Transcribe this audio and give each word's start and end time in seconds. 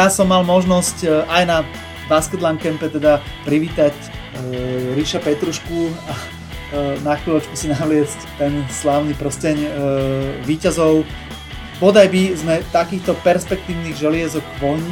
ja 0.00 0.08
som 0.08 0.32
mal 0.32 0.40
možnosť 0.48 1.28
aj 1.28 1.44
na 1.44 1.60
Basketland 2.08 2.56
Campe 2.56 2.88
teda 2.88 3.20
privítať 3.44 3.92
Ríša 4.96 5.20
Petrušku 5.20 5.92
a 6.08 6.14
na 7.04 7.20
chvíľočku 7.20 7.52
si 7.52 7.68
navliecť 7.68 8.40
ten 8.40 8.64
slávny 8.72 9.12
prsteň 9.20 9.56
víťazov. 10.48 11.04
Bodaj 11.84 12.08
by 12.08 12.22
sme 12.32 12.54
takýchto 12.72 13.12
perspektívnych 13.20 13.92
želiezok 14.00 14.40
vojny 14.56 14.88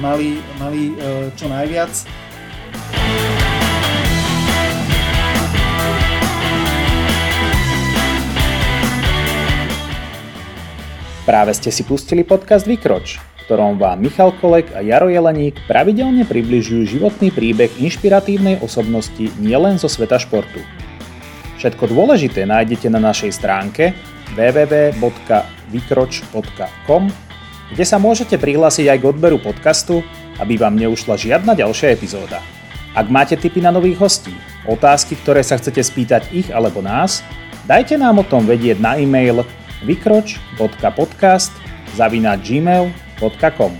mali, 0.00 0.40
mali 0.56 0.96
čo 1.36 1.52
najviac. 1.52 1.92
Práve 11.28 11.52
ste 11.52 11.68
si 11.68 11.84
pustili 11.84 12.24
podcast 12.24 12.64
Vykroč, 12.64 13.27
ktorom 13.48 13.80
vám 13.80 14.04
Michal 14.04 14.36
Kolek 14.36 14.76
a 14.76 14.84
Jaro 14.84 15.08
Jeleník 15.08 15.64
pravidelne 15.64 16.28
približujú 16.28 16.84
životný 16.84 17.32
príbeh 17.32 17.72
inšpiratívnej 17.80 18.60
osobnosti 18.60 19.32
nielen 19.40 19.80
zo 19.80 19.88
sveta 19.88 20.20
športu. 20.20 20.60
Všetko 21.56 21.88
dôležité 21.88 22.44
nájdete 22.44 22.92
na 22.92 23.00
našej 23.00 23.32
stránke 23.32 23.96
www.vykroč.com, 24.36 27.02
kde 27.72 27.84
sa 27.88 27.96
môžete 27.96 28.36
prihlásiť 28.36 28.92
aj 28.92 29.00
k 29.00 29.08
odberu 29.16 29.40
podcastu, 29.40 30.04
aby 30.36 30.60
vám 30.60 30.76
neušla 30.76 31.16
žiadna 31.16 31.56
ďalšia 31.56 31.96
epizóda. 31.96 32.44
Ak 32.92 33.08
máte 33.08 33.40
tipy 33.40 33.64
na 33.64 33.72
nových 33.72 33.96
hostí, 33.96 34.36
otázky, 34.68 35.16
ktoré 35.24 35.40
sa 35.40 35.56
chcete 35.56 35.80
spýtať 35.80 36.36
ich 36.36 36.52
alebo 36.52 36.84
nás, 36.84 37.24
dajte 37.64 37.96
nám 37.96 38.20
o 38.20 38.28
tom 38.28 38.44
vedieť 38.44 38.76
na 38.76 39.00
e-mail 39.00 39.40
vykroč.podcast 39.88 41.67
zavináč 41.96 42.40
gmail.com 42.44 43.72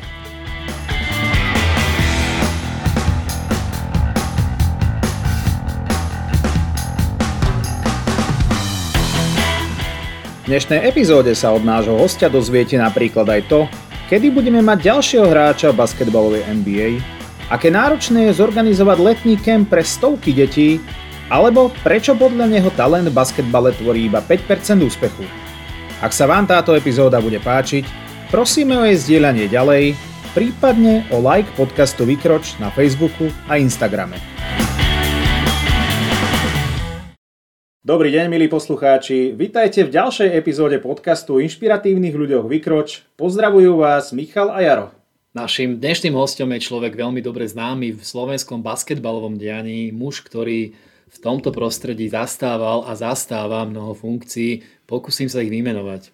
V 10.48 10.56
dnešnej 10.56 10.80
epizóde 10.88 11.36
sa 11.36 11.52
od 11.52 11.60
nášho 11.60 11.92
hostia 11.92 12.32
dozviete 12.32 12.80
napríklad 12.80 13.28
aj 13.28 13.42
to, 13.52 13.60
kedy 14.08 14.32
budeme 14.32 14.64
mať 14.64 14.80
ďalšieho 14.80 15.28
hráča 15.28 15.76
v 15.76 15.84
basketbalovej 15.84 16.48
NBA, 16.48 17.04
aké 17.52 17.68
náročné 17.68 18.32
je 18.32 18.40
zorganizovať 18.40 18.96
letný 18.96 19.36
kemp 19.36 19.68
pre 19.68 19.84
stovky 19.84 20.32
detí, 20.32 20.80
alebo 21.28 21.68
prečo 21.84 22.16
podľa 22.16 22.48
neho 22.48 22.72
talent 22.72 23.12
v 23.12 23.16
basketbale 23.16 23.76
tvorí 23.76 24.08
iba 24.08 24.24
5% 24.24 24.80
úspechu. 24.80 25.47
Ak 25.98 26.14
sa 26.14 26.30
vám 26.30 26.46
táto 26.46 26.78
epizóda 26.78 27.18
bude 27.18 27.42
páčiť, 27.42 27.82
prosíme 28.30 28.78
o 28.78 28.86
jej 28.86 28.94
zdieľanie 28.94 29.50
ďalej, 29.50 29.98
prípadne 30.30 31.02
o 31.10 31.18
like 31.18 31.50
podcastu 31.58 32.06
Vykroč 32.06 32.54
na 32.62 32.70
Facebooku 32.70 33.26
a 33.50 33.58
Instagrame. 33.58 34.14
Dobrý 37.82 38.14
deň, 38.14 38.30
milí 38.30 38.46
poslucháči. 38.46 39.34
Vítajte 39.34 39.82
v 39.82 39.98
ďalšej 39.98 40.38
epizóde 40.38 40.78
podcastu 40.78 41.42
Inšpiratívnych 41.42 42.14
ľuďoch 42.14 42.46
Vykroč. 42.46 43.02
Pozdravujú 43.18 43.82
vás 43.82 44.14
Michal 44.14 44.54
a 44.54 44.62
Jaro. 44.62 44.94
Našim 45.34 45.82
dnešným 45.82 46.14
hostom 46.14 46.46
je 46.54 46.62
človek 46.62 46.94
veľmi 46.94 47.18
dobre 47.26 47.50
známy 47.50 47.98
v 47.98 48.02
slovenskom 48.06 48.62
basketbalovom 48.62 49.34
dianí, 49.34 49.90
muž, 49.90 50.22
ktorý 50.22 50.78
v 51.08 51.16
tomto 51.18 51.50
prostredí 51.50 52.06
zastával 52.06 52.86
a 52.86 52.92
zastáva 52.94 53.64
mnoho 53.64 53.96
funkcií, 53.98 54.77
pokúsim 54.88 55.28
sa 55.28 55.44
ich 55.44 55.52
vymenovať. 55.52 56.08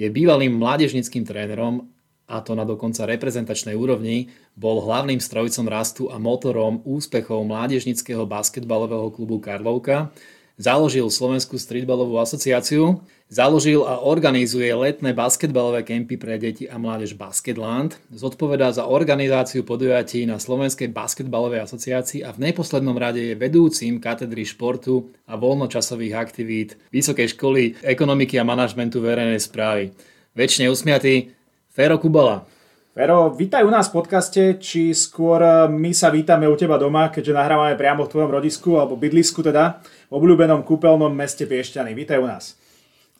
Je 0.00 0.08
bývalým 0.08 0.56
mládežnickým 0.56 1.28
trénerom, 1.28 1.92
a 2.26 2.42
to 2.42 2.58
na 2.58 2.66
dokonca 2.66 3.06
reprezentačnej 3.06 3.76
úrovni, 3.78 4.32
bol 4.58 4.82
hlavným 4.82 5.20
strojcom 5.22 5.68
rastu 5.70 6.10
a 6.10 6.18
motorom 6.18 6.82
úspechov 6.82 7.44
mládežnického 7.46 8.26
basketbalového 8.26 9.12
klubu 9.14 9.38
Karlovka, 9.38 10.10
Založil 10.56 11.04
Slovenskú 11.12 11.60
streetballovú 11.60 12.16
asociáciu, 12.16 13.04
založil 13.28 13.84
a 13.84 14.00
organizuje 14.00 14.72
letné 14.72 15.12
basketbalové 15.12 15.84
kempy 15.84 16.16
pre 16.16 16.40
deti 16.40 16.64
a 16.64 16.80
mládež 16.80 17.12
Basketland, 17.12 18.00
zodpovedá 18.08 18.72
za 18.72 18.88
organizáciu 18.88 19.68
podujatí 19.68 20.24
na 20.24 20.40
Slovenskej 20.40 20.88
basketbalovej 20.96 21.60
asociácii 21.60 22.24
a 22.24 22.32
v 22.32 22.48
neposlednom 22.48 22.96
rade 22.96 23.20
je 23.20 23.36
vedúcim 23.36 24.00
katedry 24.00 24.48
športu 24.48 25.12
a 25.28 25.36
voľnočasových 25.36 26.16
aktivít 26.16 26.80
Vysokej 26.88 27.36
školy 27.36 27.76
ekonomiky 27.84 28.40
a 28.40 28.48
manažmentu 28.48 29.04
verejnej 29.04 29.44
správy. 29.44 29.92
Večne 30.32 30.72
usmiatý 30.72 31.36
Fero 31.68 32.00
Kubala. 32.00 32.48
Fero, 32.96 33.28
vítaj 33.28 33.60
u 33.60 33.68
nás 33.68 33.92
v 33.92 34.00
podcaste, 34.00 34.56
či 34.56 34.96
skôr 34.96 35.36
eh, 35.44 35.68
my 35.68 35.92
sa 35.92 36.08
vítame 36.08 36.48
u 36.48 36.56
teba 36.56 36.80
doma, 36.80 37.12
keďže 37.12 37.36
nahrávame 37.36 37.76
priamo 37.76 38.08
v 38.08 38.12
tvojom 38.16 38.32
rodisku, 38.32 38.80
alebo 38.80 38.96
bydlisku 38.96 39.44
teda, 39.44 39.84
v 40.08 40.12
obľúbenom 40.16 40.64
kúpeľnom 40.64 41.12
meste 41.12 41.44
Piešťany. 41.44 41.92
Vítaj 41.92 42.16
u 42.16 42.24
nás. 42.24 42.56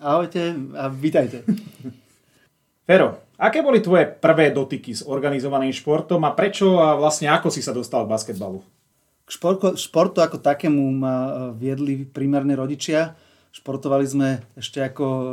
Ahojte 0.01 0.57
a 0.73 0.89
vítajte. 0.89 1.45
Fero, 2.89 3.21
aké 3.37 3.61
boli 3.61 3.85
tvoje 3.85 4.09
prvé 4.17 4.49
dotyky 4.49 4.97
s 4.97 5.05
organizovaným 5.05 5.77
športom 5.77 6.25
a 6.25 6.33
prečo 6.33 6.81
a 6.81 6.97
vlastne 6.97 7.29
ako 7.29 7.53
si 7.53 7.61
sa 7.61 7.77
dostal 7.77 8.09
k 8.09 8.17
basketbalu? 8.17 8.65
K 9.29 9.31
športu, 9.37 9.77
športu 9.77 10.25
ako 10.25 10.41
takému 10.41 11.05
ma 11.05 11.13
eh, 11.13 11.29
viedli 11.53 12.09
primárne 12.09 12.57
rodičia. 12.57 13.13
Športovali 13.53 14.09
sme 14.09 14.41
ešte 14.57 14.81
ako 14.81 15.05
eh, 15.05 15.29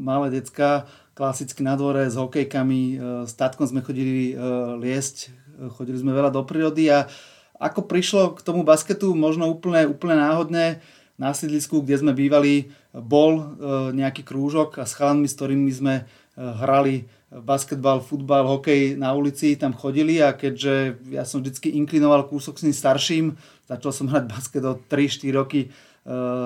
malé 0.00 0.32
decka 0.32 0.88
klasicky 1.16 1.64
na 1.64 1.74
dvore 1.80 2.12
s 2.12 2.14
hokejkami. 2.14 2.82
E, 2.92 2.96
s 3.24 3.32
tatkom 3.32 3.64
sme 3.64 3.80
chodili 3.80 4.30
e, 4.30 4.44
liesť, 4.76 5.32
e, 5.32 5.72
chodili 5.72 5.96
sme 5.96 6.12
veľa 6.12 6.28
do 6.28 6.44
prírody 6.44 6.92
a 6.92 7.08
ako 7.56 7.88
prišlo 7.88 8.36
k 8.36 8.44
tomu 8.44 8.68
basketu, 8.68 9.16
možno 9.16 9.48
úplne, 9.48 9.88
úplne 9.88 10.20
náhodne, 10.20 10.84
na 11.16 11.32
sídlisku, 11.32 11.80
kde 11.80 11.96
sme 11.96 12.12
bývali, 12.12 12.68
bol 12.92 13.56
nejaký 13.96 14.20
krúžok 14.20 14.76
a 14.76 14.84
s 14.84 14.92
chalanmi, 14.92 15.24
s 15.24 15.32
ktorými 15.32 15.72
sme 15.72 16.04
hrali 16.36 17.08
basketbal, 17.32 18.04
futbal, 18.04 18.44
hokej 18.44 19.00
na 19.00 19.16
ulici, 19.16 19.56
tam 19.56 19.72
chodili 19.72 20.20
a 20.20 20.36
keďže 20.36 21.00
ja 21.08 21.24
som 21.24 21.40
vždy 21.40 21.72
inklinoval 21.72 22.28
kúsok 22.28 22.60
s 22.60 22.68
tým 22.68 22.76
starším, 22.76 23.26
začal 23.64 23.96
som 23.96 24.12
hrať 24.12 24.24
basket 24.28 24.64
o 24.68 24.76
3-4 24.76 25.40
roky 25.40 25.72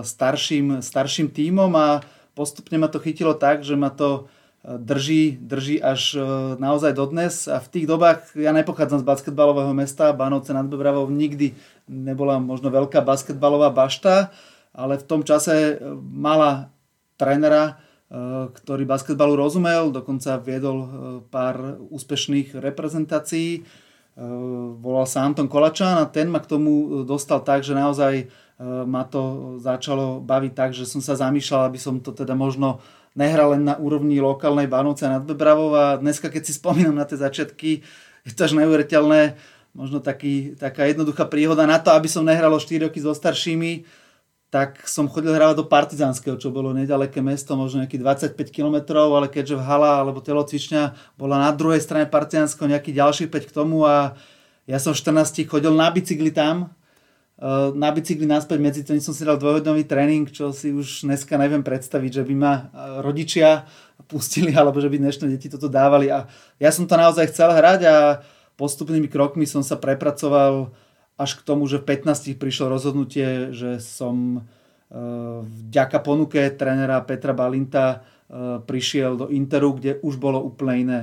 starším, 0.07 0.79
starším 0.79 1.35
tímom 1.35 1.75
a 1.75 2.07
postupne 2.39 2.79
ma 2.79 2.87
to 2.87 3.03
chytilo 3.03 3.35
tak, 3.35 3.67
že 3.67 3.75
ma 3.75 3.91
to 3.91 4.31
drží, 4.65 5.41
drží 5.41 5.81
až 5.81 6.15
e, 6.15 6.21
naozaj 6.61 6.93
dodnes 6.93 7.49
a 7.49 7.65
v 7.65 7.69
tých 7.73 7.87
dobách, 7.89 8.37
ja 8.37 8.53
nepochádzam 8.53 9.01
z 9.01 9.09
basketbalového 9.09 9.73
mesta, 9.73 10.13
Banovce 10.13 10.53
nad 10.53 10.69
Bebravou 10.69 11.09
nikdy 11.09 11.57
nebola 11.89 12.37
možno 12.37 12.69
veľká 12.69 13.01
basketbalová 13.01 13.73
bašta, 13.73 14.29
ale 14.77 15.01
v 15.01 15.07
tom 15.09 15.25
čase 15.25 15.55
e, 15.57 15.75
mala 15.97 16.69
trénera, 17.17 17.81
e, 18.13 18.53
ktorý 18.53 18.85
basketbalu 18.85 19.41
rozumel, 19.41 19.89
dokonca 19.97 20.37
viedol 20.45 20.79
pár 21.33 21.81
úspešných 21.89 22.61
reprezentácií. 22.61 23.65
Volal 24.21 25.09
sa 25.09 25.25
Anton 25.25 25.49
Kolačan 25.49 25.97
a 25.97 26.05
ten 26.05 26.29
ma 26.29 26.45
k 26.45 26.51
tomu 26.51 27.07
dostal 27.09 27.41
tak, 27.41 27.65
že 27.65 27.73
naozaj 27.73 28.29
ma 28.61 29.09
to 29.09 29.57
začalo 29.57 30.21
baviť 30.21 30.53
tak, 30.53 30.71
že 30.77 30.85
som 30.85 31.01
sa 31.01 31.17
zamýšľal, 31.17 31.73
aby 31.73 31.81
som 31.81 31.97
to 32.05 32.13
teda 32.13 32.37
možno 32.37 32.85
nehral 33.15 33.59
len 33.59 33.67
na 33.67 33.75
úrovni 33.77 34.23
lokálnej 34.23 34.71
Bánovce 34.71 35.11
nad 35.11 35.27
Bebravou 35.27 35.75
a 35.75 35.99
dneska, 35.99 36.31
keď 36.31 36.43
si 36.47 36.53
spomínam 36.55 36.95
na 36.95 37.07
tie 37.07 37.19
začiatky, 37.19 37.83
je 38.27 38.33
to 38.37 38.47
až 38.47 38.55
neuveriteľné, 38.55 39.35
možno 39.75 39.99
taký, 39.99 40.55
taká 40.59 40.87
jednoduchá 40.87 41.27
príhoda 41.27 41.67
na 41.67 41.79
to, 41.79 41.91
aby 41.95 42.07
som 42.07 42.27
nehral 42.27 42.51
o 42.51 42.61
4 42.61 42.87
roky 42.87 42.99
so 43.03 43.15
staršími, 43.15 43.87
tak 44.51 44.83
som 44.91 45.07
chodil 45.07 45.31
hrávať 45.31 45.63
do 45.63 45.71
Partizánskeho, 45.71 46.35
čo 46.35 46.51
bolo 46.51 46.75
nedaleké 46.75 47.23
mesto, 47.23 47.55
možno 47.55 47.87
nejakých 47.87 48.35
25 48.35 48.51
km, 48.51 48.99
ale 48.99 49.31
keďže 49.31 49.55
v 49.55 49.63
hala 49.63 50.03
alebo 50.03 50.19
telocvičňa 50.19 51.15
bola 51.15 51.39
na 51.39 51.55
druhej 51.55 51.79
strane 51.79 52.11
Partizánskeho 52.11 52.67
nejaký 52.67 52.91
ďalší 52.91 53.31
5 53.31 53.47
k 53.47 53.55
tomu 53.55 53.87
a 53.87 54.19
ja 54.67 54.79
som 54.83 54.91
v 54.91 55.03
14 55.03 55.47
chodil 55.47 55.71
na 55.71 55.87
bicykli 55.91 56.35
tam, 56.35 56.75
na 57.73 57.89
bicykli 57.89 58.29
naspäť 58.29 58.59
medzi 58.61 58.83
tým 58.85 59.01
som 59.01 59.17
si 59.17 59.25
dal 59.25 59.41
dvojhodnový 59.41 59.89
tréning, 59.89 60.29
čo 60.29 60.53
si 60.53 60.77
už 60.77 61.09
dneska 61.09 61.41
neviem 61.41 61.65
predstaviť, 61.65 62.21
že 62.21 62.25
by 62.29 62.35
ma 62.37 62.53
eh, 62.53 62.65
rodičia 63.01 63.65
pustili, 64.13 64.53
alebo 64.61 64.77
že 64.77 64.93
by 64.93 65.01
dnešné 65.01 65.27
deti 65.33 65.49
toto 65.49 65.73
dávali. 65.73 66.13
A 66.13 66.29
ja 66.61 66.71
som 66.71 66.85
to 66.85 67.01
naozaj 67.01 67.33
chcel 67.33 67.57
hrať 67.57 67.81
a 67.89 67.97
postupnými 68.61 69.09
krokmi 69.09 69.49
som 69.49 69.65
sa 69.65 69.81
prepracoval 69.81 70.77
až 71.17 71.41
k 71.41 71.45
tomu, 71.45 71.65
že 71.65 71.81
v 71.81 71.89
15 71.97 72.37
prišlo 72.37 72.77
rozhodnutie, 72.77 73.57
že 73.57 73.81
som 73.81 74.45
eh, 74.93 75.01
vďaka 75.41 75.99
ponuke 76.05 76.45
trénera 76.53 77.01
Petra 77.09 77.33
Balinta 77.33 78.05
prišiel 78.71 79.19
do 79.19 79.27
Interu, 79.27 79.75
kde 79.75 79.99
už 80.07 80.15
bolo 80.23 80.39
úplne 80.39 80.75
iné 80.79 81.01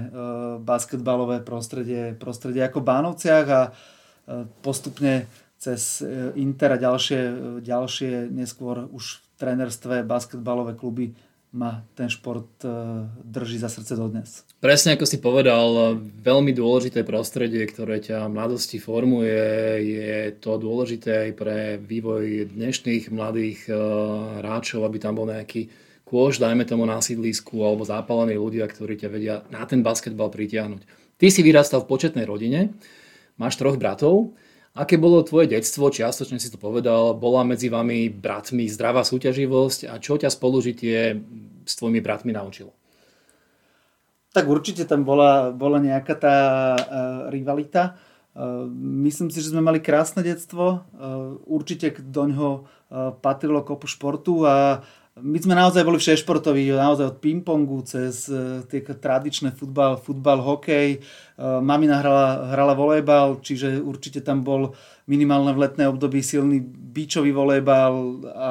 basketbalové 0.63 1.44
prostredie, 1.44 2.16
prostredie 2.16 2.63
ako 2.63 2.80
v 2.80 2.88
Bánovciach 2.88 3.48
a 3.51 3.62
postupne 4.63 5.28
cez 5.57 6.01
e, 6.01 6.31
Inter 6.38 6.74
a 6.74 6.80
ďalšie, 6.80 7.21
e, 7.21 7.33
ďalšie 7.65 8.30
neskôr 8.30 8.86
už 8.89 9.19
v 9.19 9.25
trénerstve 9.42 10.06
basketbalové 10.06 10.77
kluby 10.77 11.18
ma 11.54 11.81
ten 11.98 12.09
šport 12.09 12.62
e, 12.62 12.69
drží 13.25 13.57
za 13.57 13.69
srdce 13.69 13.98
dodnes. 13.98 14.45
Presne 14.62 14.94
ako 14.94 15.06
si 15.09 15.18
povedal, 15.18 15.98
veľmi 16.21 16.54
dôležité 16.54 17.01
prostredie, 17.01 17.65
ktoré 17.65 17.98
ťa 18.01 18.30
v 18.30 18.36
mladosti 18.38 18.77
formuje, 18.77 19.42
je 19.81 20.38
to 20.38 20.62
dôležité 20.62 21.30
aj 21.30 21.31
pre 21.33 21.57
vývoj 21.81 22.54
dnešných 22.54 23.09
mladých 23.09 23.69
hráčov, 24.42 24.86
aby 24.86 24.98
tam 25.01 25.18
bol 25.18 25.30
nejaký 25.30 25.69
kôž, 26.07 26.39
dajme 26.39 26.63
tomu 26.63 26.88
na 26.88 27.04
sídlisku, 27.04 27.59
alebo 27.68 27.83
zápalení 27.83 28.39
ľudia, 28.39 28.63
ktorí 28.63 28.95
ťa 28.95 29.09
vedia 29.12 29.36
na 29.51 29.68
ten 29.68 29.83
basketbal 29.83 30.31
pritiahnuť. 30.31 30.81
Ty 31.19 31.27
si 31.27 31.42
vyrastal 31.44 31.83
v 31.83 31.92
početnej 31.92 32.24
rodine, 32.24 32.71
máš 33.36 33.59
troch 33.59 33.75
bratov. 33.75 34.38
Aké 34.78 35.02
bolo 35.02 35.26
tvoje 35.26 35.50
detstvo, 35.50 35.90
čiastočne 35.90 36.38
si 36.38 36.54
to 36.54 36.62
povedal, 36.62 37.18
bola 37.18 37.42
medzi 37.42 37.66
vami 37.66 38.14
bratmi 38.14 38.70
zdravá 38.70 39.02
súťaživosť 39.02 39.90
a 39.90 39.98
čo 39.98 40.22
ťa 40.22 40.30
spolužitie 40.30 41.18
s 41.66 41.74
tvojimi 41.82 41.98
bratmi 41.98 42.30
naučilo? 42.30 42.70
Tak 44.38 44.46
určite 44.46 44.86
tam 44.86 45.02
bola, 45.02 45.50
bola 45.50 45.82
nejaká 45.82 46.14
tá 46.14 46.38
uh, 46.78 46.84
rivalita. 47.34 47.98
Uh, 48.38 48.70
myslím 49.02 49.34
si, 49.34 49.42
že 49.42 49.50
sme 49.50 49.66
mali 49.66 49.82
krásne 49.82 50.22
detstvo. 50.22 50.86
Uh, 50.94 51.42
určite 51.50 51.98
do 51.98 52.30
ňoho 52.30 52.50
uh, 52.62 53.18
patrilo 53.18 53.66
kopu 53.66 53.90
športu 53.90 54.46
a 54.46 54.86
my 55.22 55.38
sme 55.42 55.58
naozaj 55.58 55.81
boli 55.81 55.98
všešportoví, 55.98 56.69
naozaj 56.74 57.18
od 57.18 57.18
pingpongu 57.18 57.81
cez 57.86 58.30
uh, 58.30 58.62
tie 58.69 58.86
tradičné 58.86 59.54
futbal, 59.58 59.98
futbal, 59.98 60.42
hokej. 60.42 61.02
Uh, 61.38 61.58
mamina 61.64 62.02
hrala, 62.02 62.54
hrala 62.54 62.74
volejbal, 62.78 63.42
čiže 63.42 63.81
určite 63.81 64.22
tam 64.22 64.46
bol 64.46 64.78
minimálne 65.08 65.56
v 65.56 65.62
letné 65.66 65.88
období 65.88 66.22
silný 66.22 66.62
bíčový 66.64 67.31
volejbal 67.31 67.94
a 68.36 68.50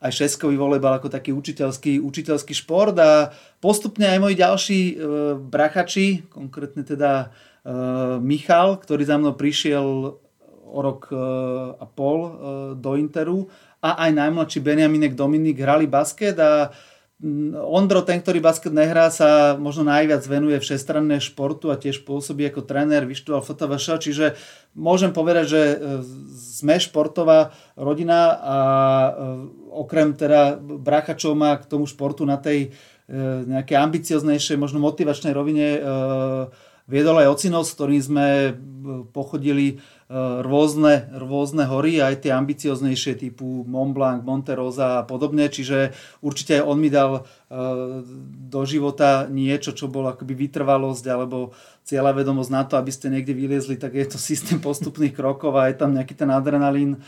aj 0.00 0.12
šeskový 0.16 0.56
volejbal 0.56 0.96
ako 0.96 1.12
taký 1.12 1.36
učiteľský, 1.36 2.00
učiteľský 2.00 2.56
šport 2.56 2.96
a 2.96 3.36
postupne 3.60 4.08
aj 4.08 4.18
moji 4.18 4.34
ďalší 4.40 4.80
e, 4.80 4.94
brachači, 5.36 6.24
konkrétne 6.32 6.88
teda 6.88 7.28
e, 7.28 7.76
Michal, 8.24 8.80
ktorý 8.80 9.04
za 9.04 9.20
mnou 9.20 9.36
prišiel 9.36 10.16
o 10.70 10.78
rok 10.80 11.12
e, 11.12 11.20
a 11.76 11.84
pol 11.84 12.18
e, 12.24 12.30
do 12.80 12.96
Interu 12.96 13.52
a 13.80 13.90
aj 14.06 14.10
najmladší 14.12 14.60
Benjaminek 14.60 15.16
Dominik 15.16 15.60
hrali 15.60 15.88
basket 15.88 16.36
a 16.36 16.72
Mm, 17.20 17.52
Ondro, 17.52 18.00
ten, 18.00 18.24
ktorý 18.24 18.40
basket 18.40 18.72
nehrá, 18.72 19.12
sa 19.12 19.52
možno 19.60 19.84
najviac 19.84 20.24
venuje 20.24 20.56
všestranné 20.56 21.20
športu 21.20 21.68
a 21.68 21.76
tiež 21.76 22.08
pôsobí 22.08 22.48
ako 22.48 22.64
tréner, 22.64 23.04
vyštudoval 23.04 23.44
FTVŠ, 23.44 24.00
čiže 24.00 24.26
môžem 24.72 25.12
povedať, 25.12 25.44
že 25.44 25.60
e, 25.60 25.76
sme 26.32 26.80
športová 26.80 27.52
rodina 27.76 28.40
a 28.40 28.58
e, 28.64 29.10
okrem 29.68 30.16
teda 30.16 30.56
bráchačov 30.64 31.36
má 31.36 31.60
k 31.60 31.68
tomu 31.68 31.84
športu 31.84 32.24
na 32.24 32.40
tej 32.40 32.72
e, 32.72 33.28
nejakej 33.44 33.76
ambicioznejšej, 33.76 34.56
možno 34.56 34.80
motivačnej 34.80 35.36
rovine 35.36 35.76
viedol 36.88 37.20
aj 37.20 37.36
ocinov, 37.36 37.68
s 37.68 37.76
ktorým 37.76 38.00
sme 38.00 38.26
pochodili 39.12 39.76
rôzne, 40.42 41.06
rôzne 41.14 41.70
hory, 41.70 42.02
aj 42.02 42.26
tie 42.26 42.34
ambicioznejšie 42.34 43.14
typu 43.14 43.62
Mont 43.62 43.94
Blanc, 43.94 44.26
Monte 44.26 44.58
Rosa 44.58 44.98
a 44.98 45.06
podobne, 45.06 45.46
čiže 45.46 45.94
určite 46.18 46.58
aj 46.58 46.66
on 46.66 46.78
mi 46.82 46.90
dal 46.90 47.12
e, 47.14 47.22
do 48.50 48.60
života 48.66 49.30
niečo, 49.30 49.70
čo 49.70 49.86
bolo 49.86 50.10
akoby 50.10 50.34
vytrvalosť 50.34 51.04
alebo 51.06 51.54
cieľa 51.86 52.10
vedomosť 52.10 52.50
na 52.50 52.66
to, 52.66 52.74
aby 52.74 52.90
ste 52.90 53.06
niekde 53.06 53.38
vyliezli, 53.38 53.78
tak 53.78 53.94
je 53.94 54.02
to 54.10 54.18
systém 54.18 54.58
postupných 54.58 55.14
krokov 55.14 55.54
a 55.54 55.70
je 55.70 55.78
tam 55.78 55.94
nejaký 55.94 56.18
ten 56.18 56.34
adrenalín, 56.34 56.98
e, 56.98 57.00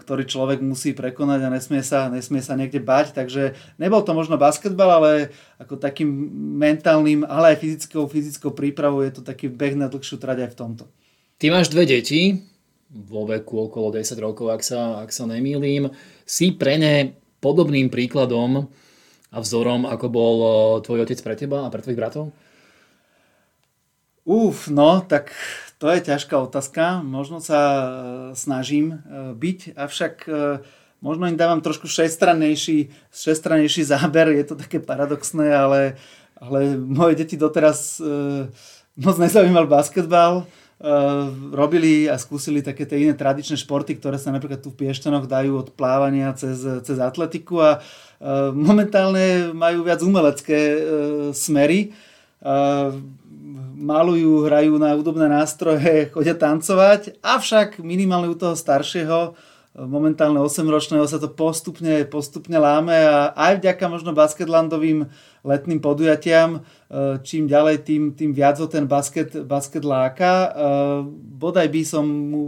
ktorý 0.00 0.24
človek 0.24 0.64
musí 0.64 0.96
prekonať 0.96 1.44
a 1.44 1.52
nesmie 1.52 1.84
sa, 1.84 2.08
nesmie 2.08 2.40
sa 2.40 2.56
niekde 2.56 2.80
bať. 2.80 3.12
Takže 3.12 3.52
nebol 3.76 4.00
to 4.00 4.16
možno 4.16 4.40
basketbal, 4.40 4.96
ale 4.96 5.28
ako 5.60 5.76
takým 5.76 6.08
mentálnym, 6.56 7.28
ale 7.28 7.52
aj 7.52 7.60
fyzickou, 7.60 8.08
fyzickou 8.08 8.56
prípravou 8.56 9.04
je 9.04 9.12
to 9.12 9.20
taký 9.20 9.52
beh 9.52 9.76
na 9.76 9.92
dlhšiu 9.92 10.16
trať 10.16 10.48
aj 10.48 10.52
v 10.56 10.60
tomto. 10.64 10.86
Ty 11.44 11.52
máš 11.52 11.68
dve 11.68 11.84
deti, 11.84 12.40
vo 12.88 13.28
veku 13.28 13.68
okolo 13.68 13.92
10 13.92 14.16
rokov, 14.16 14.48
ak 14.48 14.64
sa, 14.64 15.04
ak 15.04 15.12
sa 15.12 15.28
nemýlim. 15.28 15.92
Si 16.24 16.56
pre 16.56 16.80
ne 16.80 17.20
podobným 17.44 17.92
príkladom 17.92 18.72
a 19.28 19.38
vzorom, 19.44 19.84
ako 19.84 20.06
bol 20.08 20.36
eh, 20.40 20.56
tvoj 20.88 21.04
otec 21.04 21.20
pre 21.20 21.36
teba 21.36 21.58
a 21.60 21.68
pre 21.68 21.84
tvojich 21.84 22.00
bratov? 22.00 22.32
Uf, 24.24 24.72
no, 24.72 25.04
tak 25.04 25.36
to 25.76 25.92
je 25.92 26.16
ťažká 26.16 26.32
otázka. 26.32 27.04
Možno 27.04 27.44
sa 27.44 27.60
eh, 27.60 27.88
snažím 28.32 29.04
eh, 29.04 29.36
byť, 29.36 29.76
avšak 29.76 30.24
možno 31.04 31.28
im 31.28 31.36
dávam 31.36 31.60
trošku 31.60 31.84
všestrannejší, 31.92 32.88
všestrannejší 33.12 33.84
záber. 33.84 34.32
Je 34.32 34.48
to 34.48 34.56
také 34.56 34.80
paradoxné, 34.80 35.52
ale, 35.52 36.00
ale 36.40 36.80
moje 36.80 37.20
deti 37.20 37.36
doteraz 37.36 38.00
moc 38.96 39.16
nezaujímal 39.20 39.68
basketbal 39.68 40.48
robili 41.52 42.04
a 42.12 42.20
skúsili 42.20 42.60
také 42.60 42.84
tie 42.84 43.08
iné 43.08 43.16
tradičné 43.16 43.56
športy, 43.56 43.96
ktoré 43.96 44.20
sa 44.20 44.28
napríklad 44.28 44.60
tu 44.60 44.68
v 44.68 44.84
Piešťanoch 44.84 45.24
dajú 45.24 45.56
od 45.64 45.68
plávania 45.72 46.36
cez, 46.36 46.60
cez 46.84 47.00
atletiku 47.00 47.56
a 47.64 47.70
eh, 47.80 48.52
momentálne 48.52 49.56
majú 49.56 49.80
viac 49.80 50.04
umelecké 50.04 50.60
eh, 50.60 50.80
smery. 51.32 51.96
Malujú, 53.74 54.44
hrajú 54.44 54.76
na 54.76 54.92
údobné 54.92 55.32
nástroje, 55.32 56.04
chodia 56.12 56.36
tancovať, 56.36 57.16
avšak 57.24 57.80
minimálne 57.80 58.28
u 58.28 58.36
toho 58.36 58.52
staršieho 58.52 59.32
momentálne 59.74 60.38
8-ročného 60.38 61.02
sa 61.10 61.18
to 61.18 61.26
postupne, 61.26 62.06
postupne 62.06 62.54
láme 62.54 62.94
a 62.94 63.34
aj 63.34 63.58
vďaka 63.58 63.84
možno 63.90 64.14
basketlandovým 64.14 65.10
letným 65.42 65.82
podujatiam, 65.82 66.62
e, 66.62 67.18
čím 67.26 67.50
ďalej, 67.50 67.82
tým, 67.82 68.02
tým 68.14 68.30
viac 68.30 68.62
ho 68.62 68.70
ten 68.70 68.86
basket, 68.86 69.34
basket 69.42 69.82
láka. 69.82 70.30
E, 70.30 70.48
bodaj 71.42 71.66
by 71.66 71.82
som 71.82 72.06
mu 72.06 72.44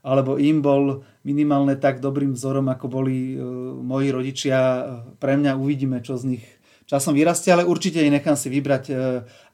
alebo 0.00 0.40
im 0.40 0.64
bol 0.64 1.04
minimálne 1.28 1.76
tak 1.76 2.00
dobrým 2.00 2.32
vzorom, 2.32 2.72
ako 2.72 2.86
boli 2.88 3.36
e, 3.36 3.44
moji 3.84 4.08
rodičia. 4.08 4.58
Pre 5.20 5.36
mňa 5.36 5.60
uvidíme, 5.60 6.00
čo 6.00 6.16
z 6.16 6.32
nich 6.32 6.44
časom 6.88 7.12
vyrastie, 7.12 7.52
ale 7.52 7.68
určite 7.68 8.00
ich 8.00 8.10
nechám 8.10 8.34
si 8.34 8.50
vybrať, 8.50 8.90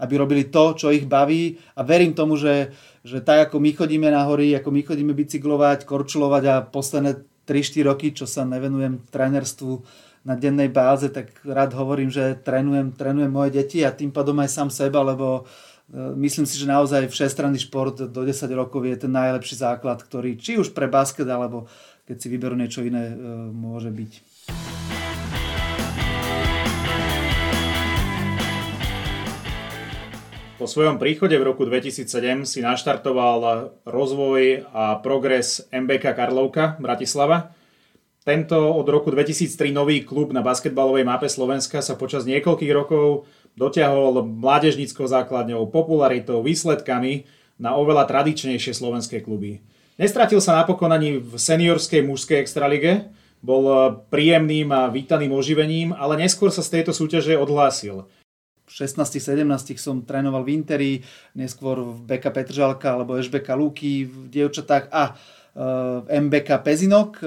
aby 0.00 0.14
robili 0.16 0.48
to, 0.48 0.72
čo 0.72 0.88
ich 0.88 1.04
baví 1.04 1.60
a 1.76 1.84
verím 1.84 2.16
tomu, 2.16 2.40
že 2.40 2.72
že 3.06 3.22
tak 3.22 3.48
ako 3.48 3.62
my 3.62 3.70
chodíme 3.70 4.10
na 4.10 4.26
hory, 4.26 4.50
ako 4.58 4.74
my 4.74 4.82
chodíme 4.82 5.14
bicyklovať, 5.14 5.86
korčulovať 5.86 6.44
a 6.50 6.54
posledné 6.66 7.22
3-4 7.46 7.86
roky, 7.86 8.10
čo 8.10 8.26
sa 8.26 8.42
nevenujem 8.42 9.06
trénerstvu 9.14 9.86
na 10.26 10.34
dennej 10.34 10.66
báze, 10.66 11.06
tak 11.14 11.30
rád 11.46 11.78
hovorím, 11.78 12.10
že 12.10 12.34
trénujem, 12.42 12.90
trénujem 12.98 13.30
moje 13.30 13.54
deti 13.54 13.86
a 13.86 13.94
tým 13.94 14.10
pádom 14.10 14.34
aj 14.42 14.50
sám 14.50 14.68
seba, 14.74 15.06
lebo 15.06 15.46
e, 15.86 16.02
myslím 16.18 16.50
si, 16.50 16.58
že 16.58 16.66
naozaj 16.66 17.06
všestranný 17.06 17.62
šport 17.62 17.94
do 17.94 18.20
10 18.26 18.50
rokov 18.58 18.82
je 18.82 19.06
ten 19.06 19.12
najlepší 19.14 19.54
základ, 19.54 20.02
ktorý 20.02 20.34
či 20.34 20.58
už 20.58 20.74
pre 20.74 20.90
basket, 20.90 21.30
alebo 21.30 21.70
keď 22.10 22.16
si 22.18 22.26
vyberú 22.26 22.58
niečo 22.58 22.82
iné, 22.82 23.14
e, 23.14 23.16
môže 23.54 23.94
byť. 23.94 24.35
Po 30.66 30.74
svojom 30.74 30.98
príchode 30.98 31.38
v 31.38 31.46
roku 31.46 31.62
2007 31.62 32.42
si 32.42 32.58
naštartoval 32.58 33.70
rozvoj 33.86 34.66
a 34.74 34.98
progres 34.98 35.62
MBK 35.70 36.10
Karlovka 36.10 36.74
Bratislava. 36.82 37.54
Tento 38.26 38.74
od 38.74 38.82
roku 38.90 39.14
2003 39.14 39.70
nový 39.70 40.02
klub 40.02 40.34
na 40.34 40.42
basketbalovej 40.42 41.06
mape 41.06 41.30
Slovenska 41.30 41.86
sa 41.86 41.94
počas 41.94 42.26
niekoľkých 42.26 42.74
rokov 42.74 43.30
dotiahol 43.54 44.26
mládežníckou 44.26 45.06
základňou, 45.06 45.70
popularitou, 45.70 46.42
výsledkami 46.42 47.30
na 47.62 47.78
oveľa 47.78 48.10
tradičnejšie 48.10 48.74
slovenské 48.74 49.22
kluby. 49.22 49.62
Nestratil 50.02 50.42
sa 50.42 50.58
napokon 50.58 50.90
ani 50.90 51.22
v 51.22 51.38
seniorskej 51.38 52.02
mužskej 52.02 52.42
extralige, 52.42 53.06
bol 53.38 54.02
príjemným 54.10 54.66
a 54.74 54.90
vítaným 54.90 55.30
oživením, 55.30 55.94
ale 55.94 56.26
neskôr 56.26 56.50
sa 56.50 56.66
z 56.66 56.82
tejto 56.82 56.90
súťaže 56.90 57.38
odhlásil. 57.38 58.10
16-17 58.76 59.80
som 59.80 60.04
trénoval 60.04 60.44
v 60.44 60.52
Interi, 60.52 60.92
neskôr 61.32 61.80
v 61.80 62.04
BK 62.04 62.28
Petržalka 62.28 62.92
alebo 62.92 63.16
Ešbeka 63.16 63.56
Luky 63.56 64.04
v 64.04 64.28
dievčatách 64.28 64.92
a 64.92 65.16
v 65.56 66.12
e, 66.12 66.20
MBK 66.20 66.60
Pezinok. 66.60 67.24
E, 67.24 67.26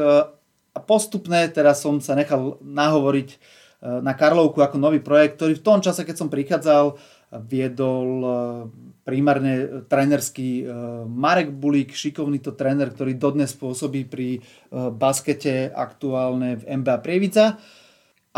a 0.70 0.80
postupne 0.86 1.50
teraz 1.50 1.82
som 1.82 1.98
sa 1.98 2.14
nechal 2.14 2.62
nahovoriť 2.62 3.30
e, 3.34 3.38
na 3.82 4.14
Karlovku 4.14 4.62
ako 4.62 4.78
nový 4.78 5.02
projekt, 5.02 5.42
ktorý 5.42 5.58
v 5.58 5.66
tom 5.66 5.82
čase, 5.82 6.06
keď 6.06 6.16
som 6.22 6.30
prichádzal, 6.30 7.18
viedol 7.46 8.26
primárne 9.06 9.86
trénerský 9.86 10.66
Marek 11.06 11.54
Bulík, 11.54 11.94
šikovný 11.94 12.42
to 12.42 12.58
tréner, 12.58 12.90
ktorý 12.90 13.22
dodnes 13.22 13.54
pôsobí 13.54 14.10
pri 14.10 14.42
baskete 14.74 15.70
aktuálne 15.70 16.58
v 16.58 16.82
MBA 16.82 16.98
Prievica. 17.06 17.62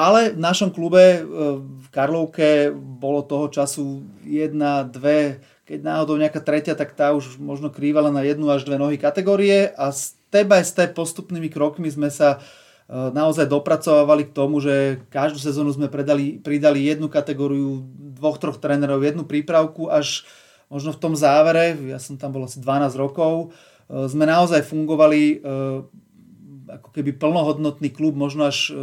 Ale 0.02 0.34
v 0.34 0.42
našom 0.42 0.74
klube 0.74 1.22
e, 1.22 1.22
v 1.62 1.88
Karlovke 1.94 2.74
bolo 2.74 3.22
toho 3.22 3.54
času 3.54 4.02
jedna, 4.26 4.82
dve, 4.82 5.46
keď 5.70 5.78
náhodou 5.86 6.18
nejaká 6.18 6.42
tretia, 6.42 6.74
tak 6.74 6.98
tá 6.98 7.14
už 7.14 7.38
možno 7.38 7.70
krývala 7.70 8.10
na 8.10 8.26
jednu 8.26 8.50
až 8.50 8.66
dve 8.66 8.82
nohy 8.82 8.98
kategórie 8.98 9.70
a 9.78 9.94
step 9.94 10.50
by 10.50 10.66
step 10.66 10.98
postupnými 10.98 11.54
krokmi 11.54 11.86
sme 11.94 12.10
sa 12.10 12.42
naozaj 12.92 13.48
dopracovali 13.48 14.28
k 14.28 14.36
tomu, 14.36 14.60
že 14.60 15.00
každú 15.08 15.40
sezónu 15.40 15.72
sme 15.72 15.88
predali, 15.88 16.44
pridali 16.44 16.84
jednu 16.84 17.08
kategóriu, 17.08 17.88
dvoch, 18.20 18.36
troch 18.36 18.60
trénerov, 18.60 19.00
jednu 19.00 19.24
prípravku, 19.24 19.88
až 19.88 20.28
možno 20.68 20.92
v 20.92 21.00
tom 21.00 21.16
závere, 21.16 21.80
ja 21.88 22.04
som 22.04 22.20
tam 22.20 22.36
bol 22.36 22.44
asi 22.44 22.60
12 22.60 22.92
rokov, 23.00 23.56
sme 23.88 24.28
naozaj 24.28 24.68
fungovali 24.68 25.40
ako 26.68 26.90
keby 26.92 27.16
plnohodnotný 27.16 27.96
klub, 27.96 28.16
možno 28.16 28.52
až 28.52 28.76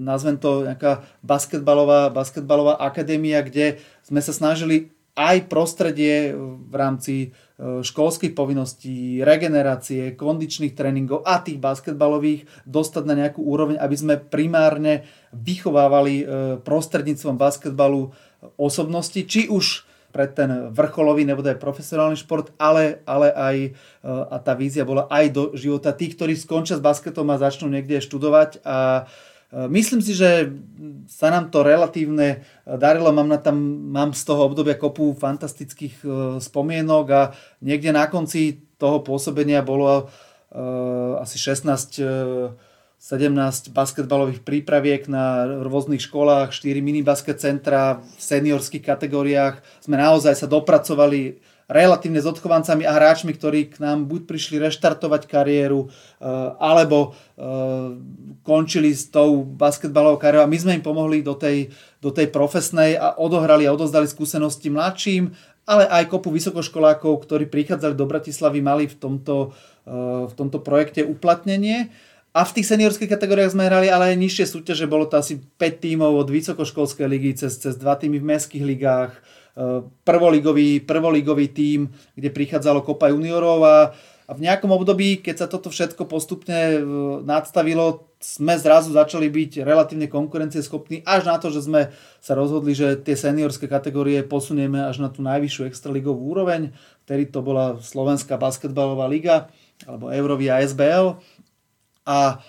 nazvem 0.00 0.40
to 0.40 0.64
nejaká 0.64 1.04
basketbalová, 1.20 2.08
basketbalová 2.08 2.80
akadémia, 2.80 3.44
kde 3.44 3.78
sme 4.00 4.24
sa 4.24 4.32
snažili 4.32 4.96
aj 5.16 5.48
prostredie 5.48 6.36
v 6.36 6.74
rámci 6.76 7.14
e, 7.16 7.28
školských 7.80 8.36
povinností, 8.36 9.24
regenerácie, 9.24 10.12
kondičných 10.12 10.76
tréningov 10.76 11.24
a 11.24 11.40
tých 11.40 11.56
basketbalových 11.56 12.44
dostať 12.68 13.02
na 13.08 13.14
nejakú 13.24 13.40
úroveň, 13.40 13.80
aby 13.80 13.96
sme 13.96 14.20
primárne 14.20 15.08
vychovávali 15.32 16.14
e, 16.20 16.24
prostredníctvom 16.60 17.40
basketbalu 17.40 18.12
osobnosti, 18.60 19.24
či 19.24 19.48
už 19.48 19.88
pre 20.12 20.28
ten 20.28 20.68
vrcholový 20.72 21.24
nebo 21.24 21.44
aj 21.44 21.60
profesionálny 21.60 22.16
šport, 22.16 22.48
ale, 22.56 23.04
ale 23.04 23.28
aj 23.36 23.56
a 24.00 24.40
tá 24.40 24.56
vízia 24.56 24.80
bola 24.88 25.04
aj 25.12 25.24
do 25.28 25.42
života 25.52 25.92
tých, 25.92 26.16
ktorí 26.16 26.32
skončia 26.32 26.80
s 26.80 26.84
basketom 26.84 27.28
a 27.28 27.36
začnú 27.36 27.68
niekde 27.68 28.00
študovať 28.00 28.64
a 28.64 29.04
myslím 29.72 30.04
si, 30.04 30.12
že 30.12 30.52
sa 31.08 31.32
nám 31.32 31.48
to 31.48 31.64
relatívne 31.64 32.44
darilo. 32.66 33.08
Mám, 33.14 33.28
na 33.32 33.40
tam, 33.40 33.56
mám 33.88 34.12
z 34.12 34.22
toho 34.28 34.52
obdobia 34.52 34.76
kopu 34.76 35.16
fantastických 35.16 36.02
e, 36.02 36.06
spomienok 36.42 37.06
a 37.08 37.22
niekde 37.64 37.94
na 37.94 38.04
konci 38.10 38.60
toho 38.76 39.00
pôsobenia 39.00 39.64
bolo 39.64 40.04
uh, 40.04 41.16
asi 41.24 41.40
16 41.40 42.04
17 42.96 43.76
basketbalových 43.76 44.40
prípraviek 44.40 45.04
na 45.06 45.44
rôznych 45.62 46.00
školách, 46.00 46.50
4 46.50 46.80
minibasket 46.80 47.38
centra 47.38 48.00
v 48.00 48.20
seniorských 48.20 48.82
kategóriách. 48.82 49.60
Sme 49.84 50.00
naozaj 50.00 50.32
sa 50.32 50.48
dopracovali 50.48 51.36
relatívne 51.66 52.22
s 52.22 52.30
odchovancami 52.30 52.86
a 52.86 52.94
hráčmi, 52.94 53.34
ktorí 53.34 53.74
k 53.74 53.82
nám 53.82 54.06
buď 54.06 54.30
prišli 54.30 54.56
reštartovať 54.62 55.26
kariéru, 55.26 55.86
eh, 55.86 56.26
alebo 56.62 57.12
eh, 57.12 57.98
končili 58.46 58.94
s 58.94 59.10
tou 59.10 59.42
basketbalovou 59.42 60.22
kariérou 60.22 60.46
a 60.46 60.50
my 60.50 60.58
sme 60.58 60.72
im 60.78 60.84
pomohli 60.86 61.26
do 61.26 61.34
tej, 61.34 61.74
do 61.98 62.14
tej 62.14 62.30
profesnej 62.30 62.94
a 62.94 63.18
odohrali 63.18 63.66
a 63.66 63.74
odozdali 63.74 64.06
skúsenosti 64.06 64.70
mladším, 64.70 65.34
ale 65.66 65.90
aj 65.90 66.06
kopu 66.06 66.30
vysokoškolákov, 66.30 67.26
ktorí 67.26 67.50
prichádzali 67.50 67.98
do 67.98 68.06
Bratislavy, 68.06 68.62
mali 68.62 68.86
v 68.86 68.96
tomto, 68.96 69.50
eh, 69.90 70.22
v 70.30 70.32
tomto 70.38 70.62
projekte 70.62 71.02
uplatnenie. 71.02 71.90
A 72.36 72.44
v 72.44 72.60
tých 72.60 72.68
seniorských 72.68 73.08
kategóriách 73.08 73.56
sme 73.56 73.64
hrali 73.64 73.88
ale 73.88 74.12
aj 74.12 74.20
nižšie 74.20 74.44
súťaže, 74.44 74.84
bolo 74.84 75.08
to 75.08 75.16
asi 75.16 75.40
5 75.56 75.80
tímov 75.80 76.20
od 76.20 76.28
vysokoškolskej 76.28 77.08
ligy 77.08 77.32
cez, 77.32 77.56
cez 77.56 77.74
2 77.80 77.88
týmy 77.96 78.20
v 78.20 78.28
mestských 78.28 78.60
ligách, 78.60 79.16
prvoligový, 80.04 80.84
prvoligový 80.84 81.48
tím, 81.48 81.80
kde 82.12 82.28
prichádzalo 82.28 82.84
kopa 82.84 83.08
juniorov 83.08 83.64
a, 83.64 83.76
a 84.28 84.30
v 84.36 84.44
nejakom 84.44 84.68
období, 84.68 85.24
keď 85.24 85.34
sa 85.44 85.46
toto 85.48 85.72
všetko 85.72 86.04
postupne 86.04 86.76
e, 86.76 86.78
nadstavilo, 87.24 88.04
sme 88.20 88.56
zrazu 88.60 88.92
začali 88.92 89.32
byť 89.32 89.64
relatívne 89.64 90.12
konkurencieschopní 90.12 91.04
až 91.08 91.28
na 91.28 91.36
to, 91.40 91.48
že 91.48 91.64
sme 91.68 91.88
sa 92.20 92.32
rozhodli, 92.36 92.76
že 92.76 93.00
tie 93.00 93.16
seniorské 93.16 93.64
kategórie 93.68 94.20
posunieme 94.24 94.84
až 94.84 95.00
na 95.00 95.08
tú 95.08 95.24
najvyššiu 95.24 95.68
extraligovú 95.68 96.36
úroveň. 96.36 96.76
Vtedy 97.08 97.28
to 97.32 97.40
bola 97.40 97.80
Slovenská 97.80 98.36
basketbalová 98.40 99.08
liga 99.08 99.48
alebo 99.84 100.12
Eurovia 100.12 100.64
SBL. 100.64 101.16
A 102.08 102.40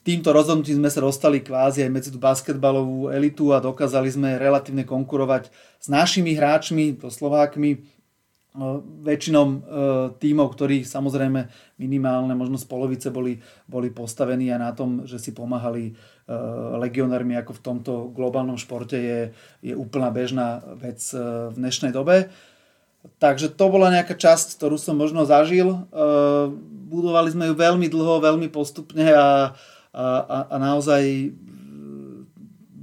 Týmto 0.00 0.32
rozhodnutím 0.32 0.80
sme 0.80 0.88
sa 0.88 1.04
dostali 1.04 1.44
kvázi 1.44 1.84
aj 1.84 1.92
medzi 1.92 2.08
tú 2.08 2.16
basketbalovú 2.16 3.12
elitu 3.12 3.52
a 3.52 3.60
dokázali 3.60 4.08
sme 4.08 4.40
relatívne 4.40 4.88
konkurovať 4.88 5.52
s 5.76 5.86
našimi 5.92 6.32
hráčmi, 6.32 6.96
to 6.96 7.12
Slovákmi, 7.12 7.84
väčšinou 9.06 9.44
e, 9.46 9.56
tímov, 10.18 10.58
ktorí 10.58 10.82
samozrejme 10.82 11.46
minimálne, 11.78 12.34
možno 12.34 12.58
z 12.58 12.66
polovice 12.66 13.14
boli, 13.14 13.38
boli 13.70 13.94
postavení 13.94 14.50
aj 14.50 14.58
na 14.58 14.72
tom, 14.74 14.90
že 15.06 15.22
si 15.22 15.30
pomáhali 15.30 15.84
e, 15.86 16.34
legionármi, 16.82 17.38
ako 17.38 17.54
v 17.54 17.62
tomto 17.62 17.92
globálnom 18.10 18.58
športe 18.58 18.98
je, 18.98 19.20
je 19.62 19.74
úplná 19.78 20.10
bežná 20.10 20.66
vec 20.74 20.98
e, 21.14 21.54
v 21.54 21.62
dnešnej 21.62 21.94
dobe. 21.94 22.26
Takže 23.20 23.52
to 23.52 23.64
bola 23.72 23.92
nejaká 23.92 24.16
časť, 24.16 24.56
ktorú 24.56 24.76
som 24.76 24.96
možno 24.96 25.24
zažil. 25.24 25.72
E, 25.72 25.78
budovali 26.88 27.32
sme 27.32 27.48
ju 27.48 27.54
veľmi 27.56 27.88
dlho, 27.88 28.20
veľmi 28.20 28.48
postupne 28.52 29.08
a, 29.12 29.56
a, 29.92 30.06
a 30.48 30.56
naozaj 30.60 31.32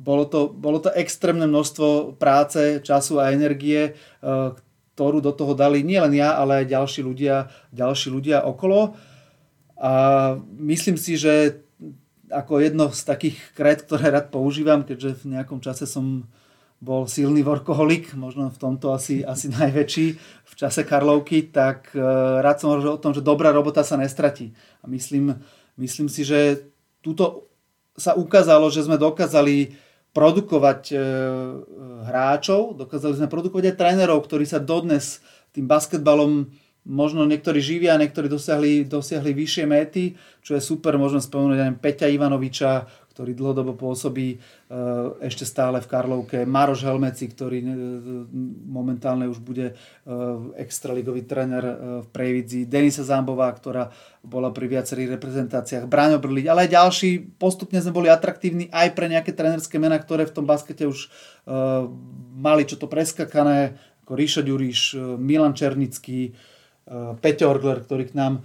bolo 0.07 0.23
to, 0.23 0.47
bolo 0.47 0.79
to 0.79 0.87
extrémne 0.95 1.43
množstvo 1.51 2.15
práce, 2.15 2.79
času 2.79 3.19
a 3.19 3.35
energie, 3.35 3.91
e, 3.91 4.23
ktorú 4.95 5.19
do 5.19 5.35
toho 5.35 5.53
dali 5.53 5.83
nielen 5.83 6.15
ja, 6.15 6.39
ale 6.39 6.63
aj 6.63 6.71
ďalší 6.73 7.01
ľudia, 7.03 7.51
ďalší 7.75 8.09
ľudia 8.09 8.47
okolo. 8.47 8.95
A 9.77 9.91
myslím 10.57 10.97
si, 10.97 11.19
že 11.19 11.61
ako 12.33 12.59
jedno 12.63 12.89
z 12.89 13.01
takých 13.05 13.37
kret, 13.53 13.85
ktoré 13.85 14.09
rád 14.09 14.33
používam, 14.33 14.81
keďže 14.81 15.21
v 15.21 15.37
nejakom 15.37 15.61
čase 15.61 15.85
som 15.85 16.25
bol 16.77 17.09
silný 17.09 17.41
workoholik, 17.41 18.13
možno 18.13 18.53
v 18.53 18.61
tomto 18.61 18.93
asi, 18.93 19.25
asi 19.25 19.49
najväčší 19.49 20.07
v 20.45 20.53
čase 20.53 20.85
Karlovky, 20.85 21.49
tak 21.49 21.89
uh, 21.97 22.37
rád 22.45 22.61
som 22.61 22.77
hovoril 22.77 22.93
o 22.97 23.01
tom, 23.01 23.17
že 23.17 23.25
dobrá 23.25 23.49
robota 23.49 23.81
sa 23.81 23.97
nestratí. 23.97 24.53
A 24.81 24.89
myslím, 24.89 25.33
myslím 25.81 26.05
si, 26.05 26.21
že 26.21 26.69
túto 27.01 27.49
sa 27.97 28.13
ukázalo, 28.13 28.69
že 28.69 28.85
sme 28.85 29.01
dokázali 29.01 29.73
produkovať 30.13 30.81
uh, 30.93 30.99
hráčov, 32.05 32.77
dokázali 32.77 33.25
sme 33.25 33.27
produkovať 33.29 33.73
aj 33.73 33.77
trénerov, 33.77 34.21
ktorí 34.21 34.45
sa 34.45 34.61
dodnes 34.61 35.25
tým 35.57 35.65
basketbalom 35.65 36.53
možno 36.87 37.27
niektorí 37.27 37.59
živia, 37.59 37.99
niektorí 37.99 38.31
dosiahli, 38.31 38.87
dosiahli 38.87 39.35
vyššie 39.35 39.65
méty, 39.67 40.15
čo 40.39 40.55
je 40.55 40.63
super, 40.63 40.95
môžeme 40.95 41.19
spomenúť 41.19 41.59
aj 41.59 41.71
Peťa 41.83 42.07
Ivanoviča, 42.07 42.87
ktorý 43.17 43.33
dlhodobo 43.33 43.73
pôsobí 43.73 44.27
e, 44.29 44.37
ešte 45.25 45.41
stále 45.41 45.81
v 45.81 45.89
Karlovke. 45.89 46.45
Maroš 46.45 46.85
Helmeci, 46.85 47.25
ktorý 47.25 47.65
e, 47.65 47.67
momentálne 48.69 49.25
už 49.25 49.41
bude 49.41 49.73
e, 49.73 49.75
extraligový 50.61 51.25
tréner 51.25 51.65
v 52.05 52.07
Prejvidzi. 52.13 52.69
Denisa 52.69 53.01
Zambová, 53.01 53.49
ktorá 53.57 53.89
bola 54.21 54.53
pri 54.53 54.69
viacerých 54.69 55.17
reprezentáciách. 55.17 55.89
Braňo 55.89 56.21
Brliť, 56.21 56.45
ale 56.45 56.69
aj 56.69 56.77
ďalší. 56.77 57.09
Postupne 57.41 57.81
sme 57.81 57.97
boli 57.97 58.05
atraktívni 58.05 58.69
aj 58.69 58.93
pre 58.93 59.09
nejaké 59.09 59.33
trénerské 59.33 59.81
mená, 59.81 59.97
ktoré 59.97 60.29
v 60.29 60.35
tom 60.37 60.45
baskete 60.45 60.85
už 60.85 61.09
mali 62.37 62.67
čo 62.67 62.75
to 62.75 62.91
preskakané, 62.91 63.79
ako 64.03 64.13
Ríšo 64.19 64.41
Ďuriš, 64.43 64.99
Milan 65.15 65.55
Černický, 65.55 66.35
Peťo 67.23 67.47
Orgler, 67.47 67.87
ktorí 67.87 68.11
k 68.11 68.17
nám 68.19 68.43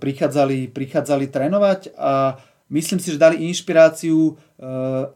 prichádzali, 0.00 0.72
prichádzali 0.72 1.28
trénovať 1.28 1.92
a 1.92 2.40
Myslím 2.68 3.00
si, 3.00 3.16
že 3.16 3.16
dali 3.16 3.48
inšpiráciu 3.48 4.36
eh, 4.36 4.64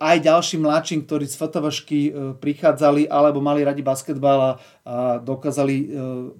aj 0.01 0.17
ďalším 0.25 0.65
mladším, 0.65 1.05
ktorí 1.05 1.29
z 1.29 1.37
fotovašky 1.37 2.01
eh, 2.09 2.13
prichádzali 2.41 3.13
alebo 3.13 3.45
mali 3.45 3.61
radi 3.61 3.85
basketbal 3.85 4.57
a 4.89 5.21
dokázali 5.21 5.77
eh, 5.77 5.87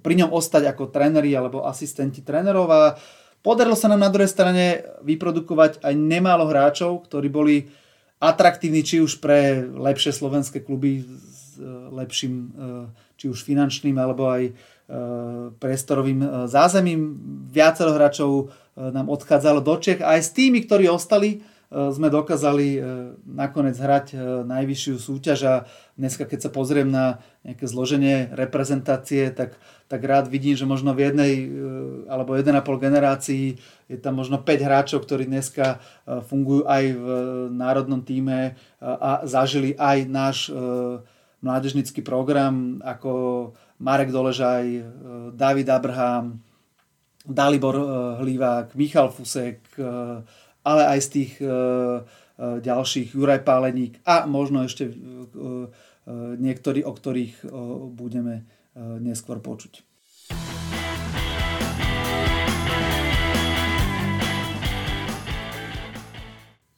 pri 0.01 0.13
ňom 0.25 0.33
ostať 0.33 0.73
ako 0.73 0.89
tréneri 0.89 1.37
alebo 1.37 1.69
asistenti 1.69 2.25
trénerov. 2.25 2.65
A 2.73 2.97
podarilo 3.45 3.77
sa 3.77 3.93
nám 3.93 4.01
na 4.01 4.09
druhej 4.09 4.33
strane 4.33 4.81
vyprodukovať 5.05 5.85
aj 5.85 5.93
nemálo 5.93 6.49
hráčov, 6.49 7.05
ktorí 7.05 7.29
boli 7.29 7.69
atraktívni 8.17 8.81
či 8.81 8.97
už 8.97 9.21
pre 9.21 9.61
lepšie 9.69 10.17
slovenské 10.17 10.65
kluby 10.65 11.05
s 11.05 11.61
lepším 11.93 12.33
či 13.19 13.29
už 13.29 13.45
finančným 13.45 13.99
alebo 13.99 14.31
aj 14.31 14.55
priestorovým 15.59 16.47
zázemím. 16.47 17.15
Viacero 17.49 17.95
hráčov 17.95 18.51
E, 18.73 18.91
nám 18.91 19.09
odchádzalo 19.09 19.61
do 19.61 19.75
Čech. 19.77 20.01
A 20.01 20.17
aj 20.17 20.21
s 20.25 20.31
tými, 20.33 20.65
ktorí 20.65 20.89
ostali, 20.89 21.45
sme 21.73 22.13
dokázali 22.13 22.77
nakoniec 23.25 23.73
hrať 23.81 24.13
najvyššiu 24.45 24.93
súťaž 24.93 25.39
a 25.49 25.55
dneska, 25.97 26.29
keď 26.29 26.45
sa 26.45 26.53
pozriem 26.53 26.85
na 26.85 27.17
nejaké 27.41 27.65
zloženie 27.65 28.29
reprezentácie, 28.29 29.33
tak, 29.33 29.57
tak 29.89 30.05
rád 30.05 30.29
vidím, 30.29 30.53
že 30.53 30.69
možno 30.69 30.93
v 30.93 31.09
jednej 31.09 31.33
alebo 32.05 32.37
1,5 32.37 32.61
generácii 32.77 33.57
je 33.89 33.97
tam 33.97 34.21
možno 34.21 34.37
5 34.37 34.53
hráčov, 34.61 35.01
ktorí 35.01 35.25
dneska 35.25 35.81
fungujú 36.29 36.69
aj 36.69 36.93
v 36.93 37.05
národnom 37.49 38.05
týme 38.05 38.53
a 38.77 39.25
zažili 39.25 39.73
aj 39.73 39.97
náš 40.05 40.53
mládežnický 41.41 42.05
program 42.05 42.85
ako 42.85 43.11
Marek 43.83 44.15
Doležaj, 44.15 44.65
David 45.35 45.67
Abraham, 45.67 46.39
Dalibor 47.27 47.75
eh, 47.75 47.85
Hlivák, 48.23 48.75
Michal 48.79 49.11
Fusek, 49.11 49.59
eh, 49.75 49.83
ale 50.63 50.83
aj 50.87 50.99
z 51.03 51.09
tých 51.11 51.31
ďalších 52.39 53.19
Juraj 53.19 53.43
Páleník 53.43 53.99
a 54.07 54.23
možno 54.23 54.63
ešte 54.63 54.87
niektorí, 56.39 56.87
o 56.87 56.91
ktorých 56.95 57.43
budeme 57.91 58.47
neskôr 59.03 59.43
počuť. 59.43 59.83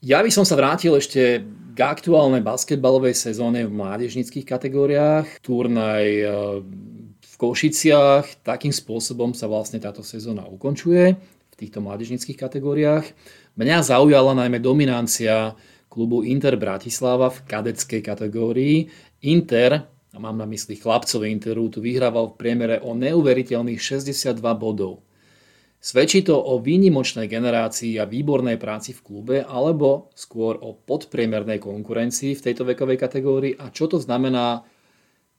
Ja 0.02 0.18
by 0.18 0.30
som 0.34 0.42
sa 0.42 0.58
vrátil 0.58 0.98
ešte 0.98 1.46
k 1.76 1.84
aktuálnej 1.84 2.40
basketbalovej 2.40 3.12
sezóne 3.12 3.68
v 3.68 3.76
mládežnických 3.76 4.48
kategóriách. 4.48 5.44
Turnaj 5.44 6.04
e, 6.08 6.24
v 7.20 7.34
Košiciach. 7.36 8.40
Takým 8.40 8.72
spôsobom 8.72 9.36
sa 9.36 9.44
vlastne 9.44 9.76
táto 9.76 10.00
sezóna 10.00 10.48
ukončuje 10.48 11.20
v 11.20 11.54
týchto 11.54 11.84
mládežnických 11.84 12.40
kategóriách. 12.40 13.12
Mňa 13.60 13.92
zaujala 13.92 14.32
najmä 14.32 14.56
dominancia 14.56 15.52
klubu 15.92 16.24
Inter 16.24 16.56
Bratislava 16.56 17.28
v 17.28 17.44
kadeckej 17.44 18.00
kategórii. 18.00 18.88
Inter, 19.28 19.84
a 19.84 20.16
mám 20.16 20.40
na 20.40 20.48
mysli 20.48 20.80
chlapcov 20.80 21.28
Interu, 21.28 21.68
tu 21.68 21.84
vyhrával 21.84 22.32
v 22.32 22.38
priemere 22.40 22.76
o 22.80 22.96
neuveriteľných 22.96 23.76
62 23.76 24.40
bodov. 24.56 25.04
Svedčí 25.86 26.26
to 26.26 26.34
o 26.34 26.58
výnimočnej 26.58 27.30
generácii 27.30 27.94
a 28.02 28.10
výbornej 28.10 28.58
práci 28.58 28.90
v 28.90 29.04
klube, 29.06 29.36
alebo 29.46 30.10
skôr 30.18 30.58
o 30.58 30.74
podpriemernej 30.74 31.62
konkurencii 31.62 32.34
v 32.34 32.42
tejto 32.42 32.66
vekovej 32.66 32.98
kategórii 32.98 33.54
a 33.54 33.70
čo 33.70 33.86
to 33.86 34.02
znamená 34.02 34.66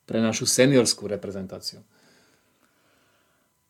pre 0.07 0.23
našu 0.23 0.47
seniorskú 0.47 1.11
reprezentáciu? 1.11 1.83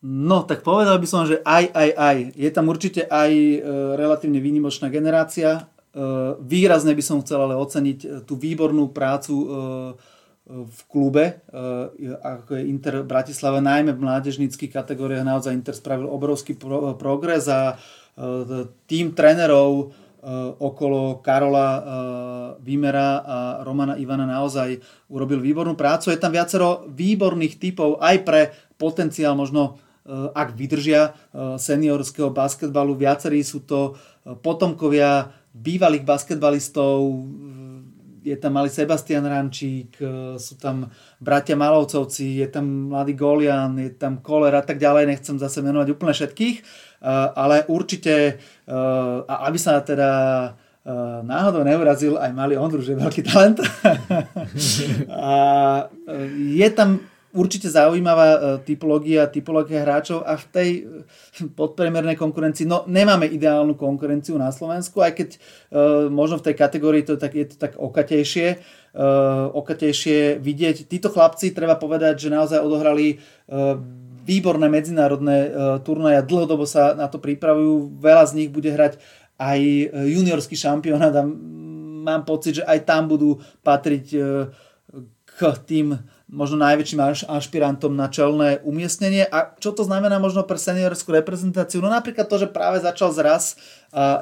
No, 0.06 0.46
tak 0.46 0.62
povedal 0.62 1.02
by 1.02 1.06
som, 1.10 1.26
že 1.26 1.42
aj, 1.42 1.74
aj, 1.74 1.90
aj. 1.98 2.16
Je 2.38 2.50
tam 2.54 2.70
určite 2.70 3.10
aj 3.10 3.32
e, 3.34 3.58
relatívne 3.98 4.38
výnimočná 4.38 4.86
generácia. 4.86 5.66
E, 5.90 5.98
výrazne 6.38 6.94
by 6.94 7.02
som 7.02 7.18
chcel 7.26 7.42
ale 7.42 7.58
oceniť 7.58 7.98
e, 8.06 8.08
tú 8.22 8.38
výbornú 8.38 8.94
prácu 8.94 9.34
e, 9.34 9.46
v 10.48 10.80
klube, 10.88 11.24
eh, 11.44 12.16
ako 12.16 12.56
je 12.56 12.62
Inter 12.72 13.04
Bratislava, 13.04 13.60
najmä 13.60 13.92
v 13.92 14.00
mládežnických 14.00 14.72
kategóriách 14.72 15.28
naozaj 15.28 15.52
Inter 15.52 15.76
spravil 15.76 16.08
obrovský 16.08 16.56
progres 16.96 17.52
a 17.52 17.76
eh, 17.76 18.64
tým 18.88 19.12
trénerov 19.12 19.70
eh, 19.84 20.32
okolo 20.56 21.20
Karola 21.20 21.68
Vimera 22.64 23.10
a 23.20 23.38
Romana 23.60 24.00
Ivana 24.00 24.24
naozaj 24.24 24.80
urobil 25.12 25.44
výbornú 25.44 25.76
prácu. 25.76 26.10
Je 26.10 26.20
tam 26.20 26.32
viacero 26.32 26.88
výborných 26.88 27.60
typov 27.60 28.00
aj 28.00 28.16
pre 28.24 28.40
potenciál 28.80 29.36
možno 29.36 29.78
ak 30.08 30.56
vydržia 30.56 31.12
seniorského 31.60 32.32
basketbalu. 32.32 32.96
Viacerí 32.96 33.44
sú 33.44 33.60
to 33.68 33.92
potomkovia 34.40 35.28
bývalých 35.52 36.00
basketbalistov, 36.00 37.12
je 38.28 38.36
tam 38.36 38.60
malý 38.60 38.68
Sebastian 38.68 39.24
Rančík, 39.24 39.96
e, 39.98 40.36
sú 40.36 40.60
tam 40.60 40.92
bratia 41.18 41.56
Malovcovci, 41.56 42.44
je 42.44 42.48
tam 42.52 42.92
mladý 42.92 43.16
Golian, 43.16 43.80
je 43.80 43.96
tam 43.96 44.20
Koler 44.20 44.52
a 44.52 44.62
tak 44.62 44.76
ďalej, 44.76 45.08
nechcem 45.08 45.40
zase 45.40 45.64
menovať 45.64 45.88
úplne 45.96 46.12
všetkých, 46.12 46.56
e, 46.60 46.64
ale 47.32 47.64
určite, 47.72 48.36
e, 48.68 48.76
a 49.24 49.34
aby 49.48 49.58
sa 49.58 49.80
teda 49.80 50.10
náhodou 51.20 51.68
neurazil 51.68 52.16
aj 52.16 52.32
malý 52.32 52.56
Ondru, 52.56 52.80
že 52.80 52.96
je 52.96 53.02
veľký 53.04 53.20
talent. 53.28 53.60
a 55.12 55.36
je 56.32 56.68
tam 56.72 57.04
určite 57.38 57.70
zaujímavá 57.70 58.28
e, 58.34 58.38
typológia, 58.66 59.30
typológia 59.30 59.86
hráčov 59.86 60.26
a 60.26 60.34
v 60.34 60.44
tej 60.50 60.70
e, 60.74 60.82
podpriemernej 61.54 62.18
konkurencii, 62.18 62.66
no 62.66 62.82
nemáme 62.90 63.30
ideálnu 63.30 63.78
konkurenciu 63.78 64.34
na 64.34 64.50
Slovensku, 64.50 64.98
aj 64.98 65.12
keď 65.14 65.28
uh, 65.38 66.10
možno 66.10 66.42
v 66.42 66.50
tej 66.50 66.54
kategórii 66.58 67.06
to 67.06 67.14
tak, 67.14 67.36
je 67.36 67.46
to 67.54 67.56
tak 67.60 67.78
okatejšie, 67.78 68.58
okatejšie 69.54 70.42
vidieť. 70.42 70.90
Títo 70.90 71.12
chlapci, 71.12 71.54
treba 71.54 71.78
povedať, 71.78 72.26
že 72.26 72.34
naozaj 72.34 72.58
odohrali 72.58 73.22
výborné 74.26 74.66
medzinárodné 74.66 75.52
turnaje, 75.86 76.24
dlhodobo 76.26 76.66
sa 76.66 76.96
na 76.98 77.06
to 77.06 77.22
pripravujú, 77.22 78.00
veľa 78.00 78.24
z 78.26 78.32
nich 78.42 78.50
bude 78.50 78.72
hrať 78.72 78.98
aj 79.38 79.60
juniorský 79.92 80.58
šampionát 80.58 81.14
a 81.14 81.22
mám 82.02 82.26
pocit, 82.26 82.58
že 82.58 82.66
aj 82.66 82.88
tam 82.88 83.06
budú 83.06 83.38
patriť 83.62 84.06
k 85.38 85.40
tým 85.62 85.94
možno 86.28 86.60
najväčším 86.60 87.00
ašpirantom 87.24 87.96
na 87.96 88.12
čelné 88.12 88.60
umiestnenie. 88.60 89.24
A 89.24 89.56
čo 89.56 89.72
to 89.72 89.82
znamená 89.82 90.20
možno 90.20 90.44
pre 90.44 90.60
seniorskú 90.60 91.16
reprezentáciu? 91.16 91.80
No 91.80 91.88
napríklad 91.88 92.28
to, 92.28 92.36
že 92.36 92.52
práve 92.52 92.84
začal 92.84 93.16
zraz 93.16 93.56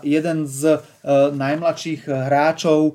jeden 0.06 0.46
z 0.46 0.78
najmladších 1.14 2.10
hráčov, 2.10 2.80
e, 2.90 2.92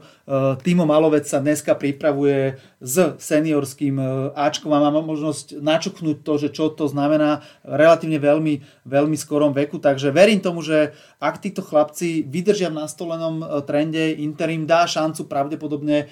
Timo 0.60 0.84
Malovec 0.84 1.24
sa 1.24 1.40
dneska 1.40 1.80
pripravuje 1.80 2.60
s 2.84 3.16
seniorským 3.16 3.96
Ačkom 4.36 4.76
a 4.76 4.84
má 4.84 5.00
možnosť 5.00 5.64
načuknúť 5.64 6.18
to, 6.20 6.34
že 6.36 6.50
čo 6.52 6.68
to 6.76 6.92
znamená 6.92 7.40
relatívne 7.64 8.20
veľmi, 8.20 8.84
veľmi 8.84 9.16
skorom 9.16 9.56
veku. 9.56 9.80
Takže 9.80 10.12
verím 10.12 10.44
tomu, 10.44 10.60
že 10.60 10.92
ak 11.24 11.40
títo 11.40 11.64
chlapci 11.64 12.28
vydržia 12.28 12.68
v 12.68 12.84
nastolenom 12.84 13.64
trende, 13.64 14.12
Interim 14.20 14.68
dá 14.68 14.84
šancu 14.84 15.30
pravdepodobne 15.30 16.12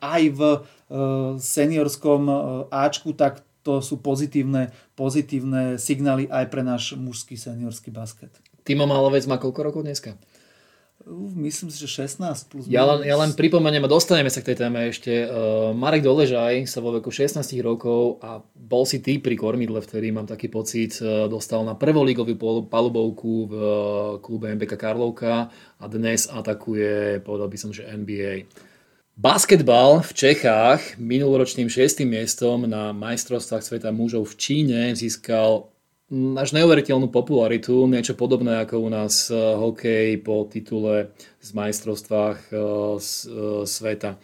aj 0.00 0.22
v 0.32 0.40
seniorskom 1.38 2.22
Ačku, 2.72 3.14
tak 3.14 3.44
to 3.60 3.84
sú 3.84 4.00
pozitívne, 4.00 4.72
pozitívne 4.96 5.76
signály 5.76 6.26
aj 6.32 6.44
pre 6.48 6.64
náš 6.64 6.96
mužský 6.96 7.36
seniorský 7.36 7.92
basket. 7.92 8.32
Timo 8.64 8.88
Malovec 8.88 9.28
má 9.28 9.36
koľko 9.36 9.60
rokov 9.60 9.82
dneska? 9.84 10.16
Myslím 11.08 11.72
si, 11.72 11.80
že 11.80 12.04
16 12.04 12.20
plus 12.52 12.68
ja 12.68 12.84
len, 12.84 13.08
ja 13.08 13.16
len 13.16 13.32
pripomeniem 13.32 13.88
a 13.88 13.88
dostaneme 13.88 14.28
sa 14.28 14.44
k 14.44 14.52
tej 14.52 14.68
téme 14.68 14.92
ešte. 14.92 15.24
Uh, 15.24 15.72
Marek 15.72 16.04
Doležaj 16.04 16.68
sa 16.68 16.84
vo 16.84 16.92
veku 16.92 17.08
16 17.08 17.40
rokov 17.64 18.20
a 18.20 18.44
bol 18.52 18.84
si 18.84 19.00
ty 19.00 19.16
pri 19.16 19.32
kormidle, 19.32 19.80
vtedy 19.80 20.12
mám 20.12 20.28
taký 20.28 20.52
pocit, 20.52 21.00
uh, 21.00 21.24
dostal 21.24 21.64
na 21.64 21.72
prvolígovú 21.72 22.36
palubovku 22.68 23.32
v 23.48 23.54
uh, 23.56 23.72
klube 24.20 24.52
MBK 24.52 24.76
Karlovka 24.76 25.48
a 25.80 25.84
dnes 25.88 26.28
atakuje, 26.28 27.24
povedal 27.24 27.48
by 27.48 27.56
som, 27.56 27.72
že 27.72 27.88
NBA. 27.88 28.44
Basketbal 29.16 30.04
v 30.04 30.12
Čechách 30.12 31.00
minuloročným 31.00 31.72
6. 31.72 32.04
miestom 32.04 32.68
na 32.68 32.92
majstrovstvách 32.92 33.64
sveta 33.64 33.88
mužov 33.88 34.32
v 34.32 34.34
Číne 34.36 34.80
získal 34.92 35.72
až 36.10 36.50
neuveriteľnú 36.58 37.06
popularitu, 37.06 37.86
niečo 37.86 38.18
podobné 38.18 38.66
ako 38.66 38.82
u 38.82 38.88
nás 38.90 39.30
eh, 39.30 39.38
hokej 39.38 40.18
po 40.26 40.42
titule 40.50 41.14
z 41.38 41.48
majstrovstvách 41.54 42.38
eh, 42.50 42.58
eh, 42.58 43.62
sveta. 43.62 44.18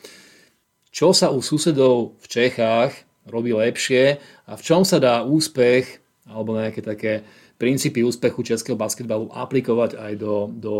Čo 0.90 1.14
sa 1.14 1.30
u 1.30 1.38
susedov 1.38 2.18
v 2.18 2.26
Čechách 2.26 2.92
robí 3.30 3.54
lepšie 3.54 4.18
a 4.50 4.52
v 4.58 4.62
čom 4.64 4.82
sa 4.82 4.98
dá 4.98 5.22
úspech 5.22 6.02
alebo 6.26 6.58
nejaké 6.58 6.82
také 6.82 7.22
princípy 7.56 8.02
úspechu 8.02 8.42
českého 8.42 8.74
basketbalu 8.74 9.30
aplikovať 9.30 9.94
aj 9.94 10.12
do, 10.18 10.50
do 10.50 10.76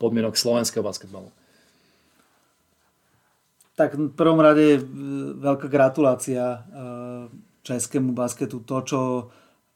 podmienok 0.00 0.34
slovenského 0.34 0.82
basketbalu? 0.82 1.30
Tak 3.76 3.96
v 3.96 4.12
prvom 4.12 4.40
rade 4.40 4.84
veľká 5.40 5.68
gratulácia 5.68 6.60
českému 7.64 8.12
basketu. 8.12 8.60
To, 8.68 8.76
čo 8.84 9.00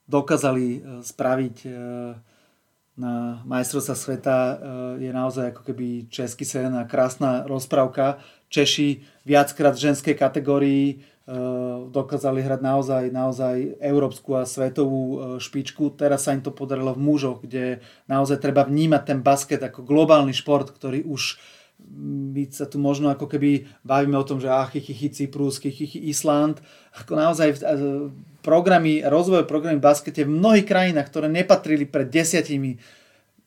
dokázali 0.06 0.66
e, 0.66 0.80
spraviť 1.02 1.56
e, 1.66 1.68
na 2.96 3.44
majstrovstva 3.44 3.94
sveta 3.98 4.38
e, 4.38 4.54
je 5.04 5.10
naozaj 5.12 5.52
ako 5.52 5.62
keby 5.66 6.08
český 6.08 6.46
sen 6.46 6.72
a 6.72 6.88
krásna 6.88 7.44
rozprávka. 7.44 8.22
Češi 8.48 9.02
viackrát 9.26 9.74
v 9.74 9.84
ženskej 9.90 10.14
kategórii 10.14 11.02
dokázali 11.90 12.38
hrať 12.38 12.62
naozaj, 12.62 13.04
naozaj 13.10 13.82
európsku 13.82 14.38
a 14.38 14.46
svetovú 14.46 15.34
špičku. 15.42 15.90
Teraz 15.98 16.22
sa 16.22 16.30
im 16.30 16.38
to 16.38 16.54
podarilo 16.54 16.94
v 16.94 17.02
mužoch, 17.02 17.42
kde 17.42 17.82
naozaj 18.06 18.38
treba 18.38 18.62
vnímať 18.62 19.02
ten 19.02 19.26
basket 19.26 19.58
ako 19.58 19.82
globálny 19.82 20.30
šport, 20.30 20.70
ktorý 20.70 21.02
už 21.02 21.42
my 22.32 22.46
sa 22.50 22.64
tu 22.64 22.80
možno 22.80 23.12
ako 23.12 23.28
keby 23.28 23.68
bavíme 23.84 24.16
o 24.16 24.24
tom, 24.24 24.40
že 24.40 24.48
ach, 24.48 24.72
chichy 24.72 25.12
Cyprus, 25.12 25.60
chichy 25.60 26.08
Island. 26.08 26.62
Ako 26.96 27.18
naozaj 27.18 27.60
programy, 28.46 29.02
rozvoj 29.02 29.50
programy 29.50 29.82
v 29.82 29.86
baskete 29.90 30.22
v 30.22 30.30
mnohých 30.30 30.66
krajinách, 30.70 31.10
ktoré 31.10 31.26
nepatrili 31.26 31.82
pred 31.82 32.06
desiatimi 32.06 32.78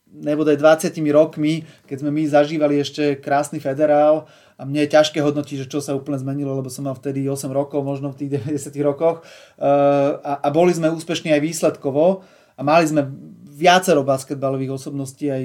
nebo 0.09 0.41
aj 0.41 0.57
20 0.89 0.99
rokmi, 1.13 1.63
keď 1.85 2.01
sme 2.01 2.09
my 2.09 2.23
zažívali 2.25 2.81
ešte 2.81 3.21
krásny 3.21 3.61
federál 3.61 4.25
a 4.57 4.65
mne 4.65 4.83
je 4.83 4.97
ťažké 4.97 5.21
hodnotiť, 5.21 5.63
že 5.63 5.69
čo 5.69 5.79
sa 5.85 5.93
úplne 5.93 6.17
zmenilo, 6.17 6.57
lebo 6.57 6.65
som 6.67 6.89
mal 6.89 6.97
vtedy 6.97 7.29
8 7.29 7.45
rokov, 7.53 7.85
možno 7.85 8.11
v 8.11 8.25
tých 8.25 8.29
90 8.43 8.73
rokoch 8.83 9.21
eh, 9.21 9.63
a, 9.63 10.43
a 10.43 10.47
boli 10.51 10.75
sme 10.75 10.91
úspešní 10.91 11.31
aj 11.31 11.41
výsledkovo 11.45 12.25
a 12.57 12.61
mali 12.65 12.89
sme 12.89 13.07
viacero 13.47 14.03
basketbalových 14.03 14.75
osobností 14.75 15.29
aj 15.29 15.43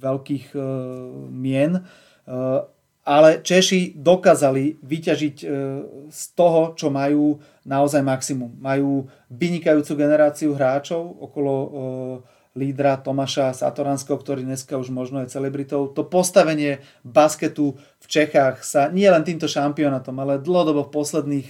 veľkých 0.00 0.56
uh, 0.56 0.64
mien 1.28 1.84
Eh, 2.30 2.60
ale 3.04 3.40
Češi 3.40 3.96
dokázali 3.96 4.78
vyťažiť 4.84 5.36
eh, 5.42 5.50
z 6.10 6.22
toho, 6.36 6.76
čo 6.76 6.92
majú 6.92 7.40
naozaj 7.64 8.04
maximum. 8.04 8.52
Majú 8.60 9.08
vynikajúcu 9.32 9.92
generáciu 9.96 10.52
hráčov 10.52 11.00
okolo 11.20 11.52
eh, 11.54 11.70
lídra 12.58 12.98
Tomáša 12.98 13.54
Satoranského, 13.54 14.18
ktorý 14.18 14.42
dneska 14.42 14.74
už 14.74 14.90
možno 14.90 15.22
je 15.22 15.30
celebritou. 15.30 15.86
To 15.94 16.02
postavenie 16.02 16.82
basketu 17.06 17.78
v 18.02 18.06
Čechách 18.10 18.66
sa 18.66 18.90
nie 18.90 19.06
len 19.06 19.22
týmto 19.22 19.46
šampionátom, 19.46 20.18
ale 20.18 20.42
dlhodobo 20.42 20.90
v 20.90 20.94
posledných 20.94 21.48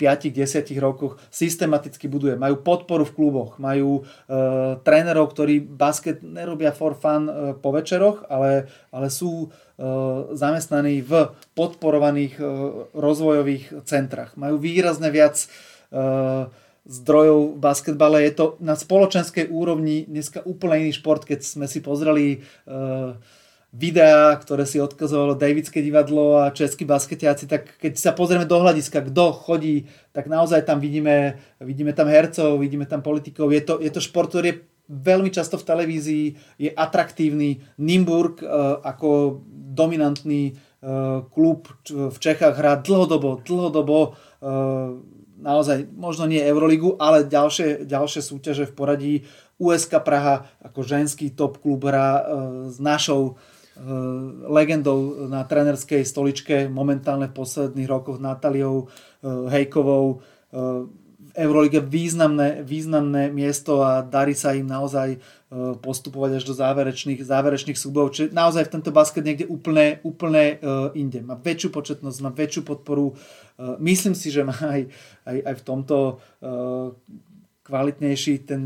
5-10 0.00 0.80
rokoch 0.80 1.20
systematicky 1.28 2.08
buduje. 2.08 2.40
Majú 2.40 2.64
podporu 2.64 3.04
v 3.04 3.12
kluboch, 3.12 3.60
majú 3.60 4.00
uh, 4.00 4.80
trénerov, 4.80 5.36
ktorí 5.36 5.60
basket 5.60 6.24
nerobia 6.24 6.72
for 6.72 6.96
fun 6.96 7.28
uh, 7.28 7.52
po 7.52 7.68
večeroch, 7.76 8.24
ale, 8.32 8.72
ale 8.88 9.12
sú 9.12 9.52
zamestnaní 10.36 11.00
v 11.00 11.32
podporovaných 11.56 12.34
uh, 12.36 12.46
rozvojových 12.92 13.84
centrách. 13.88 14.36
Majú 14.36 14.60
výrazne 14.60 15.08
viac 15.08 15.40
uh, 15.40 16.52
zdrojov 16.84 17.56
v 17.56 17.62
basketbale. 17.64 18.24
Je 18.24 18.32
to 18.36 18.46
na 18.60 18.76
spoločenskej 18.76 19.48
úrovni 19.48 20.04
dneska 20.04 20.44
úplne 20.44 20.88
iný 20.88 20.92
šport, 20.96 21.24
keď 21.24 21.44
sme 21.44 21.68
si 21.68 21.84
pozreli 21.84 22.40
videá, 23.70 24.34
ktoré 24.34 24.66
si 24.66 24.82
odkazovalo 24.82 25.38
Davidské 25.38 25.78
divadlo 25.78 26.42
a 26.42 26.50
českí 26.50 26.82
basketiaci, 26.82 27.46
tak 27.46 27.78
keď 27.78 27.94
sa 27.94 28.10
pozrieme 28.10 28.42
do 28.42 28.58
hľadiska, 28.58 29.06
kto 29.06 29.30
chodí, 29.30 29.86
tak 30.10 30.26
naozaj 30.26 30.66
tam 30.66 30.82
vidíme, 30.82 31.38
vidíme 31.62 31.94
tam 31.94 32.10
hercov, 32.10 32.58
vidíme 32.58 32.86
tam 32.86 32.98
politikov. 32.98 33.54
Je 33.54 33.62
to, 33.62 33.78
je 33.78 33.90
to 33.94 34.02
šport, 34.02 34.26
ktorý 34.26 34.46
je 34.50 34.60
veľmi 34.90 35.30
často 35.30 35.54
v 35.54 35.66
televízii, 35.70 36.26
je 36.58 36.70
atraktívny. 36.74 37.62
Nimburg 37.78 38.42
uh, 38.42 38.82
ako 38.82 39.40
dominantný 39.70 40.58
uh, 40.58 41.22
klub 41.30 41.70
v 41.86 42.16
Čechách 42.18 42.58
hrá 42.58 42.74
dlhodobo, 42.82 43.38
dlhodobo 43.46 43.98
uh, 44.42 44.98
naozaj 45.38 45.86
možno 45.94 46.26
nie 46.26 46.42
Euroligu, 46.42 46.98
ale 46.98 47.24
ďalšie, 47.24 47.86
ďalšie 47.86 48.20
súťaže 48.20 48.68
v 48.68 48.76
poradí. 48.76 49.14
USK 49.60 50.00
Praha 50.02 50.48
ako 50.64 50.80
ženský 50.84 51.36
top 51.36 51.60
klub 51.60 51.84
hrá 51.84 52.24
s 52.72 52.80
našou 52.80 53.36
legendou 54.48 55.28
na 55.28 55.44
trenerskej 55.44 56.04
stoličke 56.04 56.68
momentálne 56.68 57.32
v 57.32 57.36
posledných 57.36 57.88
rokoch 57.88 58.20
Nataliou 58.20 58.88
eh, 58.88 59.28
Hejkovou 59.48 60.20
v 61.30 61.32
Eurolige 61.38 61.78
významné, 61.78 62.66
významné 62.66 63.30
miesto 63.30 63.86
a 63.86 64.02
darí 64.02 64.34
sa 64.34 64.50
im 64.58 64.66
naozaj 64.66 65.22
postupovať 65.82 66.42
až 66.42 66.44
do 66.46 66.54
záverečných, 66.54 67.22
záverečných 67.22 67.78
súbov. 67.78 68.14
Čiže 68.14 68.34
naozaj 68.34 68.70
v 68.70 68.74
tento 68.78 68.90
basket 68.94 69.22
niekde 69.26 69.50
úplne, 69.50 69.98
úplne 70.06 70.62
inde. 70.94 71.22
Má 71.22 71.34
väčšiu 71.38 71.74
početnosť, 71.74 72.18
má 72.22 72.30
väčšiu 72.30 72.62
podporu. 72.62 73.18
Myslím 73.82 74.14
si, 74.14 74.30
že 74.30 74.46
má 74.46 74.54
aj, 74.54 74.90
aj, 75.26 75.38
aj 75.42 75.54
v 75.58 75.62
tomto 75.66 75.96
kvalitnejší 77.66 78.46
ten 78.46 78.62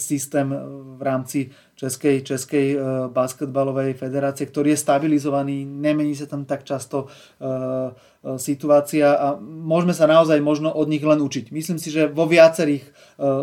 systém 0.00 0.48
v 0.96 1.02
rámci 1.04 1.52
Českej, 1.74 2.22
Českej 2.22 2.66
uh, 2.74 2.80
basketbalovej 3.10 3.98
federácie, 3.98 4.46
ktorý 4.46 4.74
je 4.74 4.82
stabilizovaný, 4.82 5.66
nemení 5.66 6.14
sa 6.14 6.30
tam 6.30 6.46
tak 6.46 6.62
často 6.62 7.10
uh, 7.10 7.90
E, 8.24 8.40
situácia 8.40 9.12
a 9.12 9.36
môžeme 9.36 9.92
sa 9.92 10.08
naozaj 10.08 10.40
možno 10.40 10.72
od 10.72 10.88
nich 10.88 11.04
len 11.04 11.20
učiť. 11.20 11.52
Myslím 11.52 11.76
si, 11.76 11.92
že 11.92 12.08
vo 12.08 12.24
viacerých 12.24 12.88
e, 12.88 12.90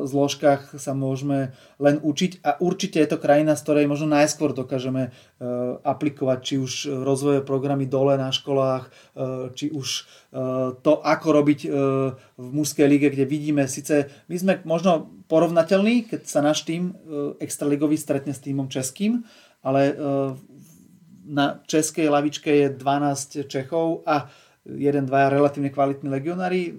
zložkách 0.09 0.81
sa 0.81 0.97
môžeme 0.97 1.53
len 1.77 2.01
učiť 2.01 2.41
a 2.41 2.57
určite 2.57 2.97
je 2.97 3.09
to 3.13 3.21
krajina, 3.21 3.53
z 3.53 3.61
ktorej 3.61 3.85
možno 3.85 4.09
najskôr 4.09 4.57
dokážeme 4.57 5.13
e, 5.13 5.47
aplikovať 5.85 6.39
či 6.41 6.55
už 6.57 6.71
rozvojové 7.05 7.45
programy 7.45 7.85
dole 7.85 8.17
na 8.17 8.33
školách, 8.33 8.89
či 9.53 9.69
už 9.69 9.87
to, 10.81 10.93
ako 11.03 11.27
robiť 11.35 11.59
v 12.39 12.47
mužskej 12.55 12.87
lige, 12.87 13.11
kde 13.11 13.27
vidíme, 13.27 13.67
síce 13.67 14.07
my 14.31 14.35
sme 14.39 14.53
možno 14.63 15.11
porovnateľní, 15.31 16.11
keď 16.11 16.21
sa 16.27 16.43
náš 16.43 16.67
tým 16.67 16.91
extraligový 17.39 17.95
stretne 17.95 18.35
s 18.35 18.43
týmom 18.43 18.67
českým, 18.67 19.23
ale 19.63 19.95
na 21.31 21.63
českej 21.63 22.11
lavičke 22.11 22.51
je 22.51 22.67
12 22.75 23.47
Čechov 23.47 24.03
a 24.03 24.27
jeden, 24.67 25.07
dvaja 25.07 25.31
relatívne 25.31 25.71
kvalitní 25.71 26.11
legionári. 26.11 26.75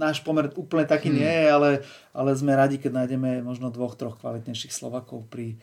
Náš 0.00 0.24
pomer 0.24 0.50
úplne 0.58 0.88
taký 0.88 1.12
hmm. 1.12 1.18
nie 1.20 1.30
je, 1.30 1.46
ale, 1.52 1.70
ale 2.10 2.30
sme 2.34 2.56
radi, 2.56 2.80
keď 2.80 3.04
nájdeme 3.04 3.44
možno 3.44 3.70
dvoch, 3.70 3.94
troch 3.94 4.18
kvalitnejších 4.18 4.74
Slovakov 4.74 5.30
pri, 5.30 5.54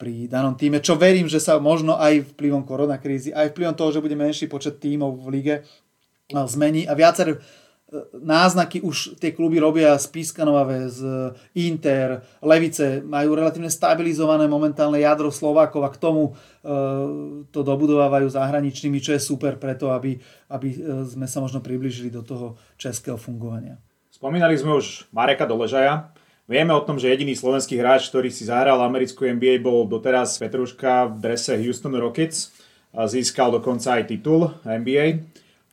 pri 0.00 0.26
danom 0.26 0.58
týme, 0.58 0.82
čo 0.82 0.98
verím, 0.98 1.30
že 1.30 1.38
sa 1.38 1.62
možno 1.62 1.94
aj 2.00 2.34
vplyvom 2.34 2.66
koronakrízy, 2.66 3.30
aj 3.30 3.54
vplyvom 3.54 3.76
toho, 3.78 3.94
že 3.94 4.02
bude 4.02 4.18
menší 4.18 4.50
počet 4.50 4.82
tímov 4.82 5.22
v 5.22 5.26
lige 5.30 5.54
zmení 6.32 6.88
a 6.88 6.96
viacer 6.98 7.38
náznaky 8.12 8.82
už 8.82 9.18
tie 9.22 9.30
kluby 9.30 9.62
robia 9.62 9.94
z 9.98 10.06
Pískanové, 10.10 10.90
z 10.90 11.32
Inter, 11.54 12.22
Levice, 12.42 13.02
majú 13.06 13.38
relatívne 13.38 13.70
stabilizované 13.70 14.50
momentálne 14.50 14.98
jadro 14.98 15.30
Slovákov 15.30 15.82
a 15.86 15.94
k 15.94 16.00
tomu 16.00 16.22
e, 16.30 16.32
to 17.54 17.60
dobudovávajú 17.62 18.26
zahraničnými, 18.30 18.98
čo 18.98 19.14
je 19.14 19.22
super 19.22 19.56
preto, 19.58 19.94
aby, 19.94 20.18
aby 20.50 20.68
e, 20.74 20.78
sme 21.06 21.26
sa 21.30 21.38
možno 21.38 21.62
približili 21.62 22.10
do 22.10 22.26
toho 22.26 22.58
českého 22.74 23.16
fungovania. 23.16 23.78
Spomínali 24.10 24.54
sme 24.58 24.78
už 24.78 25.10
Mareka 25.10 25.46
Doležaja. 25.46 26.10
Vieme 26.44 26.76
o 26.76 26.84
tom, 26.84 27.00
že 27.00 27.08
jediný 27.08 27.32
slovenský 27.32 27.80
hráč, 27.80 28.12
ktorý 28.12 28.28
si 28.28 28.44
zahral 28.44 28.76
americkú 28.84 29.24
NBA, 29.24 29.64
bol 29.64 29.88
doteraz 29.88 30.36
Petruška 30.36 31.08
v 31.08 31.16
drese 31.24 31.56
Houston 31.56 31.96
Rockets. 31.96 32.52
Získal 32.94 33.50
dokonca 33.50 33.98
aj 33.98 34.12
titul 34.12 34.52
NBA. 34.62 35.24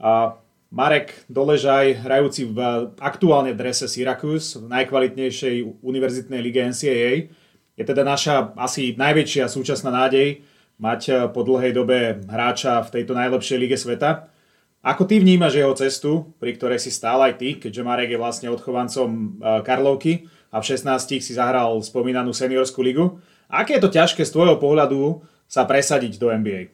A 0.01 0.40
Marek 0.71 1.27
Doležaj, 1.27 1.99
hrajúci 1.99 2.47
v 2.47 2.87
aktuálne 3.03 3.51
drese 3.51 3.91
Syracuse, 3.91 4.55
v 4.55 4.71
najkvalitnejšej 4.71 5.83
univerzitnej 5.83 6.39
lige 6.39 6.63
NCAA, 6.63 7.27
je 7.75 7.83
teda 7.83 8.07
naša 8.07 8.55
asi 8.55 8.95
najväčšia 8.95 9.51
súčasná 9.51 9.91
nádej 9.91 10.47
mať 10.79 11.01
eh, 11.11 11.15
po 11.27 11.43
dlhej 11.43 11.75
dobe 11.75 12.23
hráča 12.23 12.87
v 12.87 12.91
tejto 12.99 13.11
najlepšej 13.11 13.57
lige 13.59 13.75
sveta. 13.75 14.31
Ako 14.79 15.03
ty 15.03 15.19
vnímaš 15.19 15.59
jeho 15.59 15.75
cestu, 15.75 16.31
pri 16.39 16.55
ktorej 16.55 16.79
si 16.79 16.89
stál 16.89 17.19
aj 17.19 17.37
ty, 17.37 17.59
keďže 17.59 17.85
Marek 17.85 18.15
je 18.15 18.21
vlastne 18.23 18.47
odchovancom 18.47 19.09
eh, 19.11 19.59
Karlovky 19.67 20.31
a 20.55 20.63
v 20.63 20.71
16 20.71 21.19
si 21.19 21.35
zahral 21.35 21.83
spomínanú 21.83 22.31
seniorskú 22.31 22.79
ligu? 22.79 23.19
Aké 23.51 23.75
je 23.75 23.83
to 23.83 23.91
ťažké 23.91 24.23
z 24.23 24.31
tvojho 24.31 24.55
pohľadu 24.55 25.19
sa 25.51 25.67
presadiť 25.67 26.15
do 26.15 26.31
NBA? 26.31 26.71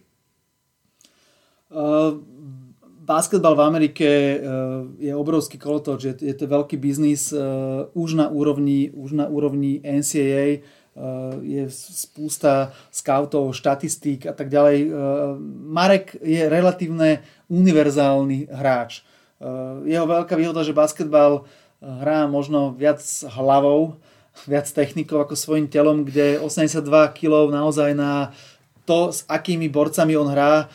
Uh 1.74 1.82
eh, 1.82 2.37
basketbal 3.08 3.56
v 3.56 3.63
Amerike 3.63 4.08
eh, 4.08 4.38
je 5.00 5.13
obrovský 5.15 5.56
kolotoč, 5.56 6.00
je, 6.04 6.13
je 6.28 6.36
to 6.36 6.52
veľký 6.52 6.76
biznis 6.76 7.32
eh, 7.32 7.39
už 7.96 8.20
na 8.20 8.28
úrovni, 8.28 8.91
už 8.91 9.15
na 9.15 9.26
úrovni 9.32 9.80
NCAA, 9.80 10.60
eh, 10.60 10.62
je 11.39 11.63
spústa 11.72 12.76
scoutov, 12.91 13.56
štatistík 13.56 14.28
a 14.28 14.36
tak 14.36 14.52
ďalej. 14.52 14.91
Marek 15.72 16.20
je 16.20 16.43
relatívne 16.52 17.24
univerzálny 17.48 18.52
hráč. 18.52 19.08
Jeho 19.86 20.06
veľká 20.10 20.34
výhoda, 20.34 20.65
že 20.65 20.74
basketbal 20.74 21.46
hrá 21.78 22.26
možno 22.26 22.74
viac 22.74 23.00
hlavou, 23.30 24.02
viac 24.52 24.67
technikou 24.67 25.24
ako 25.24 25.39
svojim 25.39 25.72
telom, 25.72 26.04
kde 26.04 26.43
82 26.43 26.84
kg 27.15 27.54
naozaj 27.54 27.96
na 27.96 28.36
to, 28.88 29.12
s 29.12 29.28
akými 29.28 29.67
borcami 29.67 30.15
on 30.15 30.32
hrá, 30.32 30.72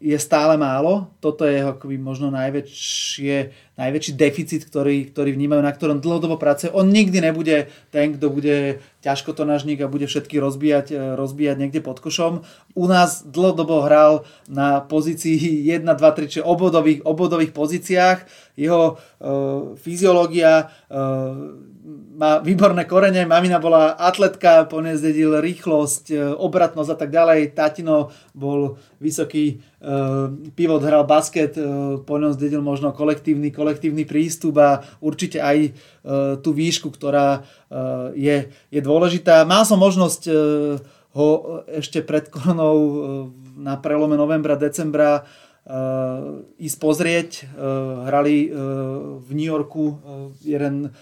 je 0.00 0.18
stále 0.18 0.56
málo. 0.56 1.12
Toto 1.20 1.44
je 1.44 1.60
akoby 1.60 2.00
možno 2.00 2.32
najväčšie, 2.32 3.65
najväčší 3.76 4.12
deficit, 4.16 4.64
ktorý, 4.64 5.12
ktorý 5.12 5.36
vnímajú, 5.36 5.60
na 5.60 5.72
ktorom 5.72 6.00
dlhodobo 6.00 6.40
pracuje. 6.40 6.72
On 6.72 6.88
nikdy 6.88 7.20
nebude 7.20 7.68
ten, 7.92 8.16
kto 8.16 8.32
bude 8.32 8.80
ťažko 9.04 9.36
to 9.36 9.44
nažník 9.44 9.78
a 9.84 9.92
bude 9.92 10.08
všetky 10.08 10.40
rozbíjať, 10.40 10.86
eh, 10.90 10.98
rozbíjať 11.14 11.56
niekde 11.60 11.80
pod 11.84 12.00
košom. 12.00 12.42
U 12.72 12.84
nás 12.88 13.22
dlhodobo 13.22 13.84
hral 13.84 14.24
na 14.48 14.80
pozícii 14.80 15.36
1, 15.68 15.94
2, 15.94 16.10
3, 16.12 16.28
čiže 16.28 16.48
obodových, 16.48 17.04
obodových 17.04 17.52
pozíciách. 17.52 18.18
Jeho 18.56 18.96
uh, 18.96 19.76
fyziológia 19.76 20.72
uh, 20.88 21.76
má 22.16 22.40
výborné 22.40 22.88
korene, 22.88 23.28
mamina 23.28 23.60
bola 23.60 23.92
atletka, 23.94 24.64
po 24.64 24.80
nej 24.80 24.96
zdedil 24.96 25.38
rýchlosť, 25.38 26.04
e, 26.10 26.16
obratnosť 26.34 26.90
a 26.90 26.96
tak 26.96 27.10
ďalej. 27.12 27.52
Tatino 27.52 28.10
bol 28.32 28.80
vysoký 28.96 29.60
uh, 29.84 30.32
pivot, 30.56 30.80
hral 30.80 31.04
basket, 31.04 31.52
uh, 31.60 32.00
po 32.00 32.16
ňom 32.16 32.32
zdedil 32.32 32.64
možno 32.64 32.96
kolektívny, 32.96 33.52
kolektívny 33.52 33.65
prístup 34.06 34.54
a 34.62 34.86
určite 35.02 35.42
aj 35.42 35.72
uh, 35.72 36.38
tú 36.38 36.54
výšku, 36.54 36.94
ktorá 36.94 37.42
uh, 37.42 38.14
je, 38.14 38.54
je 38.70 38.80
dôležitá. 38.84 39.42
Mal 39.42 39.66
som 39.66 39.82
možnosť 39.82 40.22
uh, 40.30 40.78
ho 41.16 41.28
ešte 41.66 42.06
pred 42.06 42.30
koronou 42.30 42.76
uh, 42.78 42.94
na 43.58 43.74
prelome 43.74 44.14
novembra, 44.14 44.54
decembra 44.54 45.26
uh, 45.66 46.46
ísť 46.60 46.78
pozrieť. 46.78 47.30
Uh, 47.56 48.06
hrali 48.06 48.46
uh, 48.46 49.18
v 49.18 49.30
New 49.34 49.50
Yorku 49.50 49.84
uh, 49.90 49.96
jeden 50.46 50.94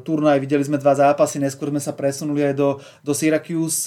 turnaj, 0.00 0.40
videli 0.40 0.64
sme 0.64 0.80
dva 0.80 0.96
zápasy, 0.96 1.36
neskôr 1.36 1.68
sme 1.68 1.76
sa 1.76 1.92
presunuli 1.92 2.40
aj 2.40 2.56
do, 2.56 2.80
do 3.04 3.12
Syracuse. 3.12 3.84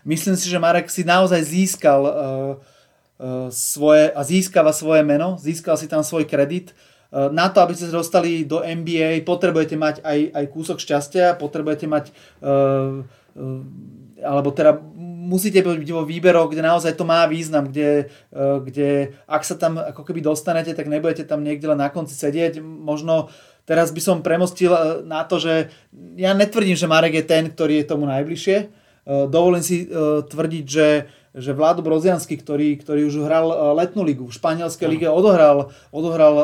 Myslím 0.00 0.40
si, 0.40 0.48
že 0.48 0.56
Marek 0.56 0.88
si 0.88 1.04
naozaj 1.04 1.44
získal 1.44 2.00
svoje, 3.52 4.08
a 4.16 4.24
získava 4.24 4.72
svoje 4.72 5.04
meno, 5.04 5.36
získal 5.36 5.76
si 5.76 5.84
tam 5.84 6.00
svoj 6.00 6.24
kredit. 6.24 6.72
Na 7.12 7.48
to, 7.48 7.64
aby 7.64 7.72
ste 7.72 7.88
sa 7.88 7.98
dostali 8.04 8.44
do 8.44 8.60
NBA, 8.60 9.24
potrebujete 9.24 9.80
mať 9.80 10.04
aj, 10.04 10.18
aj 10.28 10.44
kúsok 10.52 10.76
šťastia, 10.76 11.40
potrebujete 11.40 11.88
mať 11.88 12.12
uh, 12.44 13.00
uh, 13.00 13.62
alebo 14.18 14.50
teda 14.50 14.76
musíte 15.28 15.62
byť 15.62 15.90
vo 15.94 16.02
výberoch, 16.02 16.50
kde 16.50 16.62
naozaj 16.64 16.96
to 16.98 17.06
má 17.06 17.22
význam, 17.30 17.70
kde, 17.70 18.10
kde 18.34 19.14
ak 19.30 19.46
sa 19.46 19.54
tam 19.54 19.78
ako 19.78 20.02
keby 20.02 20.24
dostanete, 20.24 20.74
tak 20.74 20.90
nebudete 20.90 21.22
tam 21.22 21.46
niekde 21.46 21.70
len 21.70 21.78
na 21.78 21.92
konci 21.92 22.18
sedieť. 22.18 22.58
Možno 22.64 23.30
teraz 23.62 23.94
by 23.94 24.00
som 24.02 24.24
premostil 24.26 24.74
na 25.06 25.22
to, 25.22 25.38
že 25.38 25.70
ja 26.18 26.34
netvrdím, 26.34 26.74
že 26.74 26.90
Marek 26.90 27.14
je 27.14 27.30
ten, 27.30 27.46
ktorý 27.52 27.84
je 27.84 27.90
tomu 27.94 28.10
najbližšie. 28.10 28.56
Dovolím 29.06 29.62
si 29.62 29.86
tvrdiť, 30.26 30.64
že 30.66 30.86
že 31.38 31.54
Vládo 31.54 31.80
Broziansky, 31.80 32.36
ktorý, 32.36 32.76
ktorý 32.82 33.06
už 33.06 33.22
hral 33.22 33.74
letnú 33.78 34.02
ligu, 34.02 34.26
v 34.26 34.36
španielskej 34.36 34.86
lige 34.90 35.08
odohral, 35.08 35.70
odohral 35.94 36.34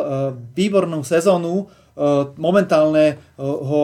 výbornú 0.55 1.03
sezónu, 1.03 1.69
Eh, 1.95 2.25
momentálne 2.43 3.23
ho 3.39 3.83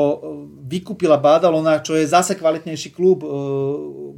vykúpila 0.66 1.14
Badalona, 1.14 1.78
čo 1.78 1.94
je 1.94 2.10
zase 2.10 2.34
kvalitnejší 2.34 2.90
klub, 2.90 3.22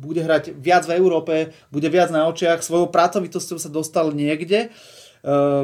bude 0.01 0.21
hrať 0.25 0.57
viac 0.57 0.89
v 0.89 0.97
Európe, 0.97 1.53
bude 1.69 1.89
viac 1.93 2.09
na 2.09 2.25
očiach, 2.25 2.65
svojou 2.65 2.89
pracovitosťou 2.89 3.61
sa 3.61 3.69
dostal 3.69 4.13
niekde, 4.17 4.73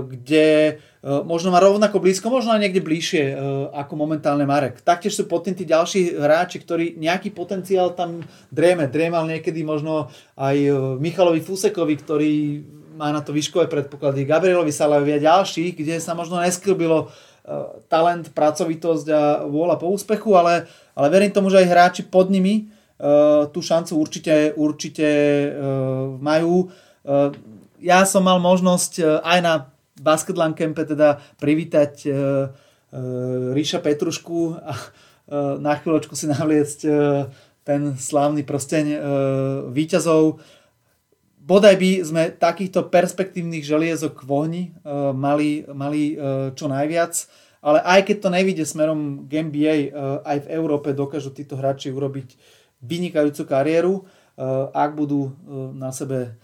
kde 0.08 0.76
možno 1.02 1.54
má 1.54 1.62
rovnako 1.62 2.02
blízko, 2.02 2.26
možno 2.26 2.54
aj 2.54 2.62
niekde 2.66 2.82
bližšie 2.82 3.38
ako 3.70 3.94
momentálne 3.94 4.42
Marek. 4.42 4.82
Taktiež 4.82 5.14
sú 5.14 5.30
potom 5.30 5.54
tí 5.54 5.62
ďalší 5.62 6.18
hráči, 6.18 6.58
ktorí 6.58 6.98
nejaký 6.98 7.30
potenciál 7.30 7.94
tam 7.94 8.26
dreme. 8.50 8.90
Dremal 8.90 9.30
niekedy 9.30 9.62
možno 9.62 10.10
aj 10.34 10.58
Michalovi 10.98 11.38
Fusekovi, 11.38 11.94
ktorý 12.02 12.32
má 12.98 13.14
na 13.14 13.22
to 13.22 13.30
výškové 13.30 13.70
predpoklady, 13.70 14.26
Gabrielovi 14.26 14.74
Salajovi 14.74 15.22
a 15.22 15.22
ďalších, 15.22 15.78
kde 15.78 16.02
sa 16.02 16.18
možno 16.18 16.42
nesklbilo 16.42 17.14
Eh, 17.48 17.66
talent, 17.88 18.28
pracovitosť 18.36 19.06
a 19.08 19.22
vôľa 19.48 19.80
po 19.80 19.88
úspechu, 19.88 20.36
ale, 20.36 20.68
ale 20.92 21.08
verím 21.08 21.32
tomu, 21.32 21.48
že 21.48 21.64
aj 21.64 21.70
hráči 21.72 22.02
pod 22.04 22.28
nimi 22.28 22.68
tú 23.54 23.62
šancu 23.62 23.94
určite, 23.94 24.58
určite 24.58 25.06
majú. 26.18 26.66
Ja 27.78 28.02
som 28.02 28.26
mal 28.26 28.42
možnosť 28.42 29.22
aj 29.22 29.38
na 29.38 29.70
Basketland 30.00 30.54
Campe 30.54 30.86
teda 30.86 31.22
privítať 31.38 31.92
uh, 32.06 32.14
uh, 32.14 33.54
Ríša 33.54 33.82
Petrušku 33.82 34.58
a 34.58 34.74
uh, 34.74 35.56
na 35.60 35.76
chvíľočku 35.76 36.14
si 36.14 36.30
navliecť 36.30 36.80
uh, 36.86 37.28
ten 37.66 37.94
slávny 37.98 38.42
prsteň 38.48 38.86
uh, 38.94 39.00
výťazov 39.68 40.40
bodaj 41.48 41.80
by 41.80 41.90
sme 42.04 42.22
takýchto 42.36 42.92
perspektívnych 42.92 43.64
želiezok 43.64 44.20
v 44.20 44.30
ohni 44.30 44.62
uh, 44.84 45.16
mali, 45.16 45.64
mali 45.72 46.12
uh, 46.12 46.52
čo 46.52 46.68
najviac, 46.68 47.16
ale 47.64 47.80
aj 47.80 48.00
keď 48.04 48.16
to 48.20 48.28
nevíde 48.28 48.64
smerom 48.68 49.24
k 49.24 49.48
NBA, 49.48 49.76
uh, 49.88 50.20
aj 50.28 50.44
v 50.44 50.50
Európe 50.52 50.92
dokážu 50.92 51.32
títo 51.32 51.56
hráči 51.56 51.88
urobiť 51.88 52.36
vynikajúcu 52.84 53.42
kariéru, 53.48 53.94
uh, 54.04 54.68
ak 54.76 54.92
budú 54.92 55.32
uh, 55.32 55.72
na 55.72 55.88
sebe 55.88 56.36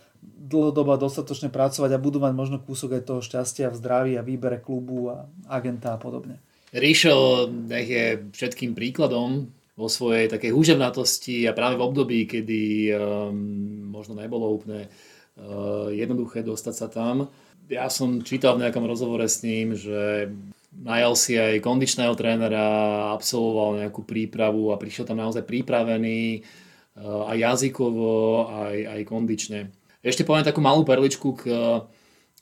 dlhodobo 0.44 1.00
dostatočne 1.00 1.48
pracovať 1.48 1.96
a 1.96 2.02
budú 2.02 2.20
mať 2.20 2.32
možno 2.36 2.56
kúsok 2.60 3.00
aj 3.00 3.08
toho 3.08 3.20
šťastia 3.24 3.72
v 3.72 3.78
zdraví 3.80 4.12
a 4.20 4.26
výbere 4.26 4.60
klubu 4.60 5.08
a 5.08 5.24
agenta 5.48 5.96
a 5.96 5.98
podobne. 5.98 6.36
Nech 6.74 7.88
je 7.88 8.04
všetkým 8.34 8.76
príkladom 8.76 9.48
vo 9.74 9.88
svojej 9.90 10.30
takej 10.30 10.54
húževnatosti 10.54 11.46
a 11.50 11.56
práve 11.56 11.78
v 11.78 11.86
období, 11.86 12.18
kedy 12.30 12.94
um, 12.94 13.90
možno 13.90 14.14
nebolo 14.14 14.54
úplne 14.54 14.86
uh, 14.86 15.90
jednoduché 15.90 16.46
dostať 16.46 16.74
sa 16.74 16.86
tam. 16.86 17.26
Ja 17.66 17.88
som 17.90 18.22
čítal 18.22 18.54
v 18.54 18.66
nejakom 18.66 18.86
rozhovore 18.86 19.26
s 19.26 19.42
ním, 19.42 19.74
že 19.74 20.30
najal 20.74 21.14
si 21.18 21.34
aj 21.34 21.62
kondičného 21.62 22.14
trénera, 22.14 23.10
absolvoval 23.14 23.82
nejakú 23.82 24.02
prípravu 24.06 24.70
a 24.70 24.78
prišiel 24.78 25.10
tam 25.10 25.18
naozaj 25.22 25.42
pripravený 25.42 26.42
uh, 26.42 27.30
aj 27.34 27.36
jazykovo, 27.38 28.10
aj, 28.50 28.76
aj 28.98 29.00
kondične. 29.10 29.60
Ešte 30.04 30.20
poviem 30.20 30.44
takú 30.44 30.60
malú 30.60 30.84
perličku 30.84 31.32
k 31.32 31.48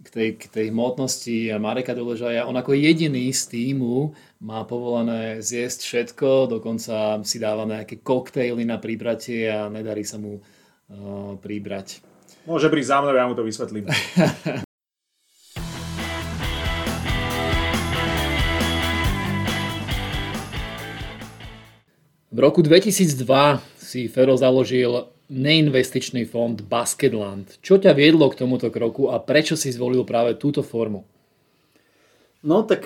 k 0.03 0.11
tej, 0.11 0.35
k 0.35 0.51
tej 0.51 0.75
hmotnosti 0.75 1.55
Mareka 1.63 1.95
Doležaja, 1.95 2.51
on 2.51 2.59
ako 2.59 2.75
jediný 2.75 3.31
z 3.31 3.47
týmu 3.55 4.11
má 4.43 4.67
povolené 4.67 5.39
zjesť 5.39 5.87
všetko, 5.87 6.59
dokonca 6.59 7.23
si 7.23 7.39
dáva 7.39 7.63
nejaké 7.63 8.03
koktejly 8.03 8.67
na 8.67 8.83
príbratie 8.83 9.47
a 9.47 9.71
nedarí 9.71 10.03
sa 10.03 10.19
mu 10.19 10.43
uh, 10.43 11.39
príbrať. 11.39 12.03
Môže 12.51 12.67
prísť 12.67 12.89
za 12.91 12.99
mnou, 12.99 13.15
ja 13.15 13.31
mu 13.31 13.39
to 13.39 13.47
vysvetlím. 13.47 13.87
v 22.35 22.39
roku 22.43 22.59
2002 22.59 23.23
si 23.79 24.11
Fero 24.11 24.35
založil 24.35 25.15
neinvestičný 25.33 26.29
fond 26.29 26.61
Basketland. 26.61 27.57
Čo 27.65 27.81
ťa 27.81 27.97
viedlo 27.97 28.29
k 28.29 28.45
tomuto 28.45 28.69
kroku 28.69 29.09
a 29.09 29.17
prečo 29.17 29.57
si 29.57 29.73
zvolil 29.73 30.05
práve 30.05 30.37
túto 30.37 30.61
formu? 30.61 31.09
No 32.45 32.61
tak 32.69 32.85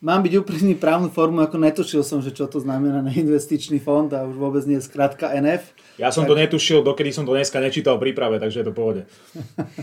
mám 0.00 0.24
byť 0.24 0.32
úprimný 0.40 0.74
právnu 0.76 1.12
formu, 1.12 1.40
ako 1.44 1.56
netušil 1.60 2.02
som, 2.04 2.20
že 2.20 2.32
čo 2.32 2.48
to 2.48 2.60
znamená 2.60 3.04
neinvestičný 3.04 3.80
fond 3.80 4.08
a 4.12 4.24
už 4.24 4.36
vôbec 4.36 4.64
nie 4.64 4.80
je 4.80 4.88
skratka 4.88 5.32
NF. 5.36 5.72
Ja 6.00 6.08
som 6.08 6.24
tak... 6.24 6.32
to 6.32 6.34
netušil, 6.40 6.80
dokedy 6.80 7.12
som 7.12 7.28
to 7.28 7.36
dneska 7.36 7.60
nečítal 7.60 7.96
v 7.96 8.08
príprave, 8.10 8.40
takže 8.40 8.60
je 8.60 8.66
to 8.66 8.74
pohode. 8.76 9.02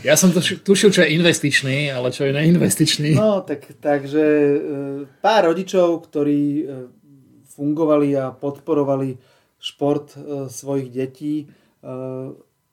Ja 0.02 0.18
som 0.18 0.34
to 0.34 0.42
tušil, 0.42 0.90
čo 0.94 1.02
je 1.06 1.14
investičný, 1.14 1.94
ale 1.94 2.10
čo 2.10 2.26
je 2.26 2.34
neinvestičný. 2.34 3.14
No, 3.18 3.46
tak, 3.46 3.78
takže 3.78 4.24
e, 4.26 4.58
pár 5.22 5.54
rodičov, 5.54 6.10
ktorí 6.10 6.42
e, 6.62 6.64
fungovali 7.54 8.18
a 8.18 8.34
podporovali 8.34 9.37
šport 9.58 10.14
e, 10.14 10.48
svojich 10.50 10.90
detí 10.94 11.36
e, 11.42 11.46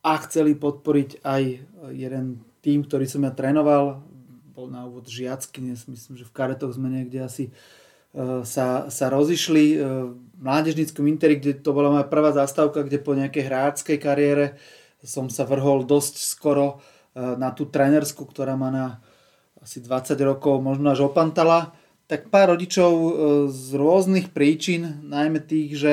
a 0.04 0.12
chceli 0.28 0.52
podporiť 0.52 1.24
aj 1.24 1.42
jeden 1.96 2.44
tým, 2.60 2.84
ktorý 2.84 3.08
som 3.08 3.24
ja 3.24 3.32
trénoval. 3.32 4.04
Bol 4.52 4.68
na 4.70 4.84
úvod 4.84 5.08
žiacky, 5.08 5.64
myslím, 5.64 6.14
že 6.14 6.28
v 6.28 6.34
karetoch 6.36 6.76
sme 6.76 6.92
niekde 6.92 7.24
asi 7.24 7.44
e, 7.48 8.44
sa, 8.44 8.92
sa 8.92 9.06
rozišli 9.08 9.64
v 9.80 10.40
mládežníckom 10.44 11.08
Interi, 11.08 11.40
kde 11.40 11.56
to 11.56 11.72
bola 11.72 11.88
moja 11.88 12.06
prvá 12.06 12.36
zastávka, 12.36 12.84
kde 12.84 13.00
po 13.00 13.16
nejakej 13.16 13.48
hráčskej 13.48 13.98
kariére 13.98 14.60
som 15.00 15.28
sa 15.28 15.44
vrhol 15.44 15.84
dosť 15.84 16.16
skoro 16.20 16.80
na 17.14 17.52
tú 17.52 17.68
trenersku, 17.68 18.24
ktorá 18.26 18.56
má 18.56 18.72
na 18.72 18.86
asi 19.60 19.78
20 19.84 20.16
rokov 20.24 20.64
možno 20.64 20.90
až 20.90 21.06
opantala. 21.06 21.76
Tak 22.08 22.32
pár 22.32 22.56
rodičov 22.56 22.92
z 23.52 23.68
rôznych 23.76 24.32
príčin, 24.32 25.04
najmä 25.06 25.44
tých, 25.44 25.70
že 25.76 25.92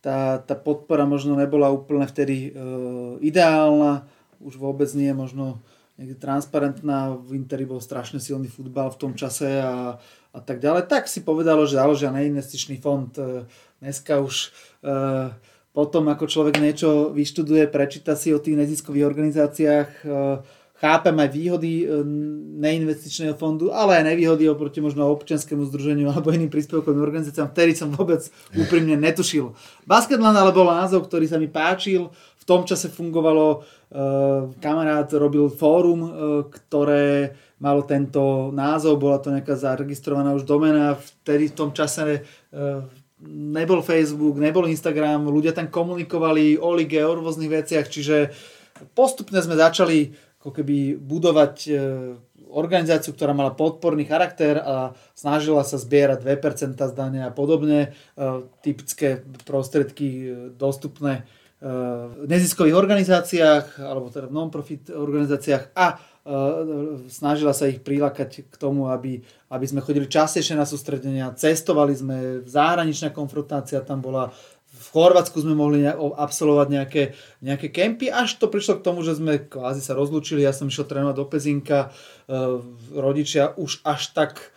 tá, 0.00 0.40
tá 0.40 0.56
podpora 0.56 1.04
možno 1.04 1.36
nebola 1.36 1.68
úplne 1.68 2.08
vtedy 2.08 2.50
e, 2.50 2.60
ideálna, 3.20 4.08
už 4.40 4.56
vôbec 4.56 4.88
nie 4.96 5.12
možno 5.12 5.60
niekde 6.00 6.16
transparentná, 6.16 7.12
v 7.12 7.36
Interi 7.36 7.68
bol 7.68 7.84
strašne 7.84 8.16
silný 8.24 8.48
futbal 8.48 8.88
v 8.88 9.00
tom 9.00 9.12
čase 9.12 9.60
a, 9.60 10.00
a 10.32 10.40
tak 10.40 10.64
ďalej, 10.64 10.88
tak 10.88 11.04
si 11.04 11.20
povedalo, 11.20 11.68
že 11.68 11.76
založia 11.76 12.08
neinvestičný 12.08 12.80
fond. 12.80 13.12
E, 13.20 13.44
dneska 13.84 14.24
už 14.24 14.48
e, 14.80 14.96
potom, 15.76 16.08
ako 16.08 16.24
človek 16.24 16.56
niečo 16.56 17.12
vyštuduje, 17.12 17.68
prečíta 17.68 18.16
si 18.16 18.32
o 18.32 18.40
tých 18.40 18.56
neziskových 18.56 19.04
organizáciách, 19.04 19.88
e, 20.00 20.06
chápem 20.80 21.12
aj 21.12 21.28
výhody 21.28 21.84
e, 21.84 22.00
neinvestičného 22.56 23.36
fondu, 23.36 23.68
ale 23.68 24.00
aj 24.00 24.08
nevýhody 24.08 24.48
oproti 24.48 24.80
možno 24.80 25.12
občianskému 25.12 25.68
združeniu 25.68 26.08
alebo 26.08 26.32
iným 26.32 26.48
príspevkovým 26.48 27.04
organizáciám, 27.04 27.52
vtedy 27.52 27.76
som 27.76 27.92
vôbec 27.92 28.24
úprimne 28.56 28.96
netušil. 28.96 29.52
Basketland 29.84 30.40
bol 30.56 30.72
názov, 30.72 31.04
ktorý 31.04 31.28
sa 31.28 31.36
mi 31.36 31.52
páčil. 31.52 32.08
V 32.40 32.44
tom 32.48 32.64
čase 32.64 32.88
fungovalo, 32.88 33.60
uh, 33.60 34.48
kamarát 34.58 35.06
robil 35.12 35.52
fórum, 35.52 36.00
uh, 36.02 36.10
ktoré 36.48 37.36
malo 37.60 37.84
tento 37.84 38.48
názov, 38.50 38.96
bola 38.96 39.20
to 39.20 39.28
nejaká 39.28 39.52
zaregistrovaná 39.52 40.32
už 40.32 40.48
domena, 40.48 40.96
vtedy 40.96 41.52
v 41.52 41.56
tom 41.60 41.70
čase 41.76 42.24
nebol 43.28 43.84
Facebook, 43.84 44.40
nebol 44.40 44.64
Instagram, 44.64 45.28
ľudia 45.28 45.52
tam 45.52 45.68
komunikovali 45.68 46.56
o 46.56 46.72
lige, 46.72 47.04
o 47.04 47.12
rôznych 47.20 47.52
veciach, 47.52 47.84
čiže 47.84 48.32
postupne 48.96 49.44
sme 49.44 49.60
začali 49.60 50.16
ako 50.40 50.56
keby 50.56 50.96
budovať 50.96 51.54
e, 51.68 51.72
organizáciu, 52.48 53.12
ktorá 53.12 53.36
mala 53.36 53.52
podporný 53.52 54.08
charakter 54.08 54.56
a 54.56 54.96
snažila 55.12 55.60
sa 55.68 55.76
zbierať 55.76 56.24
2% 56.24 56.80
zdania 56.80 57.28
a 57.28 57.32
podobne, 57.36 57.92
e, 58.16 58.28
typické 58.64 59.20
prostriedky 59.44 60.08
e, 60.08 60.26
dostupné 60.56 61.28
v 61.60 62.24
neziskových 62.24 62.72
organizáciách 62.72 63.84
alebo 63.84 64.08
teda 64.08 64.32
v 64.32 64.36
non-profit 64.40 64.96
organizáciách 64.96 65.76
a 65.76 66.00
snažila 67.12 67.52
sa 67.52 67.68
ich 67.68 67.84
prilákať 67.84 68.48
k 68.48 68.54
tomu, 68.56 68.88
aby, 68.88 69.20
aby 69.52 69.66
sme 69.68 69.84
chodili 69.84 70.08
častejšie 70.08 70.56
na 70.56 70.64
sústredenia, 70.64 71.36
cestovali 71.36 71.92
sme, 71.92 72.16
zahraničná 72.48 73.12
konfrontácia 73.12 73.84
tam 73.84 74.00
bola, 74.00 74.32
v 74.80 74.88
Chorvátsku 74.96 75.44
sme 75.44 75.52
mohli 75.52 75.84
absolvovať 75.92 76.68
nejaké, 76.72 77.02
nejaké 77.44 77.68
kempy, 77.68 78.08
až 78.08 78.40
to 78.40 78.48
prišlo 78.48 78.80
k 78.80 78.86
tomu, 78.88 79.04
že 79.04 79.20
sme 79.20 79.44
kvázi 79.44 79.84
sa 79.84 79.92
rozlúčili, 79.92 80.40
ja 80.40 80.56
som 80.56 80.72
išiel 80.72 80.88
trénovať 80.88 81.16
do 81.20 81.26
Pezinka, 81.28 81.78
e, 81.84 81.88
rodičia 82.96 83.52
už 83.60 83.84
až 83.84 84.16
tak 84.16 84.56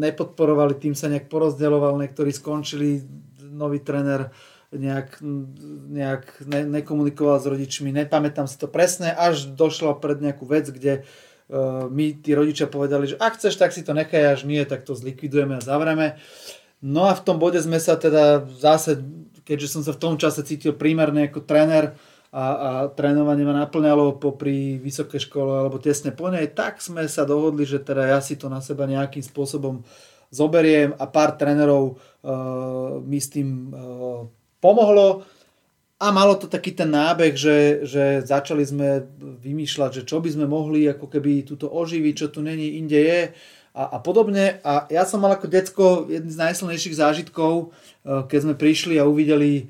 nepodporovali, 0.00 0.78
tým 0.78 0.94
sa 0.94 1.10
nejak 1.10 1.26
porozdeľoval, 1.26 1.98
niektorí 2.00 2.30
skončili, 2.30 3.02
nový 3.42 3.82
tréner 3.82 4.30
nejak, 4.72 5.20
nejak 5.90 6.24
ne, 6.46 6.60
nekomunikoval 6.80 7.38
s 7.40 7.46
rodičmi, 7.46 7.92
nepamätám 7.92 8.48
si 8.48 8.56
to 8.56 8.70
presne, 8.70 9.12
až 9.12 9.50
došlo 9.52 9.96
pred 10.00 10.18
nejakú 10.18 10.48
vec, 10.48 10.68
kde 10.72 11.02
uh, 11.04 11.86
mi 11.92 12.16
tí 12.16 12.34
rodičia 12.34 12.66
povedali, 12.66 13.14
že 13.14 13.16
ak 13.20 13.38
chceš, 13.38 13.56
tak 13.60 13.70
si 13.70 13.86
to 13.86 13.94
nechaj, 13.94 14.36
až 14.36 14.40
nie, 14.48 14.60
tak 14.64 14.82
to 14.82 14.96
zlikvidujeme 14.96 15.60
a 15.60 15.64
zavreme. 15.64 16.18
No 16.84 17.08
a 17.08 17.16
v 17.16 17.24
tom 17.24 17.40
bode 17.40 17.56
sme 17.62 17.80
sa 17.80 17.96
teda 17.96 18.44
zase, 18.52 19.00
keďže 19.48 19.68
som 19.78 19.82
sa 19.82 19.96
v 19.96 20.02
tom 20.02 20.14
čase 20.20 20.44
cítil 20.44 20.76
primárne 20.76 21.28
ako 21.28 21.44
tréner 21.46 21.96
a, 22.34 22.44
a 22.44 22.70
trénovanie 22.92 23.48
ma 23.48 23.56
naplňalo 23.64 24.20
popri 24.20 24.76
vysokej 24.76 25.24
škole 25.24 25.56
alebo 25.56 25.80
tesne 25.80 26.12
po 26.12 26.28
nej, 26.28 26.52
tak 26.52 26.84
sme 26.84 27.08
sa 27.08 27.24
dohodli, 27.24 27.64
že 27.64 27.80
teda 27.80 28.12
ja 28.12 28.20
si 28.20 28.36
to 28.36 28.52
na 28.52 28.60
seba 28.60 28.84
nejakým 28.84 29.24
spôsobom 29.24 29.80
zoberiem 30.28 30.92
a 31.00 31.08
pár 31.08 31.38
trénerov 31.40 31.96
uh, 31.96 33.00
mi 33.00 33.22
s 33.22 33.32
tým 33.32 33.72
uh, 33.72 34.28
pomohlo. 34.60 35.24
A 35.96 36.12
malo 36.12 36.36
to 36.36 36.44
taký 36.44 36.76
ten 36.76 36.92
nábeh, 36.92 37.32
že, 37.32 37.88
že 37.88 38.20
začali 38.20 38.60
sme 38.68 39.00
vymýšľať, 39.16 39.90
že 39.96 40.02
čo 40.04 40.20
by 40.20 40.28
sme 40.28 40.44
mohli 40.44 40.84
ako 40.84 41.08
keby 41.08 41.48
túto 41.48 41.72
oživiť, 41.72 42.14
čo 42.20 42.28
tu 42.28 42.44
není, 42.44 42.76
inde 42.76 43.00
je 43.00 43.20
a, 43.76 43.82
a 43.94 43.98
podobne. 44.00 44.64
A 44.64 44.88
ja 44.88 45.04
som 45.04 45.20
mal 45.20 45.36
ako 45.36 45.52
decko 45.52 46.08
jedný 46.08 46.32
z 46.32 46.40
najsilnejších 46.40 46.96
zážitkov, 46.96 47.68
uh, 47.68 48.24
keď 48.24 48.38
sme 48.48 48.54
prišli 48.56 48.96
a 48.96 49.04
uvideli 49.04 49.68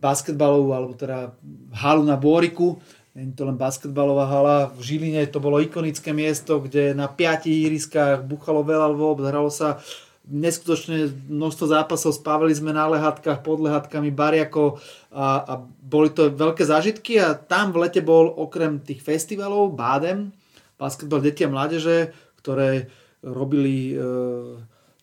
basketbalovú, 0.00 0.76
alebo 0.76 0.92
teda 0.92 1.32
halu 1.72 2.04
na 2.04 2.20
Bôriku, 2.20 2.76
nie 3.16 3.32
to 3.34 3.42
len 3.48 3.58
basketbalová 3.58 4.28
hala. 4.28 4.58
V 4.76 4.84
Žiline 4.84 5.26
to 5.32 5.42
bolo 5.42 5.58
ikonické 5.58 6.14
miesto, 6.14 6.62
kde 6.62 6.94
na 6.94 7.10
piatich 7.10 7.66
ihriskách 7.66 8.22
buchalo 8.22 8.62
veľa 8.62 8.92
lvob, 8.94 9.24
hralo 9.26 9.50
sa 9.50 9.82
neskutočne 10.30 11.10
množstvo 11.26 11.74
zápasov, 11.74 12.14
spávali 12.14 12.54
sme 12.54 12.70
na 12.70 12.86
lehátkach, 12.86 13.42
pod 13.42 13.66
lehátkami, 13.66 14.14
bariako 14.14 14.78
a, 15.10 15.42
a 15.42 15.52
boli 15.82 16.14
to 16.14 16.30
veľké 16.30 16.62
zážitky 16.62 17.18
a 17.18 17.34
tam 17.34 17.74
v 17.74 17.88
lete 17.88 17.98
bol 17.98 18.30
okrem 18.30 18.78
tých 18.78 19.02
festivalov 19.02 19.74
Bádem, 19.74 20.30
basketbal 20.78 21.18
deti 21.18 21.42
a 21.42 21.50
mládeže, 21.50 22.14
ktoré 22.38 22.86
robili 23.22 23.92
e, 23.92 23.94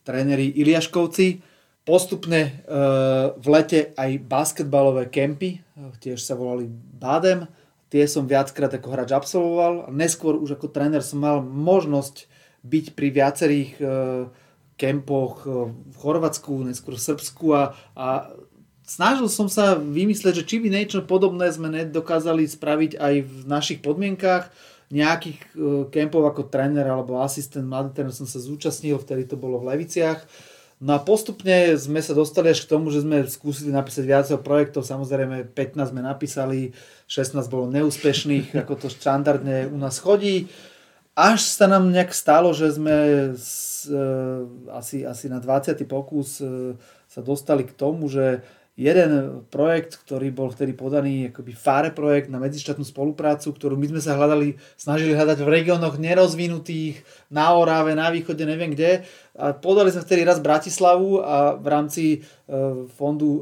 tréneri 0.02 0.52
Iliaškovci, 0.58 1.42
postupne 1.88 2.42
e, 2.42 2.52
v 3.36 3.46
lete 3.48 3.96
aj 3.96 4.12
basketbalové 4.28 5.08
kempy, 5.08 5.58
e, 5.58 5.60
tiež 6.04 6.20
sa 6.20 6.36
volali 6.36 6.68
Bádem, 6.72 7.48
tie 7.88 8.04
som 8.08 8.28
viackrát 8.28 8.72
ako 8.74 8.88
hráč 8.92 9.10
absolvoval. 9.16 9.88
Neskôr 9.96 10.36
už 10.36 10.60
ako 10.60 10.68
tréner 10.72 11.00
som 11.00 11.24
mal 11.24 11.40
možnosť 11.40 12.28
byť 12.68 12.86
pri 12.94 13.08
viacerých 13.16 13.72
e, 13.80 13.84
kempoch 14.76 15.48
e, 15.48 15.72
v 15.72 15.96
Chorvátsku, 15.96 16.68
neskôr 16.68 17.00
v 17.00 17.06
Srbsku 17.08 17.46
a, 17.56 17.64
a 17.96 18.08
snažil 18.84 19.32
som 19.32 19.48
sa 19.48 19.80
vymyslieť, 19.80 20.44
že 20.44 20.48
či 20.48 20.60
by 20.60 20.68
niečo 20.68 21.08
podobné 21.08 21.48
sme 21.52 21.72
nedokázali 21.72 22.44
spraviť 22.48 23.00
aj 23.00 23.14
v 23.24 23.38
našich 23.48 23.80
podmienkách. 23.80 24.52
Nejakých 24.88 25.40
e, 25.44 25.48
kempov 25.92 26.24
ako 26.32 26.48
tréner 26.48 26.88
alebo 26.88 27.20
asistent, 27.20 27.68
mladý 27.68 27.92
tréner 27.92 28.16
som 28.16 28.24
sa 28.24 28.40
zúčastnil, 28.40 28.96
vtedy 28.96 29.28
to 29.28 29.36
bolo 29.36 29.60
v 29.60 29.76
Leviciach. 29.76 30.24
No 30.78 30.94
a 30.94 31.02
postupne 31.02 31.74
sme 31.74 32.06
sa 32.06 32.14
dostali 32.14 32.54
až 32.54 32.64
k 32.64 32.72
tomu, 32.72 32.94
že 32.94 33.02
sme 33.02 33.26
skúsili 33.26 33.74
napísať 33.74 34.06
viacero 34.06 34.38
projektov, 34.38 34.86
samozrejme 34.86 35.50
15 35.58 35.90
sme 35.90 36.02
napísali, 36.06 36.78
16 37.10 37.42
bolo 37.50 37.66
neúspešných, 37.74 38.54
ako 38.62 38.86
to 38.86 38.88
štandardne 38.94 39.74
u 39.74 39.78
nás 39.82 39.98
chodí. 39.98 40.48
Až 41.18 41.42
sa 41.50 41.66
nám 41.66 41.90
nejak 41.90 42.14
stalo, 42.14 42.54
že 42.54 42.78
sme 42.78 42.94
s, 43.34 43.90
e, 43.90 44.06
asi, 44.70 45.02
asi 45.02 45.26
na 45.34 45.42
20. 45.42 45.82
pokus 45.90 46.38
e, 46.46 46.78
sa 47.10 47.26
dostali 47.26 47.66
k 47.66 47.74
tomu, 47.74 48.06
že 48.06 48.46
jeden 48.78 49.42
projekt, 49.50 49.98
ktorý 50.06 50.30
bol 50.30 50.54
vtedy 50.54 50.78
podaný, 50.78 51.34
akoby 51.34 51.58
FARE 51.58 51.90
projekt 51.90 52.30
na 52.30 52.38
medzištátnu 52.38 52.86
spoluprácu, 52.86 53.50
ktorú 53.50 53.74
my 53.74 53.98
sme 53.98 54.02
sa 54.06 54.14
hľadali, 54.14 54.54
snažili 54.78 55.18
hľadať 55.18 55.42
v 55.42 55.50
regiónoch 55.50 55.98
nerozvinutých, 55.98 57.02
na 57.34 57.58
Orave, 57.58 57.98
na 57.98 58.14
východe, 58.14 58.46
neviem 58.46 58.78
kde. 58.78 59.02
A 59.34 59.58
podali 59.58 59.90
sme 59.90 60.06
vtedy 60.06 60.22
raz 60.22 60.38
Bratislavu 60.38 61.26
a 61.26 61.58
v 61.58 61.68
rámci 61.68 62.04
e, 62.14 62.18
fondu 62.94 63.30
e, 63.34 63.42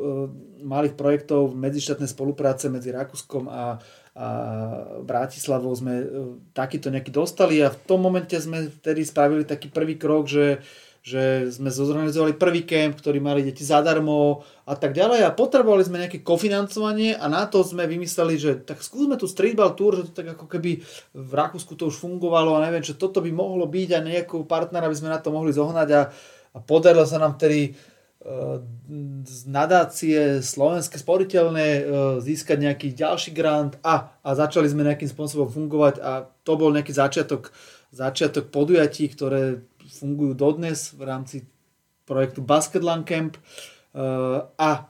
malých 0.63 0.95
projektov 0.95 1.51
medzištátnej 1.51 2.07
spolupráce 2.07 2.71
medzi 2.71 2.95
Rakúskom 2.95 3.51
a 3.51 3.83
a 4.15 4.27
Bratislavou 5.03 5.75
sme 5.75 5.93
e, 5.99 6.05
takýto 6.55 6.87
nejaký 6.87 7.11
dostali 7.11 7.59
a 7.59 7.67
v 7.67 7.79
tom 7.83 7.99
momente 7.99 8.31
sme 8.39 8.71
vtedy 8.71 9.03
spravili 9.03 9.43
taký 9.43 9.67
prvý 9.67 9.99
krok, 9.99 10.31
že, 10.31 10.63
že 11.05 11.53
sme 11.53 11.69
zorganizovali 11.69 12.33
prvý 12.33 12.65
kemp, 12.65 12.97
ktorý 12.97 13.21
mali 13.21 13.45
deti 13.45 13.61
zadarmo 13.61 14.41
a 14.65 14.73
tak 14.73 14.97
ďalej. 14.97 15.29
A 15.29 15.37
potrebovali 15.37 15.85
sme 15.85 16.01
nejaké 16.01 16.25
kofinancovanie 16.25 17.13
a 17.13 17.29
na 17.29 17.45
to 17.45 17.61
sme 17.61 17.85
vymysleli, 17.85 18.41
že 18.41 18.57
tak 18.65 18.81
skúsme 18.81 19.13
tu 19.13 19.29
streetball 19.29 19.77
tour, 19.77 19.93
že 20.01 20.09
to 20.09 20.17
tak 20.17 20.33
ako 20.33 20.49
keby 20.49 20.81
v 21.13 21.31
Rakúsku 21.37 21.77
to 21.77 21.93
už 21.93 22.01
fungovalo 22.01 22.57
a 22.57 22.65
neviem, 22.65 22.81
že 22.81 22.97
toto 22.97 23.21
by 23.21 23.29
mohlo 23.29 23.69
byť 23.69 23.89
a 23.93 24.01
nejakú 24.01 24.49
partnera 24.49 24.89
by 24.89 24.97
sme 24.97 25.13
na 25.13 25.21
to 25.21 25.29
mohli 25.29 25.53
zohnať 25.53 25.89
a, 25.93 26.01
a 26.51 26.57
podarilo 26.65 27.05
sa 27.05 27.21
nám 27.21 27.37
vtedy 27.37 27.77
z 29.25 29.45
nadácie 29.45 30.41
Slovenské 30.41 30.97
sporiteľné 30.97 31.67
e, 31.77 31.81
získať 32.25 32.57
nejaký 32.57 32.87
ďalší 32.97 33.29
grant 33.37 33.77
a, 33.85 34.17
a 34.25 34.29
začali 34.33 34.65
sme 34.65 34.81
nejakým 34.81 35.05
spôsobom 35.05 35.45
fungovať 35.45 36.01
a 36.01 36.25
to 36.41 36.57
bol 36.57 36.73
nejaký 36.73 36.89
začiatok, 36.89 37.53
začiatok 37.93 38.49
podujatí, 38.49 39.13
ktoré 39.13 39.61
fungujú 39.89 40.33
dodnes 40.33 40.93
v 40.93 41.01
rámci 41.05 41.37
projektu 42.05 42.41
Basketland 42.41 43.05
Camp 43.05 43.37
e, 43.37 43.41
a 44.45 44.71
e, 44.77 44.81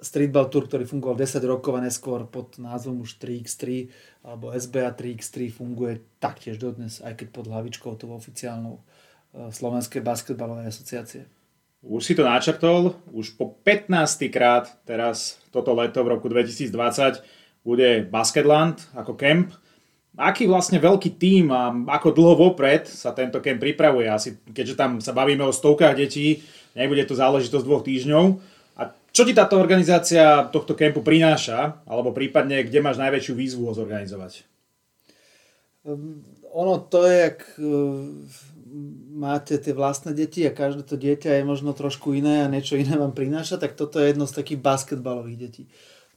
Streetball 0.00 0.48
Tour, 0.48 0.68
ktorý 0.68 0.84
fungoval 0.84 1.20
10 1.20 1.40
rokov 1.44 1.72
a 1.76 1.84
neskôr 1.84 2.24
pod 2.28 2.56
názvom 2.60 3.04
už 3.04 3.20
3x3 3.20 3.88
alebo 4.24 4.52
SBA 4.52 4.92
3x3 4.96 5.52
funguje 5.52 6.04
taktiež 6.20 6.56
dodnes, 6.60 7.04
aj 7.04 7.20
keď 7.20 7.26
pod 7.32 7.46
hlavičkou 7.48 7.92
toho 7.96 8.16
oficiálnou 8.16 8.80
Slovenskej 9.34 9.98
basketbalovej 9.98 10.70
asociácie. 10.70 11.26
Už 11.84 12.00
si 12.00 12.14
to 12.16 12.24
načrtol, 12.24 12.96
už 13.12 13.36
po 13.36 13.60
15. 13.60 13.92
krát 14.32 14.72
teraz 14.88 15.36
toto 15.52 15.76
leto 15.76 16.00
v 16.00 16.16
roku 16.16 16.32
2020 16.32 17.20
bude 17.60 18.08
Basketland 18.08 18.80
ako 18.96 19.12
kemp. 19.12 19.52
Aký 20.14 20.46
vlastne 20.46 20.78
veľký 20.78 21.18
tím 21.18 21.50
a 21.50 21.74
ako 21.74 22.14
dlho 22.14 22.34
vopred 22.38 22.86
sa 22.86 23.10
tento 23.10 23.42
kemp 23.42 23.58
pripravuje? 23.58 24.06
Asi, 24.06 24.38
keďže 24.46 24.78
tam 24.78 24.90
sa 25.02 25.10
bavíme 25.10 25.42
o 25.42 25.50
stovkách 25.50 25.98
detí, 25.98 26.42
nebude 26.78 27.02
to 27.02 27.18
záležitosť 27.18 27.66
dvoch 27.66 27.82
týždňov. 27.82 28.24
A 28.78 28.94
čo 29.10 29.26
ti 29.26 29.34
táto 29.34 29.58
organizácia 29.58 30.46
tohto 30.54 30.78
kempu 30.78 31.02
prináša? 31.02 31.82
Alebo 31.82 32.14
prípadne, 32.14 32.62
kde 32.62 32.78
máš 32.78 33.02
najväčšiu 33.02 33.34
výzvu 33.34 33.62
ho 33.66 33.74
zorganizovať? 33.74 34.46
Um, 35.82 36.22
ono 36.54 36.78
to 36.78 37.02
je, 37.10 37.16
jak 37.18 37.38
uh 37.58 38.54
máte 39.14 39.54
tie 39.62 39.70
vlastné 39.70 40.10
deti 40.12 40.42
a 40.42 40.50
každé 40.50 40.82
to 40.82 40.98
dieťa 40.98 41.38
je 41.38 41.44
možno 41.46 41.70
trošku 41.70 42.10
iné 42.12 42.42
a 42.42 42.50
niečo 42.50 42.74
iné 42.74 42.98
vám 42.98 43.14
prináša, 43.14 43.56
tak 43.56 43.78
toto 43.78 44.02
je 44.02 44.10
jedno 44.10 44.26
z 44.26 44.34
takých 44.34 44.60
basketbalových 44.60 45.38
detí. 45.38 45.64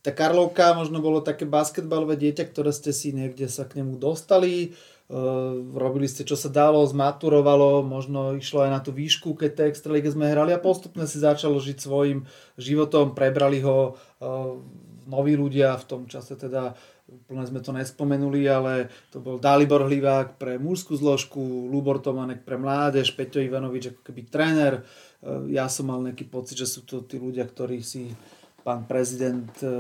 Tá 0.08 0.16
Karlovka 0.16 0.72
možno 0.72 1.04
bolo 1.04 1.20
také 1.20 1.44
basketbalové 1.44 2.16
dieťa, 2.16 2.48
ktoré 2.48 2.72
ste 2.72 2.96
si 2.96 3.12
niekde 3.12 3.52
sa 3.52 3.68
k 3.68 3.84
nemu 3.84 4.00
dostali, 4.00 4.72
uh, 5.12 5.60
robili 5.76 6.08
ste 6.08 6.24
čo 6.24 6.40
sa 6.40 6.48
dalo, 6.48 6.80
zmaturovalo, 6.88 7.84
možno 7.84 8.40
išlo 8.40 8.64
aj 8.64 8.72
na 8.72 8.80
tú 8.80 8.96
výšku, 8.96 9.36
keď 9.36 9.52
tie 9.52 9.66
extralíge 9.68 10.16
sme 10.16 10.32
hrali 10.32 10.56
a 10.56 10.64
postupne 10.64 11.04
si 11.12 11.20
začalo 11.20 11.60
žiť 11.60 11.84
svojim 11.84 12.24
životom, 12.56 13.20
prebrali 13.20 13.60
ho 13.68 14.00
uh, 14.00 14.56
noví 15.12 15.36
ľudia, 15.36 15.76
v 15.76 15.88
tom 15.92 16.02
čase 16.08 16.40
teda 16.40 16.80
úplne 17.08 17.44
sme 17.44 17.60
to 17.60 17.76
nespomenuli, 17.76 18.48
ale 18.48 18.88
to 19.12 19.20
bol 19.20 19.36
Dalibor 19.36 19.92
Hlivák 19.92 20.40
pre 20.40 20.56
mužskú 20.56 20.96
zložku, 20.96 21.40
Lubor 21.68 22.00
Tomanek 22.00 22.48
pre 22.48 22.56
mládež, 22.56 23.12
Peťo 23.12 23.44
Ivanovič 23.44 23.92
ako 23.92 24.02
keby 24.08 24.22
tréner. 24.28 24.74
E, 25.24 25.56
ja 25.56 25.72
som 25.72 25.88
mal 25.88 26.04
nejaký 26.04 26.28
pocit, 26.28 26.60
že 26.60 26.68
sú 26.68 26.84
to 26.84 27.08
tí 27.08 27.16
ľudia, 27.16 27.48
ktorí 27.48 27.80
si 27.80 28.12
pán 28.68 28.84
prezident 28.84 29.48
e, 29.64 29.72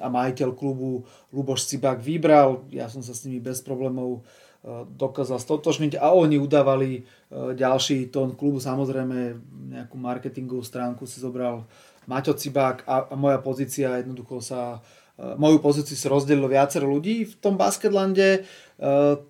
a 0.00 0.08
majiteľ 0.08 0.56
klubu 0.56 1.04
Luboš 1.28 1.68
Cibák 1.68 2.00
vybral. 2.00 2.64
Ja 2.72 2.88
som 2.88 3.04
sa 3.04 3.12
s 3.12 3.28
nimi 3.28 3.44
bez 3.44 3.60
problémov 3.60 4.24
e, 4.64 4.88
dokázal 4.96 5.36
stotožniť 5.36 6.00
a 6.00 6.16
oni 6.16 6.40
udávali 6.40 7.04
ďalší 7.36 8.08
tón 8.08 8.32
klubu. 8.32 8.64
Samozrejme 8.64 9.36
nejakú 9.76 10.00
marketingovú 10.00 10.64
stránku 10.64 11.04
si 11.04 11.20
zobral 11.20 11.68
Maťo 12.08 12.32
Cibák 12.32 12.88
a, 12.88 13.12
moja 13.12 13.44
pozícia 13.44 14.00
jednoducho 14.00 14.40
sa 14.40 14.80
moju 15.16 15.64
pozíciu 15.64 15.96
si 15.96 16.06
rozdelilo 16.12 16.44
viacero 16.44 16.84
ľudí 16.84 17.24
v 17.24 17.34
tom 17.40 17.56
basketlande. 17.56 18.44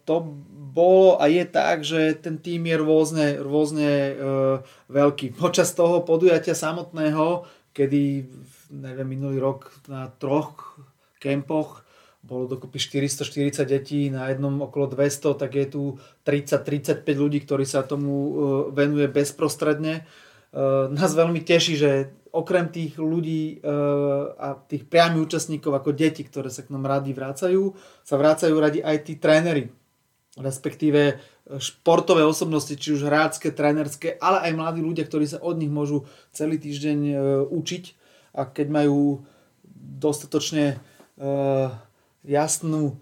To 0.03 0.15
bolo 0.51 1.23
a 1.23 1.31
je 1.31 1.47
tak, 1.47 1.87
že 1.87 2.19
ten 2.19 2.43
tým 2.43 2.67
je 2.67 2.77
rôzne, 2.77 3.27
rôzne 3.39 4.19
veľký. 4.91 5.39
Počas 5.39 5.71
toho 5.79 6.03
podujatia 6.03 6.59
samotného, 6.59 7.47
kedy 7.77 8.25
neviem, 8.73 9.05
minulý 9.05 9.37
rok 9.37 9.69
na 9.85 10.09
troch 10.17 10.81
kempoch 11.21 11.85
bolo 12.27 12.51
dokopy 12.51 12.83
440 12.83 13.63
detí, 13.69 14.11
na 14.11 14.33
jednom 14.33 14.51
okolo 14.59 14.91
200, 14.91 15.39
tak 15.39 15.55
je 15.55 15.67
tu 15.71 15.83
30-35 16.27 17.07
ľudí, 17.07 17.39
ktorí 17.47 17.63
sa 17.63 17.87
tomu 17.87 18.35
venuje 18.75 19.07
bezprostredne. 19.07 20.03
Nás 20.91 21.11
veľmi 21.15 21.39
teší, 21.47 21.75
že 21.79 21.91
okrem 22.35 22.67
tých 22.67 22.99
ľudí 22.99 23.63
a 24.43 24.59
tých 24.59 24.91
priamých 24.91 25.23
účastníkov 25.31 25.71
ako 25.79 25.95
deti, 25.95 26.27
ktoré 26.27 26.51
sa 26.51 26.67
k 26.67 26.75
nám 26.75 26.91
radi 26.91 27.15
vrácajú, 27.15 27.79
sa 28.03 28.19
vrácajú 28.19 28.59
radi 28.59 28.83
aj 28.83 29.07
tí 29.07 29.23
tréneri, 29.23 29.71
respektíve 30.35 31.23
športové 31.63 32.27
osobnosti, 32.27 32.75
či 32.75 32.99
už 32.99 33.07
hráčske, 33.07 33.55
trénerské, 33.55 34.19
ale 34.19 34.51
aj 34.51 34.53
mladí 34.59 34.81
ľudia, 34.83 35.07
ktorí 35.07 35.31
sa 35.31 35.39
od 35.39 35.63
nich 35.63 35.71
môžu 35.71 36.05
celý 36.35 36.59
týždeň 36.59 36.99
učiť 37.47 37.85
a 38.35 38.51
keď 38.51 38.67
majú 38.67 39.23
dostatočne 39.79 40.83
jasnú 42.27 42.99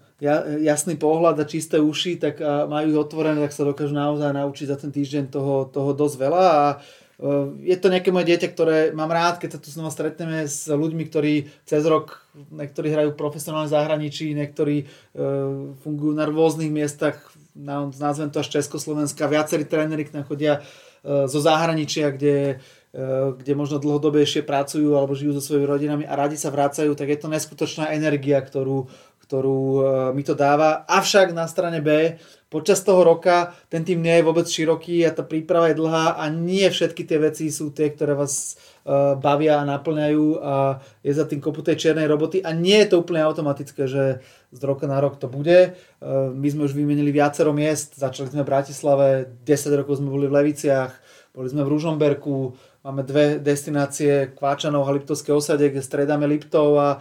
jasný 0.63 0.95
pohľad 0.95 1.35
a 1.43 1.45
čisté 1.49 1.79
uši, 1.79 2.15
tak 2.15 2.39
majú 2.41 2.87
ich 2.95 2.99
otvorené, 2.99 3.43
tak 3.43 3.51
sa 3.51 3.67
dokážu 3.67 3.91
naozaj 3.91 4.31
naučiť 4.31 4.67
za 4.71 4.77
ten 4.79 4.91
týždeň 4.91 5.27
toho, 5.27 5.67
toho 5.67 5.91
dosť 5.91 6.15
veľa. 6.15 6.43
A 6.47 6.65
e, 6.71 6.77
je 7.67 7.75
to 7.75 7.91
nejaké 7.91 8.15
moje 8.15 8.31
dieťa, 8.31 8.47
ktoré 8.55 8.77
mám 8.95 9.11
rád, 9.11 9.43
keď 9.43 9.59
sa 9.59 9.59
tu 9.59 9.67
znova 9.75 9.91
stretneme 9.91 10.47
s 10.47 10.71
ľuďmi, 10.71 11.03
ktorí 11.11 11.51
cez 11.67 11.83
rok, 11.83 12.23
niektorí 12.47 12.95
hrajú 12.95 13.11
profesionálne 13.19 13.67
zahraničí, 13.67 14.31
niektorí 14.31 14.77
e, 14.83 14.85
fungujú 15.83 16.15
na 16.15 16.23
rôznych 16.23 16.71
miestach, 16.71 17.19
nazvem 17.55 18.29
to 18.29 18.43
až 18.43 18.59
Československa, 18.59 19.31
viacerí 19.31 19.63
tréneri 19.63 20.05
k 20.05 20.13
nám 20.19 20.27
chodia 20.27 20.59
e, 20.59 21.27
zo 21.27 21.39
zahraničia, 21.39 22.11
kde 22.11 22.59
kde 23.35 23.59
možno 23.59 23.75
dlhodobejšie 23.83 24.47
pracujú 24.47 24.95
alebo 24.95 25.11
žijú 25.11 25.35
so 25.35 25.43
svojimi 25.43 25.67
rodinami 25.67 26.03
a 26.07 26.15
radi 26.15 26.39
sa 26.39 26.47
vracajú, 26.47 26.95
tak 26.95 27.11
je 27.11 27.19
to 27.19 27.27
neskutočná 27.27 27.91
energia, 27.91 28.39
ktorú, 28.39 28.87
ktorú 29.19 29.59
e, 29.59 29.81
mi 30.15 30.23
to 30.23 30.31
dáva. 30.31 30.87
Avšak 30.87 31.35
na 31.35 31.43
strane 31.51 31.83
B 31.83 32.15
počas 32.49 32.85
toho 32.85 33.01
roka 33.01 33.57
ten 33.67 33.81
tým 33.81 34.05
nie 34.05 34.21
je 34.21 34.27
vôbec 34.27 34.45
široký 34.45 35.01
a 35.03 35.11
tá 35.11 35.25
príprava 35.25 35.73
je 35.73 35.79
dlhá 35.81 36.15
a 36.15 36.23
nie 36.29 36.65
všetky 36.69 37.03
tie 37.03 37.17
veci 37.17 37.49
sú 37.49 37.73
tie, 37.73 37.89
ktoré 37.89 38.13
vás 38.13 38.55
e, 38.85 39.17
bavia 39.17 39.59
a 39.61 39.67
naplňajú 39.67 40.25
a 40.39 40.53
je 41.01 41.11
za 41.11 41.25
tým 41.25 41.41
kopu 41.41 41.65
tej 41.65 41.81
čiernej 41.81 42.05
roboty 42.05 42.45
a 42.45 42.53
nie 42.53 42.77
je 42.85 42.93
to 42.93 43.01
úplne 43.01 43.25
automatické, 43.25 43.89
že 43.89 44.21
z 44.55 44.61
roka 44.63 44.85
na 44.85 45.01
rok 45.01 45.17
to 45.17 45.25
bude. 45.25 45.57
E, 45.57 45.69
my 46.31 46.47
sme 46.47 46.69
už 46.69 46.77
vymenili 46.77 47.09
viacero 47.09 47.49
miest, 47.51 47.97
začali 47.97 48.29
sme 48.29 48.45
v 48.45 48.51
Bratislave, 48.53 49.07
10 49.43 49.79
rokov 49.81 49.99
sme 49.99 50.13
boli 50.13 50.29
v 50.29 50.37
Leviciach, 50.37 50.93
boli 51.35 51.51
sme 51.51 51.65
v 51.65 51.71
Ružomberku, 51.75 52.55
Máme 52.85 53.01
dve 53.01 53.41
destinácie, 53.41 54.37
Kváčanov 54.37 54.85
a 54.85 54.93
Liptovské 54.93 55.33
osade, 55.33 55.73
kde 55.73 55.81
stredáme 55.81 56.29
Liptov 56.29 56.77
a 56.77 56.89
e, 56.93 56.97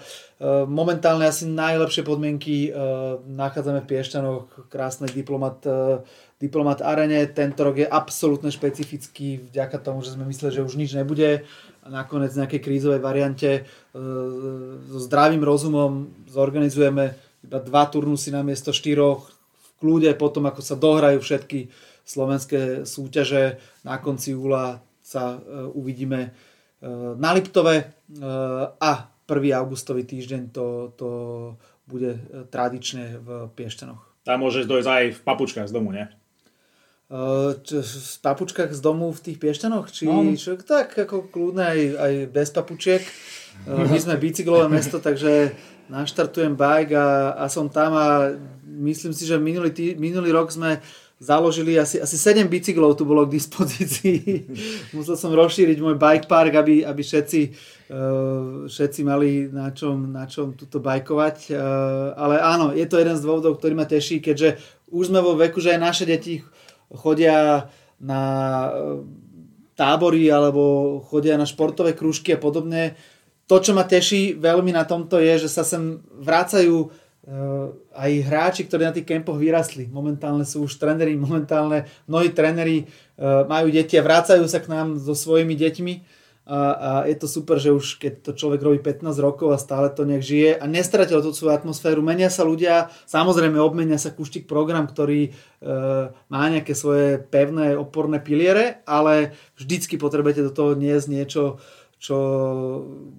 momentálne 0.65 1.29
asi 1.29 1.45
najlepšie 1.45 2.01
podmienky 2.09 2.73
e, 2.73 2.81
nachádzame 3.21 3.85
v 3.85 3.93
Piešťanoch, 3.93 4.73
krásny 4.73 5.13
diplomat, 5.13 5.61
e, 5.69 6.01
diplomat 6.41 6.81
arene. 6.81 7.21
Tento 7.29 7.69
rok 7.69 7.85
je 7.85 7.85
absolútne 7.85 8.49
špecifický 8.49 9.45
vďaka 9.53 9.77
tomu, 9.77 10.01
že 10.01 10.17
sme 10.17 10.25
mysleli, 10.25 10.57
že 10.57 10.65
už 10.65 10.81
nič 10.81 10.97
nebude 10.97 11.45
a 11.85 11.87
nakoniec 11.93 12.33
v 12.33 12.41
nejakej 12.41 12.65
krízovej 12.65 13.05
variante 13.05 13.69
so 14.89 14.99
zdravým 15.05 15.45
rozumom 15.45 16.09
zorganizujeme 16.33 17.13
iba 17.45 17.59
dva 17.61 17.85
turnusy 17.93 18.33
na 18.33 18.41
miesto 18.41 18.73
štyroch 18.73 19.29
v 19.29 19.69
kľude 19.85 20.17
potom, 20.17 20.49
ako 20.49 20.65
sa 20.65 20.81
dohrajú 20.81 21.21
všetky 21.21 21.69
slovenské 22.09 22.89
súťaže 22.89 23.61
na 23.85 24.01
konci 24.01 24.33
júla 24.33 24.81
sa 25.05 25.37
e, 25.37 25.69
uvidíme 25.77 26.21
e, 26.25 26.31
na 27.21 27.37
Liptove 27.37 27.77
e, 27.77 27.85
a 28.81 28.93
1. 29.29 29.61
augustový 29.61 30.09
týždeň 30.09 30.49
to, 30.49 30.97
to 30.97 31.09
bude 31.85 32.17
tradične 32.49 33.21
v 33.21 33.29
Piešťanoch. 33.53 34.25
Tam 34.25 34.41
môžeš 34.41 34.65
dojsť 34.65 34.89
aj 34.89 35.05
v 35.13 35.21
papučkách 35.21 35.69
z 35.69 35.75
domu, 35.77 35.93
nie? 35.93 36.09
v 37.15 38.17
papučkách 38.25 38.73
z 38.73 38.81
domu 38.81 39.13
v 39.13 39.21
tých 39.21 39.39
Piešťanoch? 39.39 39.93
Či, 39.93 40.09
no. 40.09 40.25
čo, 40.35 40.57
tak 40.57 40.97
ako 40.97 41.29
kľudne 41.29 41.63
aj, 41.63 41.81
aj 42.01 42.13
bez 42.33 42.49
papučiek. 42.49 43.05
My 43.69 43.97
sme 44.01 44.17
bicyklové 44.17 44.67
mesto, 44.73 44.99
takže 44.99 45.53
naštartujem 45.93 46.57
bike 46.57 46.97
a, 46.97 47.37
a 47.37 47.45
som 47.53 47.69
tam 47.69 47.93
a 47.93 48.33
myslím 48.65 49.13
si, 49.13 49.29
že 49.29 49.37
minulý, 49.37 49.71
tý, 49.71 49.95
minulý 49.95 50.33
rok 50.33 50.49
sme 50.49 50.81
založili 51.25 51.81
asi, 51.81 51.97
asi 51.97 52.21
7 52.21 52.45
bicyklov 52.53 53.01
tu 53.01 53.09
bolo 53.09 53.25
k 53.25 53.41
dispozícii. 53.41 54.45
Musel 54.97 55.17
som 55.17 55.33
rozšíriť 55.33 55.81
môj 55.81 55.97
bike 55.97 56.29
park, 56.29 56.53
aby, 56.53 56.85
aby 56.85 57.01
všetci, 57.01 57.41
uh, 57.89 58.69
všetci 58.69 59.01
mali 59.09 59.49
na 59.49 59.73
čom, 59.73 60.13
na 60.13 60.29
čom 60.29 60.53
tuto 60.53 60.85
bajkovať. 60.85 61.49
Uh, 61.49 62.13
ale 62.21 62.37
áno, 62.45 62.77
je 62.77 62.85
to 62.85 63.01
jeden 63.01 63.17
z 63.17 63.25
dôvodov, 63.25 63.57
ktorý 63.57 63.73
ma 63.73 63.89
teší, 63.89 64.21
keďže 64.21 64.61
už 64.93 65.09
sme 65.09 65.25
vo 65.25 65.33
veku, 65.33 65.65
že 65.65 65.73
aj 65.73 65.81
naše 65.81 66.05
deti 66.05 66.45
chodia 66.93 67.73
na 67.97 68.21
uh, 68.69 69.01
tábory 69.75 70.29
alebo 70.29 71.01
chodia 71.09 71.41
na 71.41 71.49
športové 71.49 71.97
krúžky 71.97 72.37
a 72.37 72.39
podobne. 72.39 72.95
To, 73.49 73.61
čo 73.61 73.73
ma 73.73 73.85
teší 73.85 74.37
veľmi 74.37 74.73
na 74.73 74.85
tomto 74.85 75.21
je, 75.21 75.49
že 75.49 75.53
sa 75.53 75.65
sem 75.65 76.01
vrácajú 76.21 76.89
Eh, 76.89 77.04
aj 77.97 78.11
hráči, 78.29 78.69
ktorí 78.69 78.85
na 78.85 78.93
tých 78.93 79.09
kempoch 79.09 79.41
vyrastli. 79.41 79.89
Momentálne 79.89 80.45
sú 80.45 80.69
už 80.69 80.77
tréneri, 80.77 81.17
momentálne 81.17 81.89
mnohí 82.05 82.29
tréneri 82.37 82.85
eh, 82.85 83.43
majú 83.49 83.73
deti 83.73 83.97
a 83.97 84.05
vrácajú 84.05 84.45
sa 84.45 84.61
k 84.61 84.69
nám 84.69 85.01
so 85.01 85.17
svojimi 85.17 85.57
deťmi 85.57 85.95
a, 86.45 86.61
a 86.77 86.91
je 87.09 87.17
to 87.17 87.25
super, 87.25 87.57
že 87.57 87.73
už 87.73 87.97
keď 87.97 88.13
to 88.21 88.31
človek 88.37 88.61
robí 88.61 88.77
15 88.77 89.17
rokov 89.17 89.57
a 89.57 89.57
stále 89.57 89.89
to 89.89 90.05
nejak 90.05 90.21
žije 90.21 90.51
a 90.61 90.69
nestratil 90.69 91.25
tú 91.25 91.33
svoju 91.33 91.57
atmosféru, 91.57 92.05
menia 92.05 92.29
sa 92.29 92.45
ľudia, 92.45 92.93
samozrejme 93.09 93.57
obmenia 93.57 93.97
sa 93.97 94.13
kuštík 94.13 94.45
program, 94.45 94.85
ktorý 94.85 95.21
e, 95.25 95.31
má 96.13 96.43
nejaké 96.53 96.77
svoje 96.77 97.17
pevné 97.33 97.81
oporné 97.81 98.21
piliere, 98.21 98.85
ale 98.85 99.33
vždycky 99.57 99.97
potrebujete 99.97 100.45
do 100.45 100.53
toho 100.53 100.77
niesť 100.77 101.07
niečo, 101.09 101.65
čo 102.05 102.19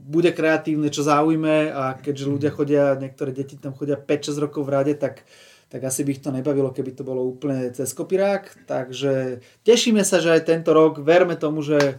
bude 0.05 0.29
kreatívne, 0.29 0.93
čo 0.93 1.01
zaujme 1.01 1.73
a 1.73 1.97
keďže 1.97 2.29
ľudia 2.29 2.51
chodia, 2.53 2.93
niektoré 2.93 3.33
deti 3.33 3.57
tam 3.57 3.73
chodia 3.73 3.97
5-6 3.97 4.45
rokov 4.45 4.61
v 4.61 4.73
rade, 4.77 4.93
tak, 4.93 5.25
tak 5.73 5.81
asi 5.89 6.05
by 6.05 6.13
ich 6.13 6.21
to 6.21 6.29
nebavilo, 6.29 6.69
keby 6.69 6.93
to 6.93 7.01
bolo 7.01 7.25
úplne 7.25 7.73
cez 7.73 7.97
kopirák. 7.97 8.69
Takže 8.69 9.41
tešíme 9.65 10.05
sa, 10.05 10.21
že 10.21 10.37
aj 10.37 10.45
tento 10.45 10.69
rok, 10.69 11.01
verme 11.01 11.33
tomu, 11.33 11.65
že 11.65 11.97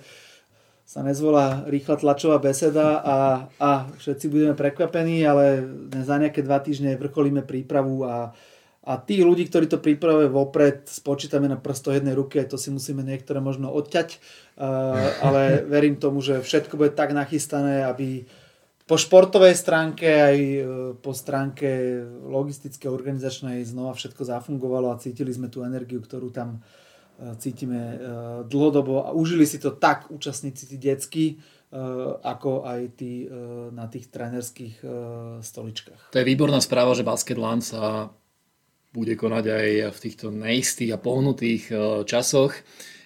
sa 0.87 1.03
nezvolá 1.03 1.66
rýchla 1.66 1.99
tlačová 1.99 2.39
beseda 2.39 3.03
a, 3.03 3.16
a 3.59 3.91
všetci 3.99 4.30
budeme 4.30 4.55
prekvapení, 4.55 5.26
ale 5.26 5.66
za 6.07 6.14
nejaké 6.22 6.47
dva 6.47 6.62
týždne 6.62 6.95
vrcholíme 6.95 7.43
prípravu 7.43 8.07
a, 8.07 8.30
a 8.87 9.03
tých 9.03 9.26
ľudí, 9.26 9.51
ktorí 9.51 9.66
to 9.66 9.82
pripravujú 9.82 10.30
vopred, 10.30 10.87
spočítame 10.87 11.51
na 11.51 11.59
prsto 11.59 11.91
jednej 11.91 12.14
ruky, 12.14 12.39
aj 12.39 12.55
to 12.55 12.57
si 12.57 12.70
musíme 12.70 13.03
niektoré 13.03 13.43
možno 13.43 13.74
odťať, 13.74 14.22
ale 15.26 15.66
verím 15.66 15.99
tomu, 15.99 16.22
že 16.22 16.39
všetko 16.39 16.78
bude 16.78 16.95
tak 16.95 17.11
nachystané, 17.11 17.82
aby 17.82 18.30
po 18.87 18.95
športovej 18.95 19.59
stránke 19.59 20.07
aj 20.07 20.39
e, 20.39 20.62
po 21.03 21.11
stránke 21.11 21.66
logistické, 22.22 22.87
organizačnej 22.87 23.66
znova 23.66 23.99
všetko 23.99 24.22
zafungovalo 24.22 24.95
a 24.95 25.01
cítili 25.03 25.34
sme 25.34 25.51
tú 25.51 25.66
energiu, 25.66 25.99
ktorú 25.99 26.30
tam 26.30 26.62
e, 27.18 27.34
cítime 27.43 27.99
dlhodobo 28.47 29.03
a 29.03 29.11
užili 29.11 29.43
si 29.43 29.59
to 29.59 29.74
tak 29.74 30.07
účastníci 30.14 30.70
tí 30.70 30.78
detsky, 30.78 31.26
ako 32.22 32.62
aj 32.62 32.95
tí 32.95 33.26
na 33.74 33.91
tých 33.91 34.07
trénerských 34.14 34.87
stoličkách. 35.43 36.14
To 36.14 36.18
je 36.22 36.24
výborná 36.24 36.62
správa, 36.62 36.95
že 36.95 37.03
Basketland 37.03 37.66
sa 37.66 38.14
bude 38.97 39.12
konať 39.12 39.44
aj 39.53 39.68
v 39.92 39.99
týchto 40.01 40.32
neistých 40.32 40.97
a 40.97 41.03
pohnutých 41.03 41.68
e, 41.68 41.74
časoch. 42.09 42.57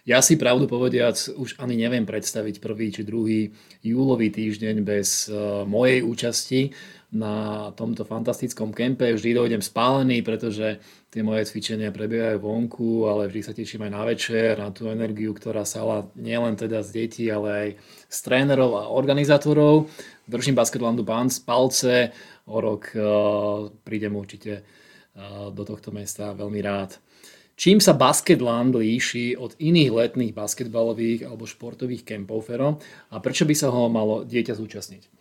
Ja 0.07 0.23
si 0.23 0.39
pravdu 0.39 0.71
povediac 0.71 1.19
už 1.35 1.59
ani 1.59 1.75
neviem 1.75 2.07
predstaviť 2.07 2.63
prvý 2.63 2.95
či 2.95 3.03
druhý 3.03 3.51
júlový 3.83 4.31
týždeň 4.31 4.87
bez 4.87 5.27
e, 5.27 5.35
mojej 5.67 6.07
účasti 6.07 6.71
na 7.11 7.69
tomto 7.75 8.07
fantastickom 8.07 8.71
kempe. 8.71 9.11
Vždy 9.11 9.35
dojdem 9.35 9.59
spálený, 9.59 10.23
pretože 10.23 10.79
tie 11.11 11.27
moje 11.27 11.51
cvičenia 11.51 11.91
prebiehajú 11.91 12.39
vonku, 12.39 13.11
ale 13.11 13.27
vždy 13.27 13.41
sa 13.43 13.51
teším 13.51 13.91
aj 13.91 13.93
na 13.93 14.03
večer, 14.07 14.63
na 14.63 14.71
tú 14.71 14.87
energiu, 14.87 15.35
ktorá 15.35 15.67
sala 15.67 16.07
nielen 16.15 16.55
teda 16.55 16.87
z 16.87 16.91
detí, 16.95 17.27
ale 17.27 17.49
aj 17.51 17.69
z 18.07 18.19
trénerov 18.23 18.79
a 18.79 18.83
organizátorov. 18.95 19.91
Držím 20.31 20.55
Basketlandu 20.55 21.03
palce, 21.43 22.15
o 22.47 22.57
rok 22.63 22.95
e, 22.95 23.03
prídem 23.83 24.15
určite 24.15 24.63
do 25.53 25.63
tohto 25.67 25.93
mesta 25.93 26.33
veľmi 26.33 26.61
rád. 26.65 26.97
Čím 27.61 27.77
sa 27.77 27.93
Basketland 27.93 28.73
líši 28.73 29.37
od 29.37 29.53
iných 29.61 29.93
letných 29.93 30.33
basketbalových 30.33 31.29
alebo 31.29 31.45
športových 31.45 32.09
kempov, 32.09 32.49
Fero? 32.49 32.81
A 33.13 33.21
prečo 33.21 33.45
by 33.45 33.53
sa 33.53 33.69
ho 33.69 33.85
malo 33.93 34.25
dieťa 34.25 34.57
zúčastniť? 34.57 35.21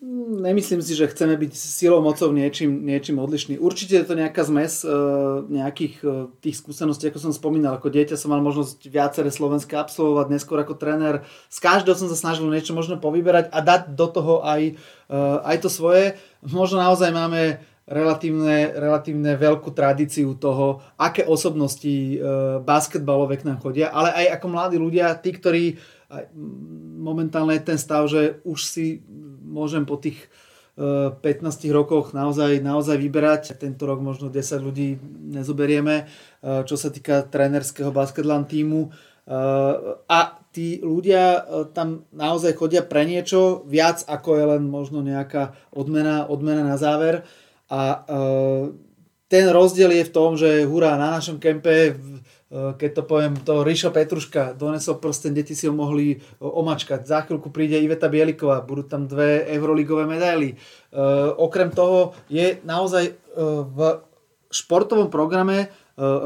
Nemyslím 0.00 0.80
si, 0.80 0.96
že 0.96 1.12
chceme 1.12 1.36
byť 1.36 1.52
silou 1.52 2.00
mocou 2.00 2.32
niečím, 2.32 2.88
niečím 2.88 3.20
odlišný. 3.20 3.60
Určite 3.60 4.00
je 4.00 4.08
to 4.08 4.16
nejaká 4.16 4.48
zmes 4.48 4.80
e, 4.80 4.88
nejakých 5.52 5.94
e, 6.00 6.08
tých 6.40 6.56
skúseností, 6.56 7.12
ako 7.12 7.20
som 7.20 7.36
spomínal. 7.36 7.76
Ako 7.76 7.92
dieťa 7.92 8.16
som 8.16 8.32
mal 8.32 8.40
možnosť 8.40 8.88
viaceré 8.88 9.28
slovenské 9.28 9.76
absolvovať, 9.76 10.32
neskôr 10.32 10.56
ako 10.64 10.80
tréner. 10.80 11.28
Z 11.52 11.60
každého 11.60 11.92
som 12.00 12.08
sa 12.08 12.16
snažil 12.16 12.48
niečo 12.48 12.72
možno 12.72 12.96
povyberať 12.96 13.52
a 13.52 13.60
dať 13.60 13.92
do 13.92 14.06
toho 14.08 14.40
aj, 14.40 14.72
e, 14.72 15.16
aj 15.44 15.56
to 15.60 15.68
svoje. 15.68 16.16
Možno 16.40 16.80
naozaj 16.80 17.12
máme 17.12 17.60
relatívne, 17.90 18.70
relatívne 18.78 19.34
veľkú 19.34 19.74
tradíciu 19.74 20.38
toho, 20.38 20.78
aké 20.94 21.26
osobnosti 21.26 21.90
e, 21.90 22.16
basketbalové 22.62 23.42
k 23.42 23.50
nám 23.50 23.58
chodia, 23.58 23.90
ale 23.90 24.14
aj 24.14 24.38
ako 24.38 24.46
mladí 24.46 24.78
ľudia, 24.78 25.18
tí, 25.18 25.34
ktorí 25.34 25.64
a 26.10 26.26
momentálne 26.98 27.54
je 27.54 27.66
ten 27.70 27.78
stav, 27.78 28.02
že 28.10 28.42
už 28.42 28.58
si 28.66 28.98
môžem 29.46 29.86
po 29.86 29.94
tých 29.94 30.26
15 30.80 31.22
rokoch 31.70 32.16
naozaj, 32.16 32.58
naozaj 32.64 32.96
vyberať. 32.96 33.54
Tento 33.60 33.84
rok 33.84 34.00
možno 34.00 34.32
10 34.32 34.64
ľudí 34.64 34.96
nezoberieme, 35.38 36.08
čo 36.40 36.74
sa 36.74 36.88
týka 36.88 37.22
trénerského 37.28 37.92
basketlan 37.92 38.48
týmu. 38.48 38.88
A 40.08 40.18
tí 40.50 40.80
ľudia 40.80 41.46
tam 41.76 42.08
naozaj 42.10 42.56
chodia 42.56 42.82
pre 42.82 43.04
niečo 43.04 43.62
viac, 43.68 44.02
ako 44.08 44.30
je 44.34 44.44
len 44.56 44.62
možno 44.66 45.04
nejaká 45.04 45.54
odmena, 45.70 46.26
odmena 46.26 46.64
na 46.64 46.80
záver. 46.80 47.28
A 47.70 48.02
ten 49.30 49.46
rozdiel 49.46 49.94
je 49.94 50.04
v 50.10 50.14
tom, 50.14 50.34
že 50.34 50.66
hurá, 50.66 50.98
na 50.98 51.14
našom 51.14 51.38
kempe, 51.38 51.94
keď 52.50 52.90
to 52.98 53.02
poviem, 53.06 53.38
to 53.38 53.62
Ríšo 53.62 53.94
Petruška 53.94 54.58
donesol 54.58 54.98
prsten, 54.98 55.30
deti 55.30 55.54
si 55.54 55.70
ho 55.70 55.74
mohli 55.74 56.18
omačkať. 56.42 57.06
Za 57.06 57.22
chvíľku 57.22 57.54
príde 57.54 57.78
Iveta 57.78 58.10
Bieliková, 58.10 58.66
budú 58.66 58.90
tam 58.90 59.06
dve 59.06 59.46
euroligové 59.54 60.02
medaily. 60.10 60.58
Okrem 61.38 61.70
toho 61.70 62.18
je 62.26 62.58
naozaj 62.66 63.14
v 63.70 63.78
športovom 64.50 65.14
programe 65.14 65.70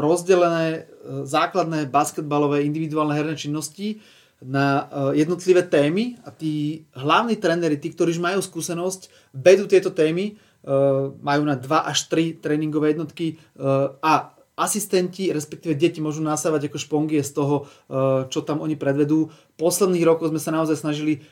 rozdelené 0.01 0.89
základné 1.29 1.93
basketbalové 1.93 2.65
individuálne 2.65 3.13
herné 3.13 3.37
činnosti 3.37 4.01
na 4.41 4.89
jednotlivé 5.13 5.61
témy 5.61 6.17
a 6.25 6.33
tí 6.33 6.89
hlavní 6.97 7.37
tréneri, 7.37 7.77
tí, 7.77 7.93
ktorí 7.93 8.17
už 8.17 8.25
majú 8.25 8.41
skúsenosť, 8.41 9.13
vedú 9.37 9.69
tieto 9.69 9.93
témy 9.93 10.41
majú 11.21 11.43
na 11.45 11.57
2 11.61 11.69
až 11.93 12.09
3 12.09 12.41
tréningové 12.41 12.97
jednotky 12.97 13.37
eh, 13.37 13.89
a 14.01 14.33
asistenti, 14.55 15.35
respektíve 15.35 15.75
deti 15.75 15.99
môžu 15.99 16.23
nasávať 16.23 16.71
ako 16.71 16.79
špongie 16.79 17.21
z 17.21 17.33
toho, 17.35 17.57
eh, 17.67 18.25
čo 18.33 18.41
tam 18.41 18.65
oni 18.65 18.79
predvedú. 18.79 19.29
Posledných 19.61 20.07
rokov 20.09 20.33
sme 20.33 20.41
sa 20.41 20.55
naozaj 20.55 20.81
snažili 20.81 21.25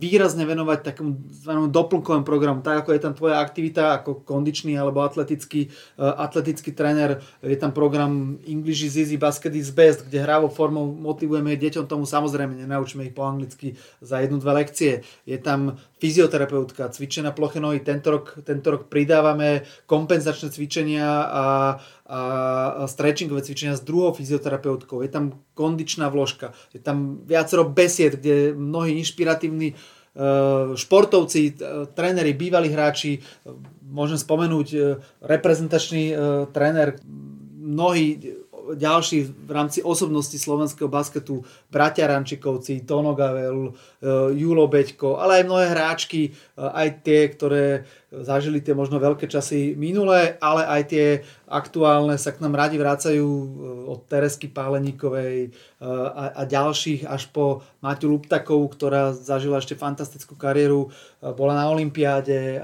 výrazne 0.00 0.48
venovať 0.48 0.88
takému 0.88 1.68
doplnkovému 1.68 2.24
programu, 2.24 2.64
tak 2.64 2.80
ako 2.80 2.96
je 2.96 3.00
tam 3.04 3.12
tvoja 3.12 3.44
aktivita 3.44 4.00
ako 4.00 4.24
kondičný 4.24 4.72
alebo 4.72 5.04
atletický, 5.04 5.68
atletický 6.00 6.72
tréner, 6.72 7.20
je 7.44 7.60
tam 7.60 7.68
program 7.76 8.40
English 8.48 8.88
is 8.88 8.96
easy, 8.96 9.20
basket 9.20 9.52
is 9.52 9.68
best, 9.68 10.08
kde 10.08 10.24
hrávou 10.24 10.48
formou 10.48 10.88
motivujeme 10.88 11.52
deťom 11.60 11.84
tomu, 11.84 12.08
samozrejme 12.08 12.56
nenaučíme 12.56 13.04
ich 13.04 13.12
po 13.12 13.28
anglicky 13.28 13.76
za 14.00 14.24
jednu, 14.24 14.40
dve 14.40 14.64
lekcie. 14.64 15.04
Je 15.28 15.36
tam 15.36 15.76
fyzioterapeutka, 16.00 16.88
cvičená 16.88 17.30
ploché 17.30 17.60
nohy. 17.60 17.84
Tento 17.84 18.10
rok, 18.10 18.40
tento 18.42 18.72
rok 18.72 18.88
pridávame 18.88 19.68
kompenzačné 19.84 20.48
cvičenia 20.48 21.06
a, 21.28 21.46
a 22.08 22.18
stretchingové 22.88 23.44
cvičenia 23.44 23.76
s 23.76 23.84
druhou 23.84 24.16
fyzioterapeutkou. 24.16 25.04
Je 25.04 25.12
tam 25.12 25.44
kondičná 25.52 26.08
vložka, 26.08 26.56
je 26.72 26.80
tam 26.80 27.20
viacero 27.28 27.68
besied, 27.68 28.16
kde 28.16 28.56
mnohí 28.56 28.96
inšpiratívni 28.96 29.68
e, 29.70 29.74
športovci, 30.72 31.40
e, 31.46 31.52
tréneri, 31.92 32.32
bývalí 32.32 32.72
hráči, 32.72 33.20
e, 33.20 33.20
môžem 33.84 34.16
spomenúť 34.16 34.68
reprezentačný 35.20 36.14
tréner, 36.54 36.96
mnohí 37.58 38.38
ďalší 38.74 39.18
v 39.46 39.50
rámci 39.50 39.82
osobnosti 39.82 40.36
slovenského 40.38 40.88
basketu, 40.88 41.44
bratia 41.70 42.06
Rančikovci, 42.06 42.82
Tono 42.86 43.14
Gavel, 43.14 43.72
Julo 44.34 44.66
Beďko, 44.68 45.18
ale 45.20 45.40
aj 45.40 45.46
mnohé 45.46 45.66
hráčky, 45.70 46.34
aj 46.56 47.04
tie, 47.04 47.28
ktoré 47.30 47.84
zažili 48.10 48.58
tie 48.58 48.74
možno 48.74 48.98
veľké 48.98 49.30
časy 49.30 49.78
minulé, 49.78 50.34
ale 50.42 50.66
aj 50.66 50.82
tie 50.90 51.06
aktuálne 51.46 52.18
sa 52.18 52.34
k 52.34 52.42
nám 52.42 52.58
radi 52.58 52.74
vracajú 52.74 53.22
e, 53.22 53.46
od 53.86 54.02
Teresky 54.10 54.50
Páleníkovej 54.50 55.36
e, 55.46 55.50
a, 55.86 56.34
a 56.34 56.42
ďalších 56.42 57.06
až 57.06 57.30
po 57.30 57.62
Maťu 57.78 58.10
Luptakovú, 58.10 58.66
ktorá 58.66 59.14
zažila 59.14 59.62
ešte 59.62 59.78
fantastickú 59.78 60.34
kariéru, 60.34 60.90
e, 61.22 61.30
bola 61.30 61.54
na 61.54 61.70
Olympiáde, 61.70 62.58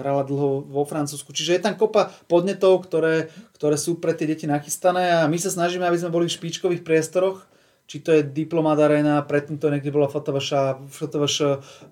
hrala 0.00 0.24
dlho 0.24 0.64
vo 0.64 0.82
Francúzsku. 0.88 1.36
Čiže 1.36 1.60
je 1.60 1.64
tam 1.68 1.76
kopa 1.76 2.08
podnetov, 2.24 2.88
ktoré, 2.88 3.28
ktoré 3.60 3.76
sú 3.76 4.00
pre 4.00 4.16
tie 4.16 4.24
deti 4.24 4.48
nachystané 4.48 5.20
a 5.20 5.28
my 5.28 5.36
sa 5.36 5.52
snažíme, 5.52 5.84
aby 5.84 6.00
sme 6.00 6.14
boli 6.14 6.32
v 6.32 6.36
špičkových 6.40 6.80
priestoroch, 6.80 7.44
či 7.88 8.04
to 8.04 8.12
je 8.12 8.20
Diplomat 8.20 8.76
Arena, 8.76 9.24
predtým 9.24 9.56
to 9.56 9.72
niekde 9.72 9.88
bola 9.88 10.12
FTVŠ, 10.12 10.76
FTVŠ 10.92 11.36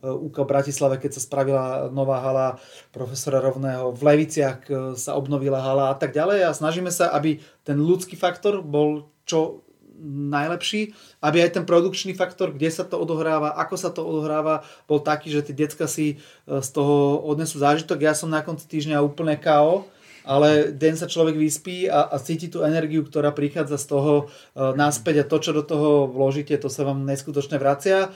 UK 0.05 0.45
v 0.45 0.51
Bratislave, 0.53 1.01
keď 1.01 1.17
sa 1.17 1.25
spravila 1.25 1.89
nová 1.89 2.21
hala 2.21 2.61
profesora 2.93 3.41
Rovného, 3.41 3.97
v 3.97 4.03
Leviciach 4.05 4.61
e, 4.69 4.73
sa 5.01 5.17
obnovila 5.17 5.65
hala 5.65 5.89
a 5.89 5.97
tak 5.97 6.13
ďalej 6.13 6.45
a 6.45 6.53
snažíme 6.53 6.93
sa, 6.93 7.09
aby 7.17 7.41
ten 7.65 7.81
ľudský 7.81 8.13
faktor 8.13 8.61
bol 8.61 9.09
čo 9.25 9.65
najlepší, 10.05 10.93
aby 11.25 11.41
aj 11.41 11.57
ten 11.57 11.65
produkčný 11.65 12.13
faktor, 12.13 12.53
kde 12.53 12.69
sa 12.69 12.85
to 12.85 13.01
odohráva, 13.01 13.57
ako 13.57 13.75
sa 13.81 13.89
to 13.89 14.05
odohráva, 14.05 14.69
bol 14.85 15.01
taký, 15.01 15.33
že 15.33 15.49
tie 15.49 15.57
decka 15.57 15.89
si 15.89 16.21
e, 16.21 16.61
z 16.61 16.69
toho 16.77 17.25
odnesú 17.25 17.57
zážitok. 17.57 18.05
Ja 18.05 18.13
som 18.13 18.29
na 18.29 18.45
konci 18.45 18.69
týždňa 18.69 19.01
úplne 19.01 19.41
KO, 19.41 19.89
ale 20.27 20.75
deň 20.75 20.95
sa 20.99 21.07
človek 21.07 21.39
vyspí 21.39 21.87
a, 21.87 22.11
a 22.11 22.19
cíti 22.19 22.51
tú 22.51 22.67
energiu, 22.67 23.07
ktorá 23.07 23.31
prichádza 23.31 23.79
z 23.79 23.87
toho 23.87 24.13
uh, 24.27 24.75
naspäť 24.75 25.23
a 25.23 25.29
to, 25.31 25.39
čo 25.39 25.55
do 25.55 25.63
toho 25.63 26.11
vložíte, 26.11 26.59
to 26.59 26.67
sa 26.67 26.83
vám 26.83 27.07
neskutočne 27.07 27.63
vracia 27.63 28.11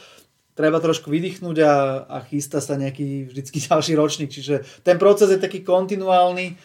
treba 0.60 0.76
trošku 0.76 1.08
vydýchnuť 1.08 1.56
a, 1.64 1.74
a 2.04 2.16
chystá 2.28 2.60
sa 2.60 2.76
nejaký 2.76 3.32
vždycky 3.32 3.58
ďalší 3.70 3.96
ročník. 3.96 4.28
Čiže 4.28 4.84
ten 4.84 5.00
proces 5.00 5.32
je 5.32 5.40
taký 5.40 5.64
kontinuálny 5.64 6.58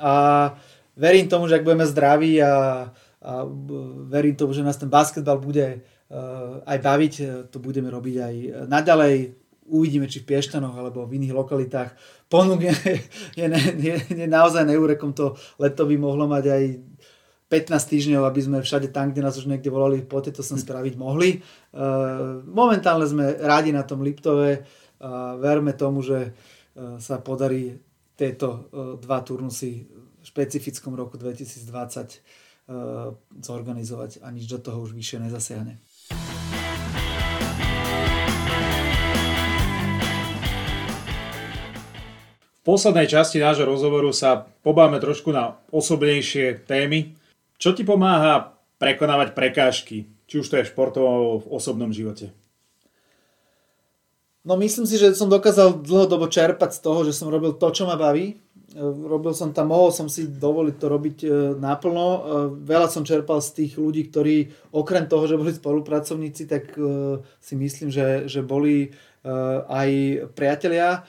a 0.00 0.14
verím 0.96 1.28
tomu, 1.28 1.50
že 1.50 1.60
ak 1.60 1.66
budeme 1.66 1.84
zdraví 1.84 2.40
a, 2.40 2.88
a 3.20 3.32
verím 4.08 4.38
tomu, 4.38 4.56
že 4.56 4.64
nás 4.64 4.80
ten 4.80 4.88
basketbal 4.88 5.36
bude 5.36 5.84
uh, 5.84 6.64
aj 6.64 6.78
baviť, 6.80 7.14
to 7.52 7.58
budeme 7.60 7.92
robiť 7.92 8.16
aj 8.16 8.34
naďalej 8.72 9.41
uvidíme, 9.68 10.10
či 10.10 10.22
v 10.22 10.34
Piešťanoch 10.34 10.74
alebo 10.74 11.06
v 11.06 11.22
iných 11.22 11.34
lokalitách. 11.36 11.90
Ponúk 12.26 12.66
je, 12.66 12.74
je, 13.38 13.46
je, 13.78 13.94
je 14.10 14.26
naozaj 14.26 14.66
neurekom, 14.66 15.14
to 15.14 15.36
leto 15.60 15.86
by 15.86 15.96
mohlo 15.98 16.26
mať 16.26 16.44
aj 16.48 16.62
15 17.52 17.92
týždňov, 17.92 18.24
aby 18.24 18.40
sme 18.40 18.58
všade 18.64 18.88
tam, 18.88 19.12
kde 19.12 19.20
nás 19.20 19.36
už 19.36 19.44
niekde 19.44 19.68
volali, 19.68 20.00
poďte 20.00 20.40
to 20.40 20.42
sem 20.42 20.56
spraviť 20.56 20.96
mohli. 20.96 21.44
Uh, 21.76 22.40
momentálne 22.48 23.04
sme 23.04 23.36
rádi 23.44 23.76
na 23.76 23.84
tom 23.84 24.00
Liptove 24.00 24.64
verme 25.36 25.74
tomu, 25.74 26.00
že 26.00 26.32
uh, 26.32 26.96
sa 26.96 27.20
podarí 27.20 27.76
tieto 28.16 28.48
uh, 28.48 28.96
dva 28.96 29.20
turnusy 29.20 29.84
v 29.84 30.24
špecifickom 30.24 30.94
roku 30.94 31.18
2020 31.18 32.42
zorganizovať 33.42 34.22
a 34.22 34.30
nič 34.30 34.46
do 34.46 34.62
toho 34.62 34.86
už 34.86 34.94
vyššie 34.94 35.18
nezasiahne. 35.26 35.82
Poslednej 42.62 43.10
časti 43.10 43.42
nášho 43.42 43.66
rozhovoru 43.66 44.14
sa 44.14 44.46
pobáme 44.62 45.02
trošku 45.02 45.34
na 45.34 45.58
osobnejšie 45.74 46.66
témy. 46.66 47.14
Čo 47.58 47.74
ti 47.74 47.82
pomáha 47.82 48.54
prekonávať 48.78 49.34
prekážky, 49.34 50.10
či 50.26 50.34
už 50.42 50.46
to 50.50 50.58
je 50.58 50.70
športovo 50.70 51.42
v 51.42 51.46
osobnom 51.50 51.94
živote? 51.94 52.34
No 54.42 54.58
myslím 54.58 54.90
si, 54.90 54.98
že 54.98 55.14
som 55.14 55.30
dokázal 55.30 55.86
dlhodobo 55.86 56.26
čerpať 56.26 56.74
z 56.74 56.80
toho, 56.82 57.06
že 57.06 57.14
som 57.14 57.30
robil 57.30 57.54
to, 57.54 57.68
čo 57.70 57.86
ma 57.86 57.94
baví. 57.94 58.34
Robil 58.74 59.36
som 59.38 59.54
tam, 59.54 59.70
mohol 59.70 59.94
som 59.94 60.10
si 60.10 60.26
dovoliť 60.26 60.76
to 60.80 60.86
robiť 60.88 61.16
e, 61.22 61.28
naplno. 61.60 62.08
E, 62.08 62.20
veľa 62.66 62.88
som 62.90 63.06
čerpal 63.06 63.38
z 63.44 63.62
tých 63.62 63.72
ľudí, 63.78 64.08
ktorí 64.10 64.50
okrem 64.74 65.06
toho, 65.06 65.28
že 65.28 65.38
boli 65.38 65.52
spolupracovníci, 65.54 66.48
tak 66.50 66.74
e, 66.74 67.20
si 67.38 67.54
myslím, 67.54 67.92
že, 67.92 68.26
že 68.26 68.40
boli 68.42 68.90
aj 69.22 69.90
priatelia 70.34 71.06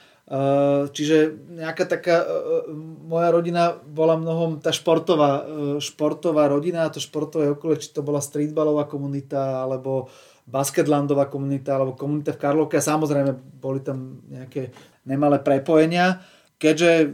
čiže 0.88 1.36
nejaká 1.52 1.84
taká, 1.84 2.24
eh, 2.24 2.28
eh, 2.28 2.72
moja 3.04 3.28
rodina 3.28 3.76
bola 3.76 4.16
mnohom 4.16 4.56
tá 4.56 4.72
športová, 4.72 5.44
športová 5.84 6.48
rodina, 6.48 6.88
to 6.88 6.96
športové 6.96 7.52
okolie, 7.52 7.76
či 7.76 7.92
to 7.92 8.00
bola 8.00 8.24
streetballová 8.24 8.88
komunita, 8.88 9.60
alebo 9.60 10.08
basketlandová 10.48 11.28
komunita, 11.28 11.76
alebo 11.76 11.92
komunita 11.96 12.32
v 12.32 12.40
Karlovke 12.40 12.80
a 12.80 12.84
samozrejme 12.84 13.36
boli 13.60 13.84
tam 13.84 14.24
nejaké 14.28 14.72
nemalé 15.04 15.40
prepojenia. 15.44 16.24
Keďže 16.56 17.12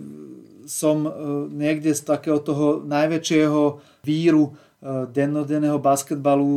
som 0.71 1.03
niekde 1.51 1.91
z 1.95 2.03
takého 2.07 2.39
toho 2.39 2.87
najväčšieho 2.87 3.63
víru 4.07 4.55
dennodenného 5.11 5.83
basketbalu 5.83 6.55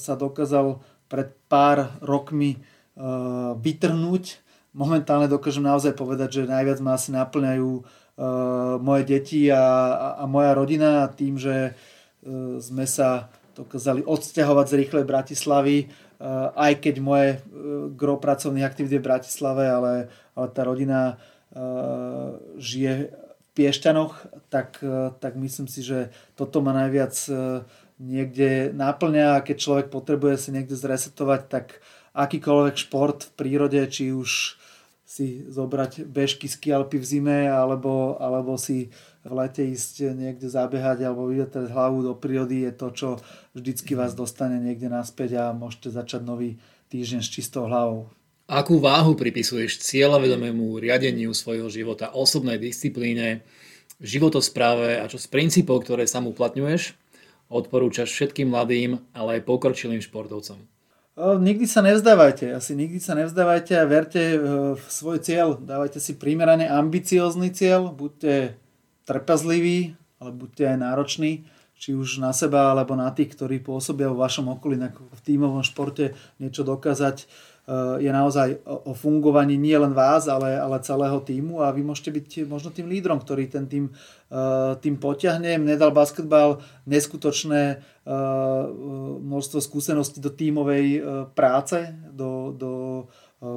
sa 0.00 0.16
dokázal 0.16 0.80
pred 1.08 1.32
pár 1.48 2.00
rokmi 2.00 2.56
vytrhnúť 3.60 4.43
momentálne 4.74 5.30
dokážem 5.30 5.62
naozaj 5.62 5.94
povedať, 5.94 6.42
že 6.42 6.50
najviac 6.50 6.82
ma 6.82 6.98
asi 6.98 7.14
naplňajú 7.14 7.70
uh, 7.78 7.84
moje 8.82 9.02
deti 9.06 9.46
a, 9.48 9.62
a, 9.94 10.08
a 10.20 10.24
moja 10.26 10.52
rodina 10.52 11.06
tým, 11.08 11.38
že 11.38 11.72
uh, 11.72 12.58
sme 12.58 12.84
sa 12.84 13.30
dokázali 13.54 14.02
odsťahovať 14.02 14.66
z 14.66 14.78
rýchlej 14.82 15.04
Bratislavy, 15.06 15.76
uh, 15.86 16.50
aj 16.58 16.82
keď 16.82 16.94
moje 16.98 17.28
uh, 17.38 17.88
gro 17.94 18.18
pracovných 18.18 18.66
aktivít 18.66 18.98
je 18.98 19.02
v 19.02 19.08
Bratislave, 19.08 19.64
ale, 19.70 20.10
ale 20.34 20.46
tá 20.50 20.66
rodina 20.66 21.16
uh, 21.54 22.34
žije 22.58 23.14
v 23.14 23.48
Piešťanoch, 23.54 24.26
tak, 24.50 24.82
uh, 24.82 25.14
tak 25.22 25.38
myslím 25.38 25.70
si, 25.70 25.86
že 25.86 26.10
toto 26.34 26.58
ma 26.58 26.74
najviac 26.74 27.14
uh, 27.30 27.62
niekde 28.02 28.74
naplňa 28.74 29.38
a 29.38 29.44
keď 29.46 29.56
človek 29.56 29.86
potrebuje 29.94 30.34
si 30.34 30.50
niekde 30.50 30.74
zresetovať, 30.74 31.40
tak 31.46 31.78
akýkoľvek 32.14 32.74
šport 32.78 33.30
v 33.30 33.34
prírode, 33.38 33.78
či 33.86 34.10
už 34.10 34.58
si 35.14 35.46
zobrať 35.46 36.10
bežky 36.10 36.50
z 36.50 36.58
Kialpy 36.58 36.98
v 36.98 37.06
zime, 37.06 37.38
alebo, 37.46 38.18
alebo 38.18 38.58
si 38.58 38.90
v 39.22 39.30
lete 39.30 39.62
ísť 39.62 40.10
niekde 40.10 40.50
zabehať 40.50 41.06
alebo 41.06 41.30
vyvetrať 41.30 41.70
hlavu 41.70 42.02
do 42.02 42.18
prírody 42.18 42.66
je 42.66 42.72
to, 42.74 42.88
čo 42.90 43.08
vždycky 43.54 43.94
vás 43.94 44.18
dostane 44.18 44.58
niekde 44.58 44.90
naspäť 44.90 45.38
a 45.38 45.44
môžete 45.54 45.94
začať 45.94 46.26
nový 46.26 46.58
týždeň 46.90 47.22
s 47.22 47.30
čistou 47.30 47.70
hlavou. 47.70 48.10
Akú 48.50 48.82
váhu 48.82 49.14
pripisuješ 49.14 49.86
cieľavedomému 49.86 50.82
riadeniu 50.82 51.30
svojho 51.30 51.70
života, 51.70 52.10
osobnej 52.10 52.58
disciplíne, 52.58 53.46
životospráve 54.02 54.98
a 54.98 55.06
čo 55.06 55.22
z 55.22 55.30
princípov, 55.30 55.86
ktoré 55.86 56.10
sa 56.10 56.18
uplatňuješ, 56.18 56.98
odporúčaš 57.54 58.10
všetkým 58.10 58.50
mladým, 58.50 58.98
ale 59.14 59.38
aj 59.38 59.46
pokročilým 59.46 60.02
športovcom? 60.02 60.73
Nikdy 61.14 61.70
sa 61.70 61.78
nevzdávajte, 61.78 62.58
asi 62.58 62.74
nikdy 62.74 62.98
sa 62.98 63.14
nevzdávajte 63.14 63.78
a 63.78 63.86
verte 63.86 64.34
v 64.74 64.82
svoj 64.82 65.22
cieľ. 65.22 65.54
Dávajte 65.62 66.02
si 66.02 66.18
primerane 66.18 66.66
ambiciózny 66.66 67.54
cieľ, 67.54 67.94
buďte 67.94 68.58
trpezliví, 69.06 69.94
ale 70.18 70.30
buďte 70.34 70.74
aj 70.74 70.78
nároční, 70.82 71.46
či 71.78 71.94
už 71.94 72.18
na 72.18 72.34
seba, 72.34 72.74
alebo 72.74 72.98
na 72.98 73.06
tých, 73.14 73.30
ktorí 73.38 73.62
pôsobia 73.62 74.10
vo 74.10 74.26
vašom 74.26 74.58
okolí, 74.58 74.74
v 74.90 75.20
tímovom 75.22 75.62
športe 75.62 76.18
niečo 76.42 76.66
dokázať 76.66 77.30
je 78.00 78.10
naozaj 78.12 78.60
o 78.64 78.92
fungovaní 78.92 79.56
nie 79.56 79.72
len 79.72 79.96
vás, 79.96 80.28
ale, 80.28 80.52
ale 80.60 80.84
celého 80.84 81.16
týmu 81.24 81.64
a 81.64 81.72
vy 81.72 81.80
môžete 81.80 82.12
byť 82.12 82.28
možno 82.44 82.68
tým 82.68 82.92
lídrom, 82.92 83.16
ktorý 83.16 83.48
ten 83.48 83.64
tým, 83.64 83.88
tým 84.84 84.94
potiahne. 85.00 85.56
Mne 85.56 85.80
dal 85.80 85.88
basketbal 85.88 86.60
neskutočné 86.84 87.80
množstvo 89.24 89.64
skúseností 89.64 90.20
do 90.20 90.28
tímovej 90.28 91.00
práce, 91.32 91.88
do, 92.12 92.52
do 92.52 92.72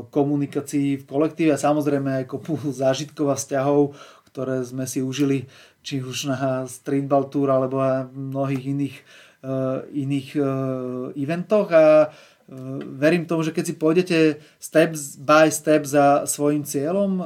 komunikácií 0.08 1.04
v 1.04 1.08
kolektíve 1.08 1.52
a 1.52 1.60
samozrejme 1.60 2.24
aj 2.24 2.32
kopu 2.32 2.56
zážitkov 2.72 3.36
a 3.36 3.36
vzťahov, 3.36 3.92
ktoré 4.32 4.64
sme 4.64 4.88
si 4.88 5.04
užili 5.04 5.52
či 5.84 6.00
už 6.00 6.32
na 6.32 6.64
streetball 6.64 7.28
tour 7.28 7.52
alebo 7.52 7.84
na 7.84 8.08
mnohých 8.08 8.64
iných, 8.72 8.98
iných 9.92 10.30
eventoch 11.16 11.68
a 11.76 12.12
verím 12.96 13.28
tomu, 13.28 13.44
že 13.44 13.52
keď 13.52 13.64
si 13.68 13.74
pôjdete 13.76 14.18
step 14.56 14.96
by 15.20 15.52
step 15.52 15.84
za 15.84 16.24
svojim 16.24 16.64
cieľom, 16.64 17.12
e, 17.20 17.24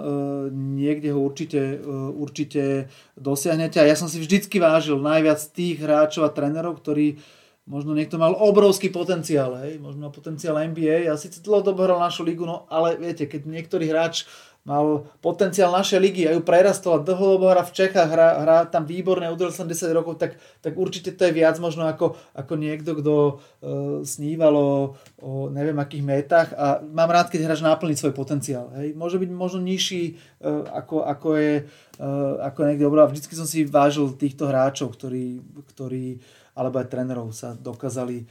niekde 0.49 1.13
ho 1.13 1.21
určite, 1.21 1.77
e, 1.77 1.93
určite 2.17 2.89
dosiahnete. 3.13 3.77
A 3.77 3.85
ja 3.85 3.93
som 3.93 4.09
si 4.09 4.17
vždycky 4.17 4.57
vážil 4.57 4.97
najviac 4.97 5.37
tých 5.53 5.77
hráčov 5.77 6.25
a 6.25 6.33
trénerov, 6.33 6.81
ktorí 6.81 7.21
možno 7.69 7.93
niekto 7.93 8.17
mal 8.17 8.33
obrovský 8.33 8.89
potenciál, 8.89 9.61
hej, 9.61 9.77
možno 9.77 10.09
potenciál 10.09 10.57
NBA, 10.57 11.05
ja 11.05 11.13
síce 11.13 11.45
dlhodobo 11.45 11.85
hral 11.85 12.01
našu 12.01 12.25
ligu, 12.25 12.41
no 12.41 12.65
ale 12.73 12.97
viete, 12.97 13.29
keď 13.29 13.45
niektorý 13.45 13.93
hráč 13.93 14.25
mal 14.61 15.09
potenciál 15.25 15.73
našej 15.73 15.97
ligy 15.97 16.23
a 16.29 16.37
ju 16.37 16.45
prerastol 16.45 17.01
a 17.01 17.03
dlhodobo 17.03 17.49
hra 17.49 17.65
v 17.65 17.73
Čechách, 17.73 18.09
hrá, 18.13 18.29
hrá 18.45 18.57
tam 18.69 18.85
výborne, 18.85 19.25
udržal 19.33 19.65
som 19.65 19.67
10 19.67 19.89
rokov, 19.89 20.21
tak, 20.21 20.37
tak 20.61 20.77
určite 20.77 21.17
to 21.17 21.25
je 21.25 21.33
viac 21.33 21.57
možno 21.57 21.89
ako, 21.89 22.13
ako 22.37 22.53
niekto, 22.61 22.93
kto 22.93 23.13
uh, 23.17 24.05
sníval 24.05 24.53
o, 24.53 24.71
o 25.17 25.49
neviem 25.49 25.77
akých 25.81 26.05
metách 26.05 26.49
a 26.53 26.77
mám 26.85 27.09
rád, 27.09 27.33
keď 27.33 27.49
hráč 27.49 27.65
naplniť 27.65 27.97
svoj 27.97 28.13
potenciál. 28.13 28.69
Hej. 28.77 28.93
Môže 28.93 29.17
byť 29.17 29.29
možno 29.33 29.65
nižší 29.65 30.21
uh, 30.45 30.61
ako, 30.69 31.09
ako 31.09 31.27
je 31.41 31.53
uh, 31.97 32.45
ako 32.45 32.59
niekto 32.69 32.85
dobrá. 32.85 33.09
Vždycky 33.09 33.33
som 33.33 33.49
si 33.49 33.65
vážil 33.65 34.13
týchto 34.13 34.45
hráčov, 34.45 34.93
ktorí, 34.93 35.41
ktorí 35.73 36.21
alebo 36.53 36.77
aj 36.77 36.91
trénerov 36.91 37.33
sa 37.33 37.57
dokázali 37.57 38.29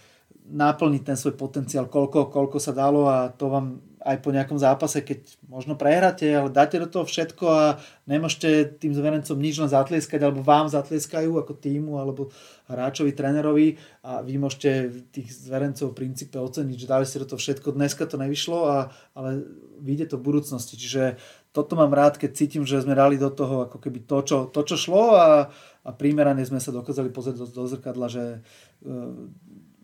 naplniť 0.50 1.02
ten 1.02 1.16
svoj 1.18 1.34
potenciál, 1.34 1.90
koľko, 1.90 2.30
koľko 2.30 2.58
sa 2.62 2.70
dalo 2.74 3.06
a 3.10 3.30
to 3.30 3.50
vám 3.50 3.89
aj 4.00 4.16
po 4.24 4.32
nejakom 4.32 4.56
zápase, 4.56 5.04
keď 5.04 5.28
možno 5.44 5.76
prehráte, 5.76 6.24
ale 6.24 6.48
dáte 6.48 6.80
do 6.80 6.88
toho 6.88 7.04
všetko 7.04 7.44
a 7.44 7.64
nemôžete 8.08 8.80
tým 8.80 8.96
zverencom 8.96 9.36
nič 9.36 9.60
len 9.60 9.68
zatlieskať, 9.68 10.24
alebo 10.24 10.40
vám 10.40 10.72
zatlieskajú 10.72 11.36
ako 11.36 11.52
týmu, 11.60 12.00
alebo 12.00 12.32
hráčovi, 12.72 13.12
trénerovi 13.12 13.76
a 14.00 14.24
vy 14.24 14.40
môžete 14.40 15.04
tých 15.12 15.28
zverencov 15.44 15.92
v 15.92 15.98
princípe 16.00 16.40
oceniť, 16.40 16.76
že 16.80 16.88
dali 16.88 17.04
ste 17.04 17.20
do 17.20 17.28
toho 17.28 17.40
všetko. 17.40 17.76
Dneska 17.76 18.08
to 18.08 18.16
nevyšlo, 18.16 18.58
a, 18.72 18.76
ale 19.12 19.44
vyjde 19.84 20.16
to 20.16 20.16
v 20.16 20.26
budúcnosti. 20.32 20.80
Čiže 20.80 21.20
toto 21.52 21.76
mám 21.76 21.92
rád, 21.92 22.16
keď 22.16 22.30
cítim, 22.32 22.64
že 22.64 22.80
sme 22.80 22.96
dali 22.96 23.20
do 23.20 23.28
toho 23.28 23.68
ako 23.68 23.76
keby 23.84 24.08
to, 24.08 24.18
čo, 24.24 24.36
to, 24.48 24.64
čo 24.64 24.80
šlo 24.80 25.12
a, 25.12 25.52
a 25.84 25.90
primerane 25.92 26.40
sme 26.40 26.62
sa 26.62 26.72
dokázali 26.72 27.12
pozrieť 27.12 27.36
do, 27.36 27.46
do 27.52 27.64
zrkadla, 27.68 28.08
že 28.08 28.24
uh, 28.40 29.12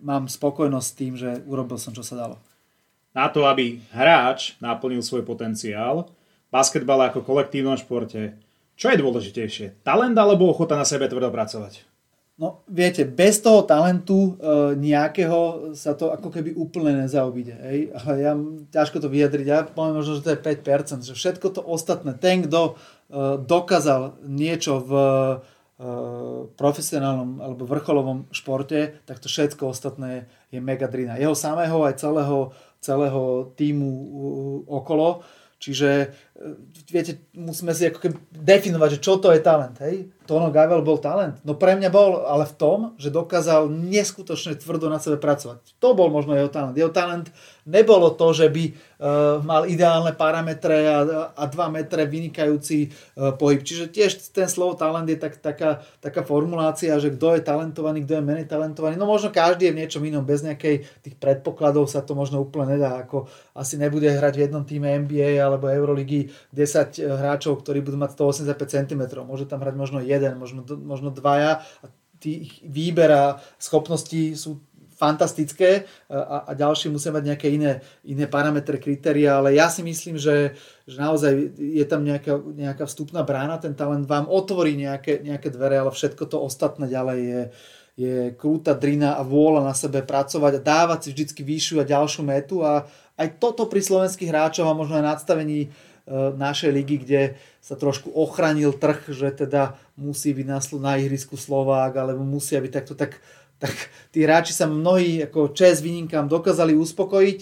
mám 0.01 0.25
spokojnosť 0.25 0.89
s 0.89 0.97
tým, 0.97 1.13
že 1.21 1.45
urobil 1.45 1.77
som, 1.77 1.93
čo 1.93 2.01
sa 2.01 2.17
dalo 2.17 2.41
na 3.17 3.33
to, 3.33 3.49
aby 3.49 3.81
hráč 3.97 4.61
naplnil 4.61 5.01
svoj 5.01 5.25
potenciál, 5.25 6.13
basketbal 6.53 7.09
ako 7.09 7.25
kolektívnom 7.25 7.81
športe, 7.81 8.37
čo 8.77 8.93
je 8.93 9.01
dôležitejšie? 9.01 9.81
Talent 9.81 10.13
alebo 10.13 10.53
ochota 10.53 10.77
na 10.77 10.85
sebe 10.85 11.09
tvrdo 11.09 11.33
pracovať? 11.33 11.89
No 12.37 12.61
viete, 12.69 13.09
bez 13.09 13.41
toho 13.41 13.65
talentu 13.65 14.37
e, 14.37 14.77
nejakého 14.77 15.73
sa 15.73 15.97
to 15.97 16.13
ako 16.13 16.29
keby 16.29 16.53
úplne 16.53 17.09
nezaobíde. 17.09 17.57
Hej? 17.57 17.79
Ale 17.97 18.13
ja 18.21 18.33
ťažko 18.77 19.01
to 19.01 19.09
vyjadriť, 19.09 19.47
ja 19.49 19.65
poviem 19.65 20.05
možno, 20.05 20.21
že 20.21 20.25
to 20.29 20.37
je 20.37 20.45
5%, 20.45 21.09
že 21.09 21.17
všetko 21.17 21.47
to 21.57 21.65
ostatné, 21.65 22.13
ten, 22.21 22.45
kto 22.45 22.61
e, 22.69 23.41
dokázal 23.41 24.21
niečo 24.29 24.85
v 24.85 24.93
e, 24.93 25.37
profesionálnom 26.61 27.41
alebo 27.41 27.65
vrcholovom 27.65 28.29
športe, 28.29 29.01
tak 29.09 29.17
to 29.17 29.33
všetko 29.33 29.73
ostatné 29.73 30.29
je 30.53 30.61
mega 30.61 30.93
drina. 30.93 31.17
Jeho 31.17 31.33
samého 31.33 31.89
aj 31.89 32.05
celého 32.05 32.53
celého 32.87 33.51
týmu 33.59 33.91
okolo. 34.71 35.27
Čiže, 35.59 36.15
viete, 36.93 37.25
musíme 37.33 37.73
si 37.73 37.89
ako 37.89 37.99
keby 37.99 38.17
definovať, 38.33 39.01
že 39.01 39.03
čo 39.03 39.17
to 39.17 39.33
je 39.33 39.41
talent. 39.41 39.77
Hej? 39.81 40.13
Tono 40.27 40.51
Gavel 40.51 40.83
bol 40.83 40.99
talent? 40.99 41.39
No 41.47 41.55
pre 41.55 41.79
mňa 41.79 41.89
bol, 41.89 42.27
ale 42.27 42.45
v 42.45 42.55
tom, 42.59 42.79
že 42.99 43.15
dokázal 43.15 43.71
neskutočne 43.71 44.59
tvrdo 44.59 44.91
na 44.91 44.99
sebe 44.99 45.17
pracovať. 45.17 45.79
To 45.79 45.95
bol 45.95 46.11
možno 46.11 46.35
jeho 46.35 46.51
talent. 46.51 46.75
Jeho 46.77 46.91
talent 46.91 47.31
nebolo 47.63 48.13
to, 48.19 48.35
že 48.35 48.51
by 48.51 48.65
uh, 48.67 49.39
mal 49.47 49.71
ideálne 49.71 50.13
parametre 50.19 50.77
a, 50.87 50.99
a 51.31 51.45
2 51.47 51.57
metre 51.71 52.05
vynikajúci 52.11 52.91
uh, 52.91 53.33
pohyb. 53.39 53.63
Čiže 53.63 53.95
tiež 53.95 54.19
ten 54.35 54.51
slovo 54.51 54.75
talent 54.75 55.07
je 55.07 55.17
tak, 55.17 55.39
taká, 55.39 55.81
taká 56.03 56.27
formulácia, 56.27 56.99
že 56.99 57.15
kto 57.15 57.39
je 57.39 57.47
talentovaný, 57.47 58.03
kto 58.03 58.19
je 58.19 58.23
menej 58.27 58.47
talentovaný. 58.51 58.99
No 58.99 59.07
možno 59.07 59.31
každý 59.31 59.71
je 59.71 59.75
v 59.75 59.81
niečom 59.87 60.03
inom. 60.03 60.27
Bez 60.27 60.43
nejakej 60.43 60.85
tých 61.07 61.17
predpokladov 61.23 61.87
sa 61.87 62.03
to 62.03 62.19
možno 62.19 62.43
úplne 62.43 62.77
nedá. 62.77 62.99
Ako 63.07 63.31
asi 63.55 63.79
nebude 63.79 64.11
hrať 64.11 64.35
v 64.37 64.43
jednom 64.51 64.67
týme 64.67 64.91
NBA 65.07 65.39
alebo 65.39 65.71
Euroligy 65.71 66.26
10 66.55 67.03
hráčov, 67.03 67.63
ktorí 67.63 67.83
budú 67.83 67.99
mať 68.01 68.17
185 68.19 68.57
cm. 68.57 69.03
Môže 69.23 69.47
tam 69.47 69.63
hrať 69.63 69.75
možno 69.75 69.99
jeden 70.03 70.35
možno, 70.39 70.67
možno 70.67 71.11
dvaja. 71.11 71.63
A 71.83 71.87
tých 72.17 72.65
výber 72.65 73.13
a 73.13 73.25
schopností 73.61 74.33
sú 74.35 74.65
fantastické 74.97 75.85
a, 76.09 76.49
a 76.49 76.51
ďalší 76.57 76.89
musia 76.89 77.13
mať 77.13 77.25
nejaké 77.29 77.53
iné, 77.53 77.85
iné 78.09 78.25
parametre, 78.25 78.81
kritéria, 78.81 79.37
ale 79.37 79.53
ja 79.53 79.69
si 79.69 79.85
myslím, 79.85 80.17
že, 80.17 80.57
že 80.89 80.97
naozaj 80.97 81.33
je 81.61 81.85
tam 81.85 82.01
nejaká, 82.01 82.41
nejaká 82.41 82.89
vstupná 82.89 83.21
brána, 83.21 83.61
ten 83.61 83.77
talent 83.77 84.09
vám 84.09 84.25
otvorí 84.25 84.73
nejaké, 84.73 85.21
nejaké 85.21 85.53
dvere, 85.53 85.85
ale 85.85 85.93
všetko 85.93 86.25
to 86.25 86.41
ostatné 86.41 86.89
ďalej 86.89 87.21
je, 87.21 87.43
je 87.97 88.15
krúta 88.41 88.73
drina 88.73 89.21
a 89.21 89.23
vôľa 89.23 89.69
na 89.69 89.77
sebe 89.77 90.01
pracovať 90.01 90.53
a 90.61 90.65
dávať 90.65 90.99
si 91.05 91.09
vždy 91.13 91.45
vyššiu 91.45 91.77
a 91.85 91.85
ďalšiu 91.85 92.23
metu 92.25 92.65
a 92.65 92.89
aj 93.21 93.37
toto 93.37 93.69
pri 93.69 93.85
slovenských 93.85 94.33
hráčoch 94.33 94.69
a 94.69 94.77
možno 94.77 94.97
aj 94.97 95.05
nadstavení 95.05 95.69
našej 96.15 96.71
ligy, 96.71 96.97
kde 97.03 97.23
sa 97.59 97.75
trošku 97.75 98.15
ochránil 98.15 98.71
trh, 98.79 99.11
že 99.11 99.35
teda 99.35 99.75
musí 99.99 100.31
byť 100.31 100.47
na, 100.47 100.59
na 100.79 100.93
ihrisku 101.03 101.35
Slovák, 101.35 101.99
alebo 101.99 102.23
musia 102.23 102.63
byť 102.63 102.73
takto, 102.73 102.95
tak, 102.95 103.19
tak 103.59 103.75
tí 104.15 104.23
hráči 104.23 104.55
sa 104.55 104.71
mnohí 104.71 105.27
ako 105.27 105.51
čes 105.51 105.83
výnimkám 105.83 106.31
dokázali 106.31 106.79
uspokojiť 106.79 107.41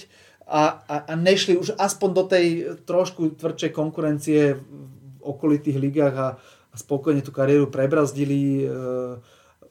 a, 0.49 0.81
a, 0.85 0.97
a 1.09 1.12
nešli 1.12 1.61
už 1.61 1.77
aspoň 1.77 2.11
do 2.12 2.25
tej 2.25 2.47
trošku 2.89 3.37
tvrdšej 3.37 3.71
konkurencie 3.73 4.57
v 4.57 5.21
okolitých 5.21 5.77
ligách 5.77 6.17
a, 6.17 6.29
a 6.73 6.77
spokojne 6.77 7.21
tú 7.21 7.33
kariéru 7.33 7.69
prebrazdili 7.69 8.65
e, 8.65 8.67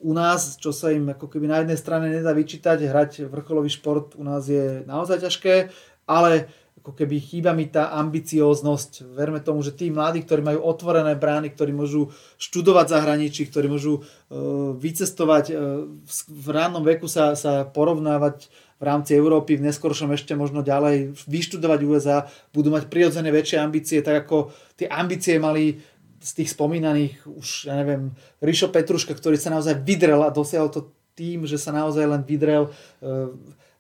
u 0.04 0.12
nás, 0.12 0.60
čo 0.60 0.76
sa 0.76 0.92
im 0.92 1.14
ako 1.14 1.30
keby 1.30 1.48
na 1.48 1.62
jednej 1.64 1.80
strane 1.80 2.12
nedá 2.12 2.34
vyčítať, 2.36 2.78
hrať 2.84 3.12
vrcholový 3.30 3.72
šport 3.72 4.18
u 4.20 4.24
nás 4.26 4.50
je 4.50 4.84
naozaj 4.84 5.24
ťažké, 5.24 5.72
ale 6.10 6.52
ako 6.84 7.00
keby 7.00 7.16
chýba 7.24 7.56
mi 7.56 7.72
tá 7.72 7.96
ambicióznosť. 7.96 9.08
Verme 9.16 9.40
tomu, 9.40 9.64
že 9.64 9.72
tí 9.72 9.88
mladí, 9.88 10.20
ktorí 10.20 10.44
majú 10.44 10.68
otvorené 10.68 11.16
brány, 11.16 11.56
ktorí 11.56 11.72
môžu 11.72 12.12
študovať 12.36 12.92
zahraničí, 12.92 13.48
ktorí 13.48 13.72
môžu 13.72 14.04
uh, 14.04 14.76
vycestovať, 14.76 15.46
uh, 15.56 15.88
v 16.28 16.48
rannom 16.52 16.84
veku 16.84 17.08
sa, 17.08 17.40
sa 17.40 17.64
porovnávať 17.64 18.52
v 18.52 18.84
rámci 18.84 19.16
Európy, 19.16 19.56
v 19.56 19.72
neskoršom 19.72 20.12
ešte 20.12 20.36
možno 20.36 20.60
ďalej 20.60 21.16
vyštudovať 21.24 21.80
USA, 21.88 22.28
budú 22.52 22.76
mať 22.76 22.92
prirodzené 22.92 23.32
väčšie 23.32 23.64
ambície, 23.64 24.04
tak 24.04 24.28
ako 24.28 24.52
tie 24.76 24.92
ambície 24.92 25.40
mali 25.40 25.80
z 26.20 26.32
tých 26.44 26.52
spomínaných 26.52 27.24
už, 27.32 27.72
ja 27.72 27.80
neviem, 27.80 28.12
Rišo 28.44 28.76
Petruška, 28.76 29.16
ktorý 29.16 29.40
sa 29.40 29.56
naozaj 29.56 29.88
vydrel 29.88 30.20
a 30.20 30.36
dosiahol 30.36 30.68
to 30.68 30.92
tým, 31.16 31.48
že 31.48 31.56
sa 31.56 31.72
naozaj 31.72 32.04
len 32.12 32.28
vydrel 32.28 32.76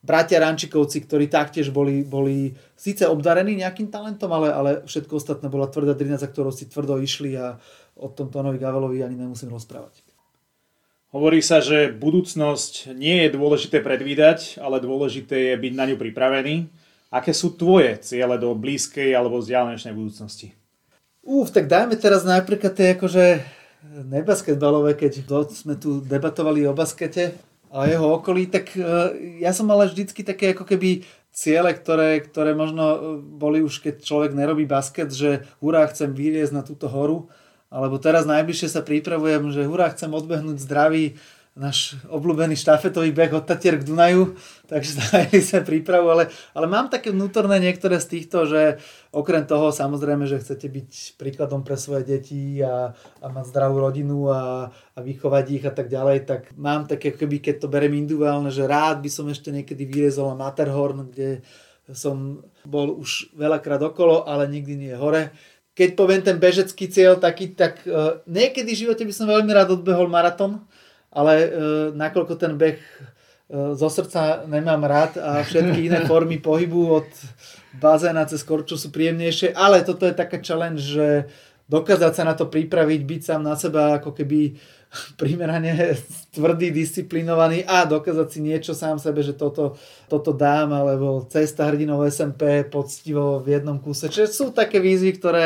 bratia 0.03 0.43
Rančikovci, 0.43 1.07
ktorí 1.07 1.31
taktiež 1.31 1.71
boli, 1.71 2.03
boli 2.03 2.51
síce 2.75 3.07
obdarení 3.07 3.55
nejakým 3.63 3.87
talentom, 3.87 4.29
ale, 4.35 4.51
ale 4.51 4.69
všetko 4.83 5.15
ostatné 5.15 5.47
bola 5.47 5.71
tvrdá 5.71 5.95
drina, 5.95 6.19
za 6.19 6.27
ktorou 6.27 6.51
si 6.51 6.67
tvrdo 6.67 6.99
išli 6.99 7.39
a 7.39 7.55
o 7.95 8.11
tom 8.11 8.27
Tónovi 8.27 8.59
Gavelovi 8.59 8.99
ani 8.99 9.15
nemusím 9.15 9.55
rozprávať. 9.55 10.03
Hovorí 11.15 11.45
sa, 11.45 11.61
že 11.61 11.93
budúcnosť 11.93 12.91
nie 12.97 13.23
je 13.23 13.37
dôležité 13.37 13.79
predvídať, 13.85 14.57
ale 14.57 14.83
dôležité 14.83 15.53
je 15.53 15.55
byť 15.61 15.73
na 15.77 15.85
ňu 15.87 15.95
pripravený. 15.95 16.67
Aké 17.13 17.31
sú 17.37 17.53
tvoje 17.53 18.01
ciele 18.01 18.35
do 18.41 18.57
blízkej 18.57 19.13
alebo 19.13 19.37
vzdialenejšej 19.37 19.93
budúcnosti? 19.93 20.57
Uf, 21.21 21.53
tak 21.53 21.69
dajme 21.69 21.95
teraz 22.01 22.25
napríklad 22.25 22.73
tie 22.73 22.97
akože 22.97 23.45
nebasketbalové, 24.09 24.97
keď 24.97 25.21
sme 25.53 25.77
tu 25.77 26.01
debatovali 26.01 26.65
o 26.65 26.73
baskete 26.73 27.52
a 27.73 27.89
jeho 27.89 28.21
okolí, 28.21 28.45
tak 28.53 28.77
e, 28.77 28.85
ja 29.41 29.49
som 29.49 29.65
mal 29.65 29.81
vždycky 29.89 30.21
také 30.21 30.53
ako 30.53 30.69
keby 30.69 31.01
ciele, 31.33 31.73
ktoré, 31.73 32.21
ktoré 32.21 32.53
možno 32.53 32.85
e, 32.85 32.97
boli 33.17 33.65
už 33.65 33.81
keď 33.81 34.05
človek 34.05 34.37
nerobí 34.37 34.69
basket, 34.69 35.09
že 35.09 35.49
hurá 35.57 35.89
chcem 35.89 36.13
vyliezť 36.13 36.53
na 36.53 36.61
túto 36.61 36.85
horu, 36.85 37.33
alebo 37.73 37.97
teraz 37.97 38.29
najbližšie 38.29 38.69
sa 38.69 38.85
pripravujem, 38.85 39.49
že 39.49 39.65
hurá 39.65 39.89
chcem 39.89 40.13
odbehnúť 40.13 40.61
zdravý 40.61 41.17
náš 41.53 42.01
obľúbený 42.09 42.57
štafetový 42.57 43.13
beh 43.13 43.37
od 43.37 43.45
Tatier 43.45 43.77
k 43.77 43.85
Dunaju, 43.85 44.33
takže 44.65 44.91
zahájili 44.99 45.41
sme 45.45 45.61
prípravu, 45.61 46.09
ale, 46.09 46.33
ale 46.57 46.65
mám 46.65 46.89
také 46.89 47.13
vnútorné 47.13 47.61
niektoré 47.61 48.01
z 48.01 48.17
týchto, 48.17 48.49
že 48.49 48.81
okrem 49.13 49.45
toho 49.45 49.69
samozrejme, 49.69 50.25
že 50.25 50.41
chcete 50.41 50.65
byť 50.65 50.89
príkladom 51.21 51.61
pre 51.61 51.77
svoje 51.77 52.09
deti 52.09 52.57
a, 52.65 52.97
a 52.97 53.25
mať 53.29 53.53
zdravú 53.53 53.85
rodinu 53.85 54.33
a, 54.33 54.73
a 54.73 54.99
vychovať 54.99 55.45
ich 55.53 55.63
a 55.69 55.73
tak 55.73 55.93
ďalej, 55.93 56.25
tak 56.25 56.41
mám 56.57 56.89
také, 56.89 57.13
keby 57.13 57.37
keď 57.37 57.55
to 57.61 57.67
berem 57.69 57.93
individuálne, 57.93 58.49
že 58.49 58.65
rád 58.65 59.05
by 59.05 59.09
som 59.13 59.29
ešte 59.29 59.53
niekedy 59.53 59.85
vyriezol 59.85 60.33
na 60.33 60.49
Matterhorn, 60.49 61.13
kde 61.13 61.45
som 61.93 62.41
bol 62.65 62.95
už 62.97 63.35
veľakrát 63.37 63.83
okolo, 63.83 64.25
ale 64.25 64.49
nikdy 64.49 64.89
nie 64.89 64.95
hore. 64.95 65.35
Keď 65.73 65.89
poviem 65.97 66.21
ten 66.21 66.37
bežecký 66.37 66.87
cieľ 66.87 67.17
taký, 67.17 67.51
tak 67.51 67.81
uh, 67.83 68.21
niekedy 68.29 68.71
v 68.71 68.81
živote 68.87 69.03
by 69.03 69.13
som 69.13 69.27
veľmi 69.27 69.51
rád 69.51 69.75
odbehol 69.75 70.07
maratón, 70.07 70.63
ale 71.13 71.33
e, 71.45 71.47
nakoľko 71.93 72.33
ten 72.35 72.57
beh 72.57 72.81
e, 72.81 72.89
zo 73.77 73.89
srdca 73.89 74.49
nemám 74.49 74.81
rád 74.83 75.21
a 75.21 75.45
všetky 75.45 75.87
iné 75.87 75.99
formy 76.09 76.41
pohybu 76.41 77.05
od 77.05 77.09
bazéna 77.77 78.25
cez 78.25 78.41
korču 78.41 78.75
sú 78.75 78.89
príjemnejšie, 78.89 79.53
ale 79.53 79.85
toto 79.85 80.09
je 80.09 80.17
taká 80.17 80.41
challenge, 80.41 80.81
že 80.81 81.29
dokázať 81.69 82.11
sa 82.13 82.23
na 82.27 82.33
to 82.35 82.49
pripraviť, 82.49 83.01
byť 83.05 83.21
sám 83.23 83.41
na 83.45 83.55
seba 83.55 84.01
ako 84.01 84.11
keby 84.11 84.57
primerane 85.21 85.97
tvrdý, 86.33 86.69
disciplinovaný 86.69 87.65
a 87.65 87.85
dokázať 87.85 88.27
si 88.29 88.39
niečo 88.41 88.73
sám 88.73 88.97
sebe, 89.01 89.25
že 89.25 89.33
toto, 89.33 89.77
toto 90.09 90.33
dám, 90.33 90.73
alebo 90.73 91.25
cesta 91.29 91.69
hrdinov 91.69 92.05
SMP 92.09 92.65
poctivo 92.67 93.41
v 93.41 93.57
jednom 93.57 93.77
kuse. 93.81 94.09
Čiže 94.09 94.29
sú 94.29 94.45
také 94.53 94.77
výzvy, 94.77 95.17
ktoré 95.17 95.45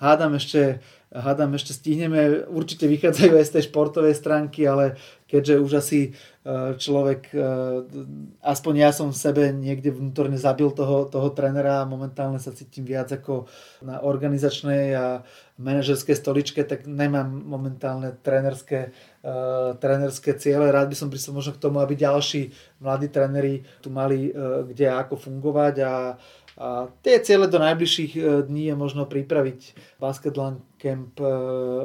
hádam 0.00 0.36
ešte 0.36 0.80
hádam 1.14 1.54
ešte 1.54 1.70
stihneme. 1.70 2.50
Určite 2.50 2.90
vychádzajú 2.90 3.32
aj 3.38 3.46
z 3.46 3.54
tej 3.58 3.62
športovej 3.70 4.14
stránky, 4.18 4.66
ale 4.66 4.98
keďže 5.30 5.54
už 5.62 5.72
asi 5.78 6.00
e, 6.06 6.10
človek, 6.78 7.30
e, 7.30 7.46
aspoň 8.42 8.74
ja 8.78 8.90
som 8.90 9.10
v 9.14 9.18
sebe 9.18 9.42
niekde 9.54 9.94
vnútorne 9.94 10.38
zabil 10.38 10.70
toho, 10.74 11.06
toho 11.06 11.30
trenera 11.30 11.82
a 11.82 11.88
momentálne 11.88 12.38
sa 12.42 12.54
cítim 12.54 12.82
viac 12.86 13.10
ako 13.10 13.46
na 13.86 14.02
organizačnej 14.02 14.94
a 14.94 15.22
manažerskej 15.56 16.16
stoličke, 16.18 16.60
tak 16.66 16.84
nemám 16.84 17.32
momentálne 17.32 18.12
trenerské, 18.20 18.92
uh, 19.24 19.72
trenerské 19.80 20.36
ciele. 20.36 20.68
Rád 20.68 20.92
by 20.92 20.96
som 21.00 21.08
prišiel 21.08 21.32
možno 21.32 21.56
k 21.56 21.62
tomu, 21.64 21.80
aby 21.80 21.96
ďalší 21.96 22.52
mladí 22.84 23.08
tréneri 23.08 23.64
tu 23.80 23.88
mali 23.88 24.36
uh, 24.36 24.68
kde 24.68 24.92
ako 24.92 25.16
fungovať 25.16 25.74
a 25.80 26.20
a 26.56 26.88
tie 27.04 27.20
ciele 27.20 27.52
do 27.52 27.60
najbližších 27.60 28.12
e, 28.16 28.20
dní 28.48 28.72
je 28.72 28.74
možno 28.74 29.04
pripraviť 29.04 29.76
Basketland 30.00 30.64
Camp 30.80 31.20
e, 31.20 31.28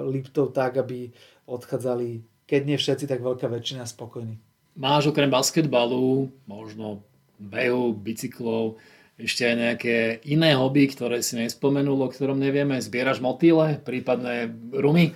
Liptov 0.08 0.56
tak, 0.56 0.80
aby 0.80 1.12
odchádzali, 1.44 2.24
keď 2.48 2.62
nie 2.64 2.78
všetci, 2.80 3.04
tak 3.04 3.20
veľká 3.20 3.52
väčšina 3.52 3.84
spokojní. 3.84 4.40
Máš 4.80 5.12
okrem 5.12 5.28
basketbalu, 5.28 6.32
možno 6.48 7.04
behu, 7.36 7.92
bicyklov, 7.92 8.80
ešte 9.20 9.44
aj 9.44 9.56
nejaké 9.60 9.96
iné 10.24 10.56
hobby, 10.56 10.88
ktoré 10.88 11.20
si 11.20 11.36
nespomenul, 11.36 12.00
o 12.00 12.08
ktorom 12.08 12.40
nevieme? 12.40 12.80
Zbieraš 12.80 13.20
motýle, 13.20 13.76
prípadne 13.84 14.56
rumy? 14.72 15.12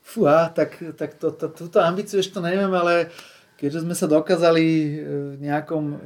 Fúha, 0.00 0.48
tak, 0.48 0.80
tak 0.96 1.20
to, 1.20 1.28
to, 1.36 1.52
túto 1.52 1.78
ambíciu 1.84 2.24
ešte 2.24 2.40
neviem, 2.40 2.72
ale 2.72 3.12
uh, 3.12 3.37
keďže 3.58 3.82
sme 3.82 3.94
sa 3.98 4.06
dokázali 4.06 4.64
e, 4.64 4.88
v 5.34 5.36
nejakom 5.42 5.84
e, 5.84 5.96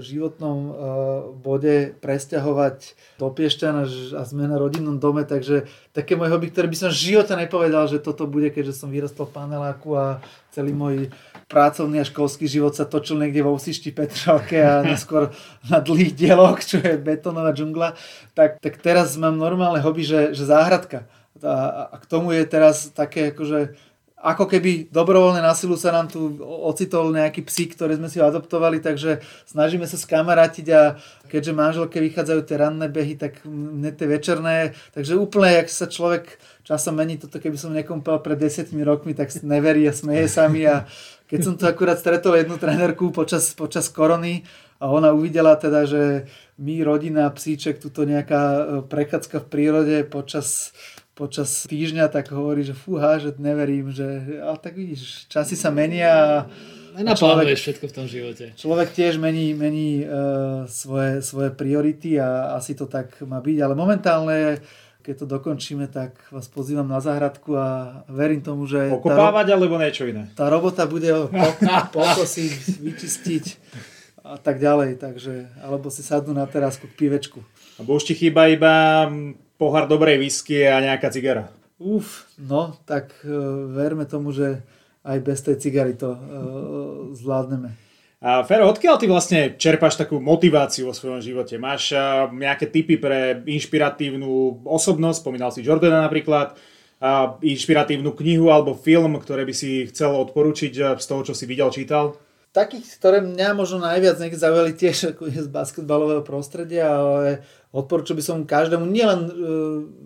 životnom 0.00 0.58
e, 0.64 0.70
bode 1.36 1.92
presťahovať 2.00 2.96
do 3.20 3.28
Piešťana 3.28 3.84
a 4.16 4.22
sme 4.24 4.48
na 4.48 4.56
rodinnom 4.56 4.96
dome, 4.96 5.28
takže 5.28 5.68
také 5.92 6.16
moje 6.16 6.32
hobby, 6.32 6.48
ktoré 6.48 6.72
by 6.72 6.76
som 6.80 6.88
v 6.88 7.12
živote 7.12 7.36
nepovedal, 7.36 7.84
že 7.84 8.00
toto 8.00 8.24
bude, 8.24 8.48
keďže 8.48 8.80
som 8.80 8.88
vyrastol 8.88 9.28
v 9.28 9.36
paneláku 9.36 9.92
a 9.92 10.24
celý 10.56 10.72
môj 10.72 11.12
pracovný 11.52 12.00
a 12.00 12.08
školský 12.08 12.48
život 12.48 12.72
sa 12.72 12.88
točil 12.88 13.20
niekde 13.20 13.44
vo 13.44 13.52
Usišti 13.52 13.92
Petržalke 13.92 14.64
a 14.64 14.80
neskôr 14.88 15.36
na 15.68 15.84
dlhých 15.84 16.16
dieloch, 16.16 16.64
čo 16.64 16.80
je 16.80 16.96
betónová 16.96 17.52
džungla, 17.52 17.92
tak, 18.32 18.56
tak 18.56 18.80
teraz 18.80 19.20
mám 19.20 19.36
normálne 19.36 19.84
hobby, 19.84 20.00
že, 20.00 20.32
že 20.32 20.48
záhradka. 20.48 21.04
A, 21.44 21.92
a 21.92 21.96
k 22.00 22.08
tomu 22.08 22.32
je 22.32 22.44
teraz 22.48 22.88
také 22.88 23.36
akože 23.36 23.76
ako 24.22 24.46
keby 24.46 24.86
dobrovoľne 24.94 25.42
na 25.42 25.50
silu 25.50 25.74
sa 25.74 25.90
nám 25.90 26.06
tu 26.06 26.38
ocitol 26.46 27.10
nejaký 27.10 27.42
psík, 27.42 27.74
ktorý 27.74 27.98
sme 27.98 28.06
si 28.06 28.22
adoptovali, 28.22 28.78
takže 28.78 29.18
snažíme 29.50 29.82
sa 29.90 29.98
skamarátiť 29.98 30.66
a 30.70 30.94
keďže 31.26 31.58
manželke 31.58 31.98
vychádzajú 31.98 32.40
tie 32.46 32.56
ranné 32.56 32.86
behy, 32.86 33.18
tak 33.18 33.42
mne 33.42 33.90
tie 33.90 34.06
večerné, 34.06 34.78
takže 34.94 35.18
úplne, 35.18 35.58
jak 35.58 35.68
sa 35.74 35.90
človek 35.90 36.38
časom 36.62 36.94
mení, 36.94 37.18
toto 37.18 37.42
keby 37.42 37.58
som 37.58 37.74
niekomu 37.74 38.06
povedal 38.06 38.22
pred 38.22 38.38
desiatimi 38.38 38.86
rokmi, 38.86 39.10
tak 39.10 39.34
neverí 39.42 39.82
a 39.90 39.92
smeje 39.92 40.30
sa 40.30 40.46
mi. 40.46 40.62
A 40.70 40.86
keď 41.26 41.40
som 41.42 41.54
tu 41.58 41.66
akurát 41.66 41.98
stretol 41.98 42.38
jednu 42.38 42.62
trénerku 42.62 43.10
počas, 43.10 43.50
počas 43.58 43.90
korony 43.90 44.46
a 44.78 44.86
ona 44.86 45.10
uvidela 45.10 45.58
teda, 45.58 45.82
že 45.82 46.30
my, 46.62 46.86
rodina, 46.86 47.26
psíček, 47.26 47.82
tuto 47.82 48.06
nejaká 48.06 48.42
e, 48.42 48.62
prechádzka 48.86 49.42
v 49.42 49.50
prírode 49.50 49.96
počas 50.06 50.70
počas 51.12 51.68
týždňa, 51.68 52.08
tak 52.08 52.32
hovorí, 52.32 52.64
že 52.64 52.72
fúha, 52.72 53.20
že 53.20 53.36
neverím, 53.36 53.92
že 53.92 54.40
ale 54.40 54.56
tak 54.56 54.76
vidíš, 54.76 55.28
časy 55.28 55.54
sa 55.54 55.68
menia 55.68 56.48
a 56.92 57.16
človek, 57.16 57.56
všetko 57.56 57.84
v 57.88 57.94
tom 57.94 58.06
živote. 58.08 58.44
Človek 58.52 58.92
tiež 58.92 59.16
mení, 59.16 59.56
mení 59.56 60.04
uh, 60.04 60.68
svoje, 60.68 61.24
svoje 61.24 61.48
priority 61.48 62.20
a 62.20 62.52
asi 62.60 62.76
to 62.76 62.84
tak 62.84 63.16
má 63.24 63.40
byť, 63.40 63.58
ale 63.64 63.72
momentálne 63.72 64.60
keď 65.02 65.14
to 65.18 65.26
dokončíme, 65.26 65.90
tak 65.90 66.14
vás 66.30 66.46
pozývam 66.46 66.86
na 66.86 67.02
záhradku 67.02 67.58
a 67.58 68.00
verím 68.06 68.38
tomu, 68.38 68.70
že... 68.70 68.86
Okopávať 68.86 69.50
tá, 69.50 69.52
alebo 69.58 69.74
niečo 69.74 70.06
iné? 70.06 70.30
Tá 70.38 70.46
robota 70.46 70.86
bude 70.86 71.10
pokosiť, 71.98 72.78
vyčistiť 72.78 73.44
a 74.22 74.38
tak 74.38 74.62
ďalej, 74.62 75.02
takže, 75.02 75.50
alebo 75.58 75.90
si 75.90 76.06
sadnú 76.06 76.30
na 76.30 76.46
terasku 76.46 76.86
k 76.86 76.94
pivečku. 76.94 77.42
A 77.42 77.80
už 77.82 78.06
ti 78.06 78.14
chýba 78.14 78.46
iba 78.46 79.10
pohár 79.62 79.86
dobrej 79.86 80.18
whisky 80.18 80.66
a 80.66 80.82
nejaká 80.82 81.06
cigara. 81.14 81.54
Uf, 81.78 82.26
no, 82.34 82.74
tak 82.82 83.14
uh, 83.22 83.70
verme 83.70 84.10
tomu, 84.10 84.34
že 84.34 84.66
aj 85.06 85.18
bez 85.22 85.38
tej 85.46 85.62
cigary 85.62 85.94
to 85.94 86.10
uh, 86.10 86.18
zvládneme. 87.14 87.70
A 88.22 88.42
Fero, 88.46 88.70
odkiaľ 88.70 89.02
ty 89.02 89.06
vlastne 89.10 89.58
čerpáš 89.58 89.98
takú 89.98 90.22
motiváciu 90.22 90.86
vo 90.86 90.94
svojom 90.94 91.22
živote? 91.22 91.58
Máš 91.58 91.94
uh, 91.94 92.26
nejaké 92.30 92.70
tipy 92.70 92.98
pre 92.98 93.42
inšpiratívnu 93.46 94.62
osobnosť? 94.66 95.22
Spomínal 95.22 95.54
si 95.54 95.62
Jordana 95.62 96.02
napríklad. 96.02 96.58
Uh, 97.02 97.34
inšpiratívnu 97.42 98.14
knihu 98.14 98.46
alebo 98.54 98.78
film, 98.78 99.18
ktoré 99.18 99.42
by 99.42 99.50
si 99.50 99.90
chcel 99.90 100.14
odporučiť 100.14 101.02
z 101.02 101.02
toho, 101.02 101.26
čo 101.26 101.34
si 101.34 101.50
videl, 101.50 101.66
čítal? 101.74 102.14
Takých, 102.54 103.00
ktoré 103.00 103.18
mňa 103.24 103.58
možno 103.58 103.82
najviac 103.82 104.22
niekde 104.22 104.38
zaujali 104.38 104.76
tiež 104.76 105.16
ako 105.16 105.24
je 105.26 105.40
z 105.42 105.50
basketbalového 105.50 106.22
prostredia, 106.22 106.84
ale 106.94 107.42
Odporúčil 107.72 108.20
by 108.20 108.24
som 108.24 108.44
každému, 108.44 108.84
nielen 108.84 109.20
e, 109.24 109.32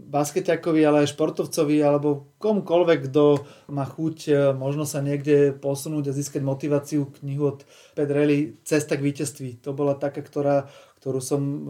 basketiakovi, 0.06 0.86
ale 0.86 1.02
aj 1.02 1.18
športovcovi 1.18 1.82
alebo 1.82 2.30
komukoľvek, 2.38 3.10
kto 3.10 3.42
má 3.74 3.82
chuť 3.82 4.16
e, 4.30 4.32
možno 4.54 4.86
sa 4.86 5.02
niekde 5.02 5.50
posunúť 5.50 6.08
a 6.08 6.16
získať 6.16 6.46
motiváciu 6.46 7.10
knihu 7.18 7.58
od 7.58 7.66
Pedrelli 7.98 8.62
Cesta 8.62 8.94
k 8.94 9.02
víťazství. 9.02 9.66
To 9.66 9.74
bola 9.74 9.98
taká, 9.98 10.22
ktorá, 10.22 10.70
ktorú 11.02 11.18
som 11.18 11.42
e, 11.42 11.60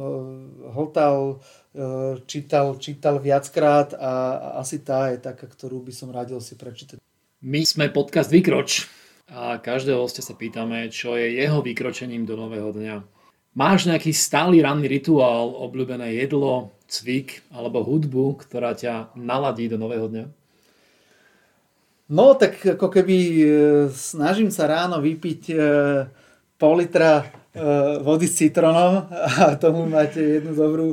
hltal, 0.76 1.40
e, 1.72 2.20
čítal, 2.28 2.76
čítal 2.76 3.16
viackrát 3.16 3.96
a, 3.96 4.12
a 4.36 4.48
asi 4.60 4.84
tá 4.84 5.08
je 5.16 5.24
taká, 5.24 5.48
ktorú 5.48 5.80
by 5.80 5.96
som 5.96 6.12
radil 6.12 6.44
si 6.44 6.60
prečítať. 6.60 7.00
My 7.40 7.64
sme 7.64 7.88
podcast 7.88 8.28
Vykroč 8.28 8.84
a 9.32 9.56
každého 9.56 9.96
hostia 9.96 10.20
sa 10.20 10.36
pýtame, 10.36 10.92
čo 10.92 11.16
je 11.16 11.40
jeho 11.40 11.64
vykročením 11.64 12.28
do 12.28 12.36
nového 12.36 12.68
dňa. 12.68 13.15
Máš 13.56 13.88
nejaký 13.88 14.12
stály 14.12 14.60
ranný 14.60 14.84
rituál, 14.84 15.48
obľúbené 15.64 16.12
jedlo, 16.12 16.76
cvik 16.84 17.40
alebo 17.48 17.80
hudbu, 17.80 18.44
ktorá 18.44 18.76
ťa 18.76 19.16
naladí 19.16 19.64
do 19.72 19.80
nového 19.80 20.12
dňa? 20.12 20.24
No, 22.12 22.36
tak 22.36 22.60
ako 22.62 22.92
keby 22.92 23.16
e, 23.16 23.46
snažím 23.90 24.52
sa 24.52 24.68
ráno 24.68 25.02
vypiť 25.02 25.42
e, 25.50 25.56
pol 26.54 26.84
litra 26.84 27.18
e, 27.18 27.24
vody 28.04 28.28
s 28.28 28.44
citrónom 28.44 29.08
a 29.10 29.56
tomu 29.56 29.88
máte 29.88 30.20
jednu 30.20 30.52
dobrú 30.52 30.88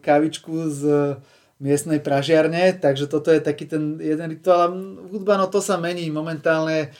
kavičku 0.00 0.72
z 0.72 0.80
miestnej 1.60 2.00
pražiarne, 2.00 2.80
takže 2.80 3.04
toto 3.04 3.28
je 3.28 3.44
taký 3.44 3.68
ten 3.68 4.00
jeden 4.00 4.32
rituál. 4.32 4.72
Hudba, 5.12 5.36
no 5.36 5.52
to 5.52 5.60
sa 5.60 5.76
mení 5.76 6.08
momentálne, 6.08 6.96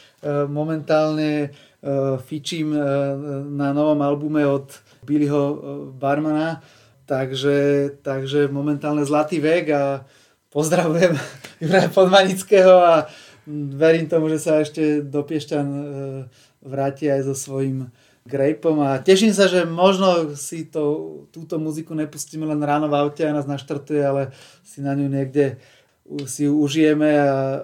momentálne 0.52 1.56
fičím 2.24 2.72
na 3.52 3.76
novom 3.76 4.00
albume 4.00 4.46
od 4.48 4.72
Billyho 5.04 5.60
Barmana, 5.92 6.64
takže, 7.04 7.90
takže 8.00 8.48
momentálne 8.48 9.04
zlatý 9.04 9.40
vek 9.40 9.64
a 9.68 10.08
pozdravujem 10.48 11.12
Juraja 11.62 11.88
Podmanického 11.92 12.74
a 12.80 12.94
verím 13.76 14.08
tomu, 14.08 14.32
že 14.32 14.40
sa 14.40 14.64
ešte 14.64 15.04
do 15.04 15.20
Piešťan 15.20 15.68
e, 15.68 15.82
vráti 16.64 17.12
aj 17.12 17.28
so 17.28 17.34
svojím 17.36 17.92
grejpom 18.24 18.80
a 18.80 18.96
teším 19.04 19.36
sa, 19.36 19.44
že 19.44 19.68
možno 19.68 20.32
si 20.32 20.64
to, 20.64 21.28
túto 21.28 21.60
muziku 21.60 21.92
nepustíme 21.92 22.48
len 22.48 22.62
ráno 22.64 22.88
v 22.88 22.96
aute 22.96 23.20
a 23.20 23.36
nás 23.36 23.44
naštartuje, 23.44 24.00
ale 24.00 24.32
si 24.64 24.80
na 24.80 24.96
ňu 24.96 25.12
niekde 25.12 25.60
si 26.28 26.44
ju 26.44 26.60
užijeme 26.60 27.16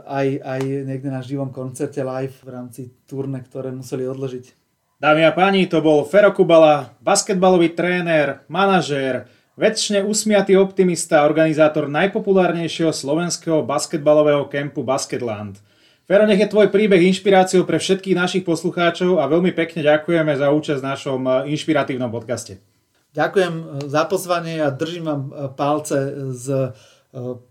aj, 0.05 0.29
aj 0.41 0.61
niekde 0.89 1.11
na 1.13 1.21
živom 1.21 1.53
koncerte 1.53 2.01
live 2.01 2.35
v 2.41 2.49
rámci 2.49 2.83
turne, 3.05 3.41
ktoré 3.45 3.69
museli 3.73 4.09
odložiť. 4.09 4.57
Dámy 5.01 5.25
a 5.25 5.33
páni, 5.33 5.65
to 5.65 5.81
bol 5.81 6.05
Fero 6.05 6.33
Kubala, 6.33 6.93
basketbalový 7.01 7.73
tréner, 7.73 8.45
manažér, 8.53 9.29
Väčšine 9.61 10.01
usmiatý 10.09 10.57
optimista 10.57 11.21
a 11.21 11.29
organizátor 11.29 11.85
najpopulárnejšieho 11.93 12.97
slovenského 12.97 13.61
basketbalového 13.61 14.49
kempu 14.49 14.81
Basketland. 14.81 15.61
Fero, 16.09 16.25
nech 16.25 16.41
je 16.41 16.49
tvoj 16.49 16.73
príbeh 16.73 17.05
inšpiráciou 17.13 17.69
pre 17.69 17.77
všetkých 17.77 18.17
našich 18.17 18.45
poslucháčov 18.49 19.21
a 19.21 19.29
veľmi 19.29 19.53
pekne 19.53 19.85
ďakujeme 19.85 20.33
za 20.33 20.49
účasť 20.49 20.81
v 20.81 20.89
našom 20.89 21.21
eh, 21.29 21.33
inšpiratívnom 21.53 22.09
podcaste. 22.09 22.65
Ďakujem 23.13 23.55
eh, 23.61 23.65
za 23.85 24.03
pozvanie 24.09 24.65
a 24.65 24.73
držím 24.73 25.05
vám 25.05 25.23
eh, 25.29 25.33
palce 25.53 25.99
s 26.33 26.47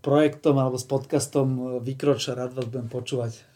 projektom 0.00 0.56
alebo 0.56 0.80
s 0.80 0.88
podcastom 0.88 1.80
Vykroč. 1.84 2.32
Rád 2.32 2.56
vás 2.56 2.66
budem 2.68 2.88
počúvať. 2.88 3.49